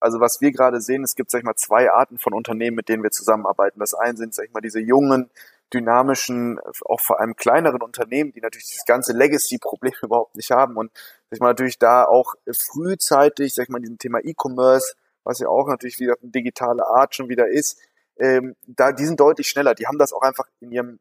also 0.06 0.20
was 0.20 0.40
wir 0.40 0.52
gerade 0.52 0.80
sehen, 0.80 1.02
es 1.02 1.16
gibt, 1.16 1.32
sag 1.32 1.40
ich 1.40 1.44
mal, 1.44 1.56
zwei 1.56 1.90
Arten 1.90 2.16
von 2.16 2.32
Unternehmen, 2.32 2.76
mit 2.76 2.88
denen 2.88 3.02
wir 3.02 3.10
zusammenarbeiten. 3.10 3.80
Das 3.80 3.92
eine 3.92 4.16
sind, 4.16 4.34
sag 4.34 4.46
ich 4.46 4.52
mal, 4.52 4.60
diese 4.60 4.78
jungen, 4.78 5.30
dynamischen, 5.74 6.60
auch 6.84 7.00
vor 7.00 7.18
allem 7.18 7.34
kleineren 7.34 7.82
Unternehmen, 7.82 8.30
die 8.32 8.40
natürlich 8.40 8.70
das 8.72 8.84
ganze 8.86 9.12
Legacy-Problem 9.12 9.92
überhaupt 10.02 10.36
nicht 10.36 10.52
haben 10.52 10.76
und 10.76 10.92
sag 10.94 11.32
ich 11.32 11.40
mal 11.40 11.48
natürlich 11.48 11.80
da 11.80 12.04
auch 12.04 12.34
frühzeitig, 12.52 13.52
sag 13.52 13.64
ich 13.64 13.68
mal, 13.68 13.80
diesem 13.80 13.98
Thema 13.98 14.20
E-Commerce, 14.22 14.94
was 15.24 15.40
ja 15.40 15.48
auch 15.48 15.66
natürlich 15.66 15.98
wieder 15.98 16.14
eine 16.22 16.30
digitale 16.30 16.86
Art 16.86 17.16
schon 17.16 17.28
wieder 17.28 17.48
ist, 17.48 17.80
ähm, 18.18 18.54
da, 18.66 18.92
die 18.92 19.04
sind 19.04 19.18
deutlich 19.18 19.48
schneller. 19.48 19.74
Die 19.74 19.88
haben 19.88 19.98
das 19.98 20.12
auch 20.12 20.22
einfach 20.22 20.46
in 20.60 20.70
ihrem, 20.70 21.00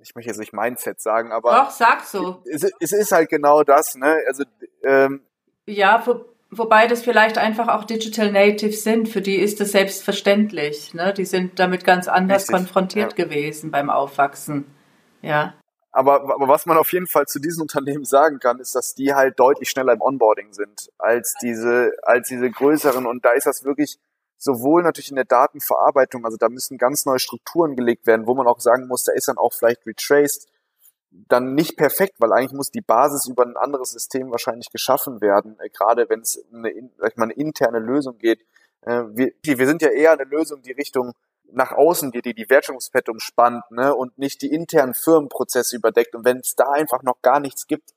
ich 0.00 0.14
möchte 0.14 0.30
jetzt 0.30 0.38
nicht 0.38 0.52
Mindset 0.52 1.00
sagen, 1.00 1.32
aber. 1.32 1.50
Doch, 1.50 1.70
sag 1.70 2.04
so. 2.04 2.42
Es, 2.46 2.62
es 2.78 2.92
ist 2.92 3.10
halt 3.10 3.28
genau 3.28 3.64
das, 3.64 3.96
ne? 3.96 4.22
Also, 4.28 4.44
ähm, 4.84 5.26
ja, 5.66 6.00
Wobei 6.58 6.86
das 6.86 7.02
vielleicht 7.02 7.38
einfach 7.38 7.68
auch 7.68 7.84
Digital 7.84 8.32
Natives 8.32 8.84
sind, 8.84 9.08
für 9.08 9.20
die 9.20 9.36
ist 9.36 9.60
das 9.60 9.72
selbstverständlich. 9.72 10.94
Ne? 10.94 11.12
Die 11.12 11.24
sind 11.24 11.58
damit 11.58 11.84
ganz 11.84 12.08
anders 12.08 12.42
Richtig, 12.42 12.54
konfrontiert 12.56 13.18
ja. 13.18 13.24
gewesen 13.24 13.70
beim 13.70 13.90
Aufwachsen. 13.90 14.64
Ja. 15.22 15.54
Aber, 15.92 16.22
aber 16.22 16.48
was 16.48 16.66
man 16.66 16.76
auf 16.76 16.92
jeden 16.92 17.06
Fall 17.06 17.26
zu 17.26 17.38
diesen 17.38 17.62
Unternehmen 17.62 18.04
sagen 18.04 18.38
kann, 18.38 18.58
ist, 18.58 18.74
dass 18.74 18.94
die 18.94 19.14
halt 19.14 19.38
deutlich 19.38 19.70
schneller 19.70 19.94
im 19.94 20.02
Onboarding 20.02 20.52
sind 20.52 20.90
als 20.98 21.34
diese, 21.40 21.92
als 22.02 22.28
diese 22.28 22.50
größeren. 22.50 23.06
Und 23.06 23.24
da 23.24 23.32
ist 23.32 23.46
das 23.46 23.64
wirklich 23.64 23.98
sowohl 24.36 24.82
natürlich 24.82 25.10
in 25.10 25.16
der 25.16 25.24
Datenverarbeitung, 25.24 26.24
also 26.24 26.36
da 26.36 26.48
müssen 26.48 26.76
ganz 26.78 27.06
neue 27.06 27.18
Strukturen 27.18 27.76
gelegt 27.76 28.06
werden, 28.06 28.26
wo 28.26 28.34
man 28.34 28.46
auch 28.46 28.60
sagen 28.60 28.86
muss, 28.86 29.04
da 29.04 29.12
ist 29.12 29.28
dann 29.28 29.38
auch 29.38 29.54
vielleicht 29.54 29.86
retraced 29.86 30.46
dann 31.28 31.54
nicht 31.54 31.76
perfekt, 31.76 32.14
weil 32.18 32.32
eigentlich 32.32 32.52
muss 32.52 32.70
die 32.70 32.80
Basis 32.80 33.26
über 33.26 33.44
ein 33.44 33.56
anderes 33.56 33.90
System 33.90 34.30
wahrscheinlich 34.30 34.70
geschaffen 34.70 35.20
werden, 35.20 35.58
äh, 35.60 35.68
gerade 35.70 36.08
wenn 36.08 36.20
es 36.20 36.44
eine, 36.52 36.72
sag 36.98 37.16
mal, 37.16 37.24
eine 37.24 37.34
interne 37.34 37.78
Lösung 37.78 38.18
geht. 38.18 38.40
Äh, 38.82 39.02
wir, 39.10 39.32
wir 39.42 39.66
sind 39.66 39.82
ja 39.82 39.88
eher 39.88 40.12
eine 40.12 40.24
Lösung, 40.24 40.62
die 40.62 40.72
Richtung 40.72 41.12
nach 41.52 41.72
außen 41.72 42.10
geht, 42.10 42.24
die 42.24 42.34
die 42.34 42.50
Wertschöpfungskette 42.50 43.10
umspannt 43.10 43.62
ne, 43.70 43.94
und 43.94 44.18
nicht 44.18 44.42
die 44.42 44.52
internen 44.52 44.94
Firmenprozesse 44.94 45.76
überdeckt. 45.76 46.14
Und 46.14 46.24
wenn 46.24 46.38
es 46.38 46.54
da 46.56 46.70
einfach 46.72 47.02
noch 47.02 47.22
gar 47.22 47.40
nichts 47.40 47.66
gibt, 47.66 47.94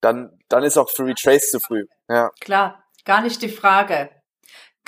dann, 0.00 0.38
dann 0.48 0.62
ist 0.62 0.78
auch 0.78 0.90
für 0.90 1.04
Retrace 1.04 1.50
zu 1.50 1.60
früh. 1.60 1.86
Ja. 2.08 2.30
Klar, 2.40 2.82
gar 3.04 3.20
nicht 3.20 3.42
die 3.42 3.48
Frage 3.48 4.10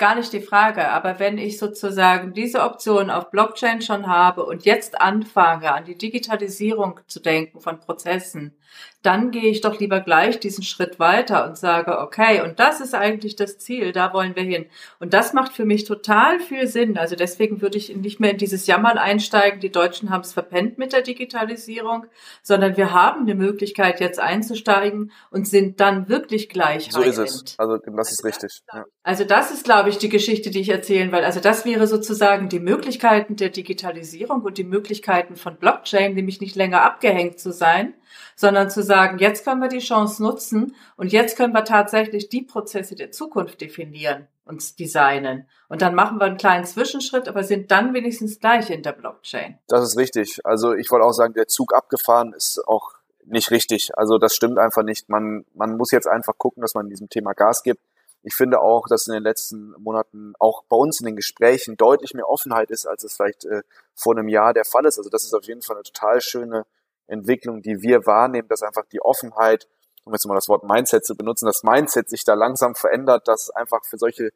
gar 0.01 0.15
nicht 0.15 0.33
die 0.33 0.41
Frage. 0.41 0.89
Aber 0.89 1.19
wenn 1.19 1.37
ich 1.37 1.59
sozusagen 1.59 2.33
diese 2.33 2.63
Option 2.63 3.11
auf 3.11 3.29
Blockchain 3.29 3.81
schon 3.81 4.07
habe 4.07 4.43
und 4.43 4.65
jetzt 4.65 4.99
anfange, 4.99 5.71
an 5.71 5.85
die 5.85 5.97
Digitalisierung 5.97 6.99
zu 7.07 7.21
denken 7.21 7.61
von 7.61 7.79
Prozessen, 7.79 8.57
dann 9.03 9.31
gehe 9.31 9.49
ich 9.49 9.61
doch 9.61 9.79
lieber 9.79 9.99
gleich 9.99 10.39
diesen 10.39 10.63
Schritt 10.63 10.99
weiter 10.99 11.47
und 11.47 11.57
sage, 11.57 11.99
okay, 11.99 12.41
und 12.41 12.59
das 12.59 12.81
ist 12.81 12.93
eigentlich 12.93 13.35
das 13.35 13.57
Ziel, 13.57 13.93
da 13.93 14.13
wollen 14.13 14.35
wir 14.35 14.43
hin. 14.43 14.67
Und 14.99 15.13
das 15.13 15.33
macht 15.33 15.53
für 15.53 15.65
mich 15.65 15.85
total 15.85 16.39
viel 16.39 16.67
Sinn. 16.67 16.97
Also 16.97 17.15
deswegen 17.15 17.61
würde 17.61 17.77
ich 17.77 17.95
nicht 17.95 18.19
mehr 18.19 18.31
in 18.31 18.37
dieses 18.37 18.67
Jammern 18.67 18.99
einsteigen, 18.99 19.59
die 19.59 19.71
Deutschen 19.71 20.11
haben 20.11 20.21
es 20.21 20.33
verpennt 20.33 20.77
mit 20.77 20.93
der 20.93 21.01
Digitalisierung, 21.01 22.05
sondern 22.43 22.77
wir 22.77 22.93
haben 22.93 23.21
eine 23.21 23.33
Möglichkeit, 23.33 23.99
jetzt 23.99 24.19
einzusteigen 24.19 25.11
und 25.31 25.47
sind 25.47 25.79
dann 25.79 26.07
wirklich 26.07 26.47
gleich. 26.47 26.91
So 26.91 27.01
ist 27.01 27.17
es. 27.17 27.55
Also 27.57 27.77
das 27.77 28.11
ist 28.11 28.23
richtig. 28.23 28.61
Also 29.03 29.23
das 29.23 29.51
ist, 29.51 29.63
glaube 29.63 29.89
ich, 29.89 29.90
die 29.97 30.09
Geschichte, 30.09 30.51
die 30.51 30.61
ich 30.61 30.69
erzählen 30.69 31.11
will. 31.11 31.23
Also 31.23 31.39
das 31.39 31.65
wäre 31.65 31.87
sozusagen 31.87 32.49
die 32.49 32.59
Möglichkeiten 32.59 33.35
der 33.35 33.49
Digitalisierung 33.49 34.41
und 34.41 34.57
die 34.57 34.63
Möglichkeiten 34.63 35.35
von 35.35 35.57
Blockchain, 35.57 36.13
nämlich 36.13 36.41
nicht 36.41 36.55
länger 36.55 36.83
abgehängt 36.83 37.39
zu 37.39 37.51
sein, 37.51 37.93
sondern 38.35 38.69
zu 38.69 38.83
sagen, 38.83 39.19
jetzt 39.19 39.45
können 39.45 39.61
wir 39.61 39.69
die 39.69 39.79
Chance 39.79 40.21
nutzen 40.21 40.75
und 40.97 41.11
jetzt 41.11 41.37
können 41.37 41.53
wir 41.53 41.63
tatsächlich 41.63 42.29
die 42.29 42.41
Prozesse 42.41 42.95
der 42.95 43.11
Zukunft 43.11 43.61
definieren 43.61 44.27
und 44.45 44.79
designen. 44.79 45.47
Und 45.69 45.81
dann 45.81 45.95
machen 45.95 46.19
wir 46.19 46.25
einen 46.25 46.37
kleinen 46.37 46.65
Zwischenschritt, 46.65 47.27
aber 47.27 47.43
sind 47.43 47.71
dann 47.71 47.93
wenigstens 47.93 48.39
gleich 48.39 48.69
in 48.69 48.83
der 48.83 48.91
Blockchain. 48.91 49.59
Das 49.67 49.83
ist 49.83 49.97
richtig. 49.97 50.39
Also 50.43 50.73
ich 50.73 50.91
wollte 50.91 51.05
auch 51.05 51.13
sagen, 51.13 51.33
der 51.33 51.47
Zug 51.47 51.73
abgefahren 51.73 52.33
ist 52.33 52.61
auch 52.67 52.91
nicht 53.25 53.51
richtig. 53.51 53.91
Also 53.95 54.17
das 54.17 54.35
stimmt 54.35 54.57
einfach 54.57 54.83
nicht. 54.83 55.09
Man, 55.09 55.45
man 55.53 55.77
muss 55.77 55.91
jetzt 55.91 56.07
einfach 56.07 56.37
gucken, 56.37 56.61
dass 56.61 56.73
man 56.73 56.89
diesem 56.89 57.09
Thema 57.09 57.33
Gas 57.33 57.63
gibt. 57.63 57.81
Ich 58.23 58.35
finde 58.35 58.59
auch, 58.59 58.87
dass 58.87 59.07
in 59.07 59.13
den 59.13 59.23
letzten 59.23 59.71
Monaten 59.79 60.33
auch 60.39 60.63
bei 60.65 60.77
uns 60.77 60.99
in 60.99 61.07
den 61.07 61.15
Gesprächen 61.15 61.75
deutlich 61.75 62.13
mehr 62.13 62.29
Offenheit 62.29 62.69
ist, 62.69 62.85
als 62.85 63.03
es 63.03 63.15
vielleicht 63.15 63.45
äh, 63.45 63.63
vor 63.95 64.15
einem 64.15 64.27
Jahr 64.27 64.53
der 64.53 64.65
Fall 64.65 64.85
ist. 64.85 64.99
Also 64.99 65.09
das 65.09 65.23
ist 65.23 65.33
auf 65.33 65.43
jeden 65.45 65.61
Fall 65.61 65.77
eine 65.77 65.83
total 65.83 66.21
schöne 66.21 66.65
Entwicklung, 67.07 67.61
die 67.61 67.81
wir 67.81 68.05
wahrnehmen, 68.05 68.47
dass 68.47 68.61
einfach 68.61 68.85
die 68.85 69.01
Offenheit, 69.01 69.67
um 70.03 70.13
jetzt 70.13 70.25
mal 70.27 70.35
das 70.35 70.47
Wort 70.49 70.63
Mindset 70.63 71.05
zu 71.05 71.15
benutzen, 71.15 71.45
das 71.45 71.63
Mindset 71.63 72.09
sich 72.09 72.23
da 72.23 72.35
langsam 72.35 72.75
verändert, 72.75 73.27
dass 73.27 73.49
einfach 73.49 73.83
für 73.85 73.97
solche, 73.97 74.29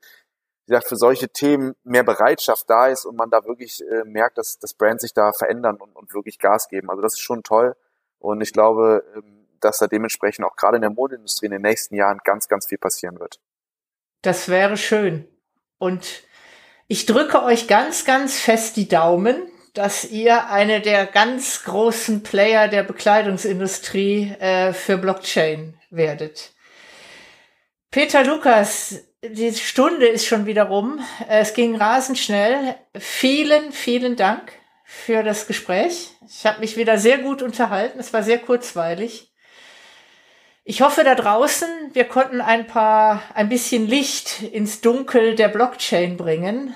wie 0.65 0.71
gesagt, 0.71 0.89
für 0.89 0.97
solche 0.97 1.29
Themen 1.29 1.75
mehr 1.83 2.03
Bereitschaft 2.03 2.67
da 2.67 2.87
ist 2.87 3.05
und 3.05 3.15
man 3.15 3.29
da 3.29 3.45
wirklich 3.45 3.81
äh, 3.81 4.03
merkt, 4.03 4.39
dass 4.39 4.57
das 4.57 4.73
Brand 4.73 4.99
sich 4.99 5.13
da 5.13 5.31
verändern 5.31 5.77
und, 5.77 5.95
und 5.95 6.13
wirklich 6.13 6.39
Gas 6.39 6.69
geben. 6.69 6.89
Also 6.89 7.03
das 7.03 7.13
ist 7.13 7.21
schon 7.21 7.43
toll. 7.43 7.75
Und 8.17 8.41
ich 8.41 8.51
glaube, 8.51 9.03
ähm, 9.15 9.47
dass 9.59 9.77
da 9.77 9.87
dementsprechend 9.87 10.45
auch 10.45 10.55
gerade 10.55 10.77
in 10.77 10.81
der 10.81 10.91
Modeindustrie 10.91 11.45
in 11.45 11.51
den 11.51 11.61
nächsten 11.61 11.95
Jahren 11.95 12.19
ganz, 12.23 12.47
ganz 12.47 12.67
viel 12.67 12.77
passieren 12.77 13.19
wird. 13.19 13.39
Das 14.25 14.49
wäre 14.49 14.75
schön. 14.75 15.27
Und 15.77 16.23
ich 16.87 17.05
drücke 17.05 17.43
euch 17.43 17.67
ganz, 17.67 18.05
ganz 18.05 18.39
fest 18.39 18.75
die 18.75 18.87
Daumen, 18.87 19.35
dass 19.75 20.05
ihr 20.05 20.49
eine 20.49 20.81
der 20.81 21.05
ganz 21.05 21.63
großen 21.63 22.23
Player 22.23 22.67
der 22.67 22.81
Bekleidungsindustrie 22.81 24.31
äh, 24.39 24.73
für 24.73 24.97
Blockchain 24.97 25.79
werdet. 25.91 26.53
Peter 27.91 28.23
Lukas, 28.23 29.03
die 29.21 29.53
Stunde 29.53 30.07
ist 30.07 30.25
schon 30.25 30.47
wieder 30.47 30.63
rum. 30.63 30.99
Es 31.29 31.53
ging 31.53 31.75
rasend 31.75 32.17
schnell. 32.17 32.75
Vielen, 32.97 33.71
vielen 33.71 34.15
Dank 34.15 34.53
für 34.85 35.21
das 35.21 35.45
Gespräch. 35.45 36.09
Ich 36.27 36.47
habe 36.47 36.61
mich 36.61 36.77
wieder 36.77 36.97
sehr 36.97 37.19
gut 37.19 37.43
unterhalten. 37.43 37.99
Es 37.99 38.11
war 38.11 38.23
sehr 38.23 38.39
kurzweilig. 38.39 39.34
Ich 40.67 40.81
hoffe 40.81 41.03
da 41.03 41.13
draußen, 41.13 41.69
wir 41.93 42.05
konnten 42.05 42.41
ein 42.41 42.65
paar, 42.65 43.21
ein 43.35 43.49
bisschen 43.49 43.85
Licht 43.85 44.41
ins 44.41 44.81
Dunkel 44.81 45.35
der 45.35 45.47
Blockchain 45.47 46.17
bringen. 46.17 46.73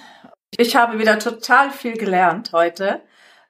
Ich 0.55 0.75
habe 0.75 0.99
wieder 0.99 1.17
total 1.17 1.71
viel 1.71 1.97
gelernt 1.97 2.51
heute. 2.53 3.01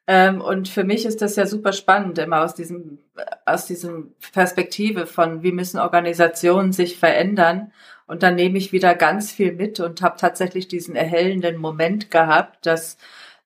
Ähm, 0.07 0.39
und 0.39 0.69
für 0.69 0.85
mich 0.85 1.05
ist 1.05 1.21
das 1.21 1.35
ja 1.35 1.45
super 1.45 1.73
spannend, 1.73 2.19
immer 2.19 2.41
aus 2.41 2.55
diesem, 2.55 2.99
aus 3.45 3.65
diesem 3.65 4.15
Perspektive 4.31 5.07
von, 5.07 5.43
wie 5.43 5.51
müssen 5.51 5.77
Organisationen 5.77 6.71
sich 6.71 6.97
verändern. 6.97 7.73
Und 8.07 8.23
dann 8.23 8.35
nehme 8.35 8.57
ich 8.57 8.71
wieder 8.71 8.95
ganz 8.95 9.33
viel 9.33 9.51
mit 9.51 9.81
und 9.81 10.01
habe 10.01 10.15
tatsächlich 10.17 10.69
diesen 10.69 10.95
erhellenden 10.95 11.57
Moment 11.57 12.11
gehabt, 12.11 12.65
dass 12.65 12.97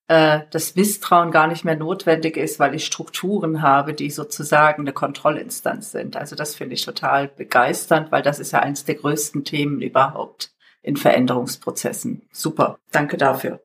äh, 0.07 0.41
das 0.51 0.75
Misstrauen 0.75 1.31
gar 1.31 1.47
nicht 1.47 1.63
mehr 1.63 1.75
notwendig 1.75 2.37
ist, 2.37 2.59
weil 2.59 2.75
ich 2.75 2.85
Strukturen 2.85 3.61
habe, 3.61 3.93
die 3.93 4.09
sozusagen 4.09 4.81
eine 4.83 4.93
Kontrollinstanz 4.93 5.91
sind. 5.91 6.17
Also 6.17 6.35
das 6.35 6.55
finde 6.55 6.75
ich 6.75 6.85
total 6.85 7.27
begeisternd, 7.27 8.11
weil 8.11 8.21
das 8.21 8.39
ist 8.39 8.51
ja 8.51 8.59
eines 8.59 8.85
der 8.85 8.95
größten 8.95 9.45
Themen 9.45 9.81
überhaupt 9.81 10.51
in 10.81 10.97
Veränderungsprozessen. 10.97 12.27
Super, 12.31 12.79
danke 12.91 13.17
dafür. 13.17 13.61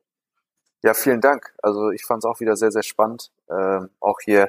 Ja, 0.83 0.95
vielen 0.95 1.21
Dank. 1.21 1.53
Also 1.61 1.91
ich 1.91 2.05
fand 2.05 2.23
es 2.23 2.25
auch 2.25 2.39
wieder 2.39 2.55
sehr, 2.55 2.71
sehr 2.71 2.85
spannend, 2.85 3.33
ähm, 3.51 3.91
auch 3.99 4.19
hier, 4.25 4.49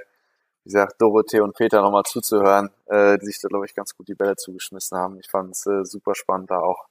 wie 0.63 0.69
gesagt, 0.69 1.01
Dorothee 1.01 1.39
und 1.39 1.55
Peter 1.55 1.81
nochmal 1.81 2.03
zuzuhören, 2.03 2.69
äh, 2.85 3.17
die 3.17 3.25
sich 3.25 3.39
da, 3.41 3.47
glaube 3.47 3.65
ich, 3.65 3.73
ganz 3.73 3.95
gut 3.97 4.07
die 4.07 4.13
Bälle 4.13 4.35
zugeschmissen 4.35 4.95
haben. 4.95 5.19
Ich 5.19 5.27
fand 5.27 5.55
es 5.55 5.65
äh, 5.65 5.83
super 5.85 6.13
spannend, 6.13 6.51
da 6.51 6.59
auch 6.59 6.87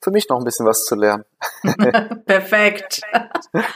für 0.00 0.10
mich 0.10 0.28
noch 0.28 0.38
ein 0.38 0.44
bisschen 0.44 0.66
was 0.66 0.84
zu 0.84 0.94
lernen. 0.94 1.24
Perfekt. 2.26 3.00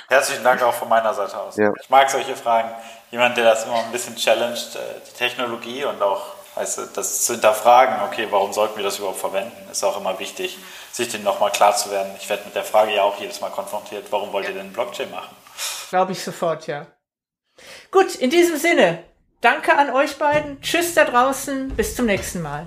Herzlichen 0.08 0.44
Dank 0.44 0.62
auch 0.62 0.74
von 0.74 0.88
meiner 0.88 1.12
Seite 1.14 1.38
aus. 1.38 1.56
Ja. 1.56 1.72
Ich 1.80 1.90
mag 1.90 2.10
solche 2.10 2.36
Fragen. 2.36 2.70
Jemand, 3.10 3.36
der 3.36 3.44
das 3.44 3.64
immer 3.64 3.84
ein 3.84 3.92
bisschen 3.92 4.16
challenged, 4.16 4.76
äh, 4.76 5.00
die 5.06 5.16
Technologie 5.16 5.84
und 5.84 6.00
auch 6.02 6.42
Weißt 6.54 6.78
du, 6.78 6.82
das 6.94 7.24
zu 7.24 7.32
hinterfragen, 7.32 8.02
okay, 8.06 8.26
warum 8.30 8.52
sollten 8.52 8.76
wir 8.76 8.84
das 8.84 8.98
überhaupt 8.98 9.18
verwenden, 9.18 9.56
ist 9.70 9.82
auch 9.84 9.98
immer 9.98 10.18
wichtig, 10.18 10.58
sich 10.90 11.08
dem 11.08 11.22
nochmal 11.22 11.50
klar 11.50 11.74
zu 11.74 11.90
werden. 11.90 12.12
Ich 12.18 12.28
werde 12.28 12.44
mit 12.44 12.54
der 12.54 12.64
Frage 12.64 12.94
ja 12.94 13.02
auch 13.02 13.18
jedes 13.18 13.40
Mal 13.40 13.50
konfrontiert, 13.50 14.04
warum 14.10 14.32
wollt 14.32 14.48
ihr 14.48 14.54
denn 14.54 14.72
Blockchain 14.72 15.10
machen? 15.10 15.34
Glaube 15.88 16.12
ich 16.12 16.22
sofort, 16.22 16.66
ja. 16.66 16.86
Gut, 17.90 18.14
in 18.16 18.28
diesem 18.28 18.58
Sinne, 18.58 19.02
danke 19.40 19.76
an 19.76 19.90
euch 19.90 20.18
beiden. 20.18 20.60
Tschüss 20.60 20.94
da 20.94 21.04
draußen, 21.04 21.70
bis 21.70 21.96
zum 21.96 22.04
nächsten 22.04 22.42
Mal. 22.42 22.66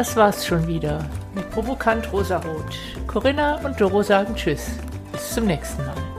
Das 0.00 0.16
war's 0.16 0.46
schon 0.46 0.66
wieder 0.66 1.04
mit 1.34 1.50
Provokant 1.50 2.10
Rosarot. 2.10 2.74
Corinna 3.06 3.56
und 3.56 3.78
Doro 3.78 4.02
sagen 4.02 4.34
Tschüss. 4.34 4.78
Bis 5.12 5.34
zum 5.34 5.44
nächsten 5.44 5.84
Mal. 5.84 6.09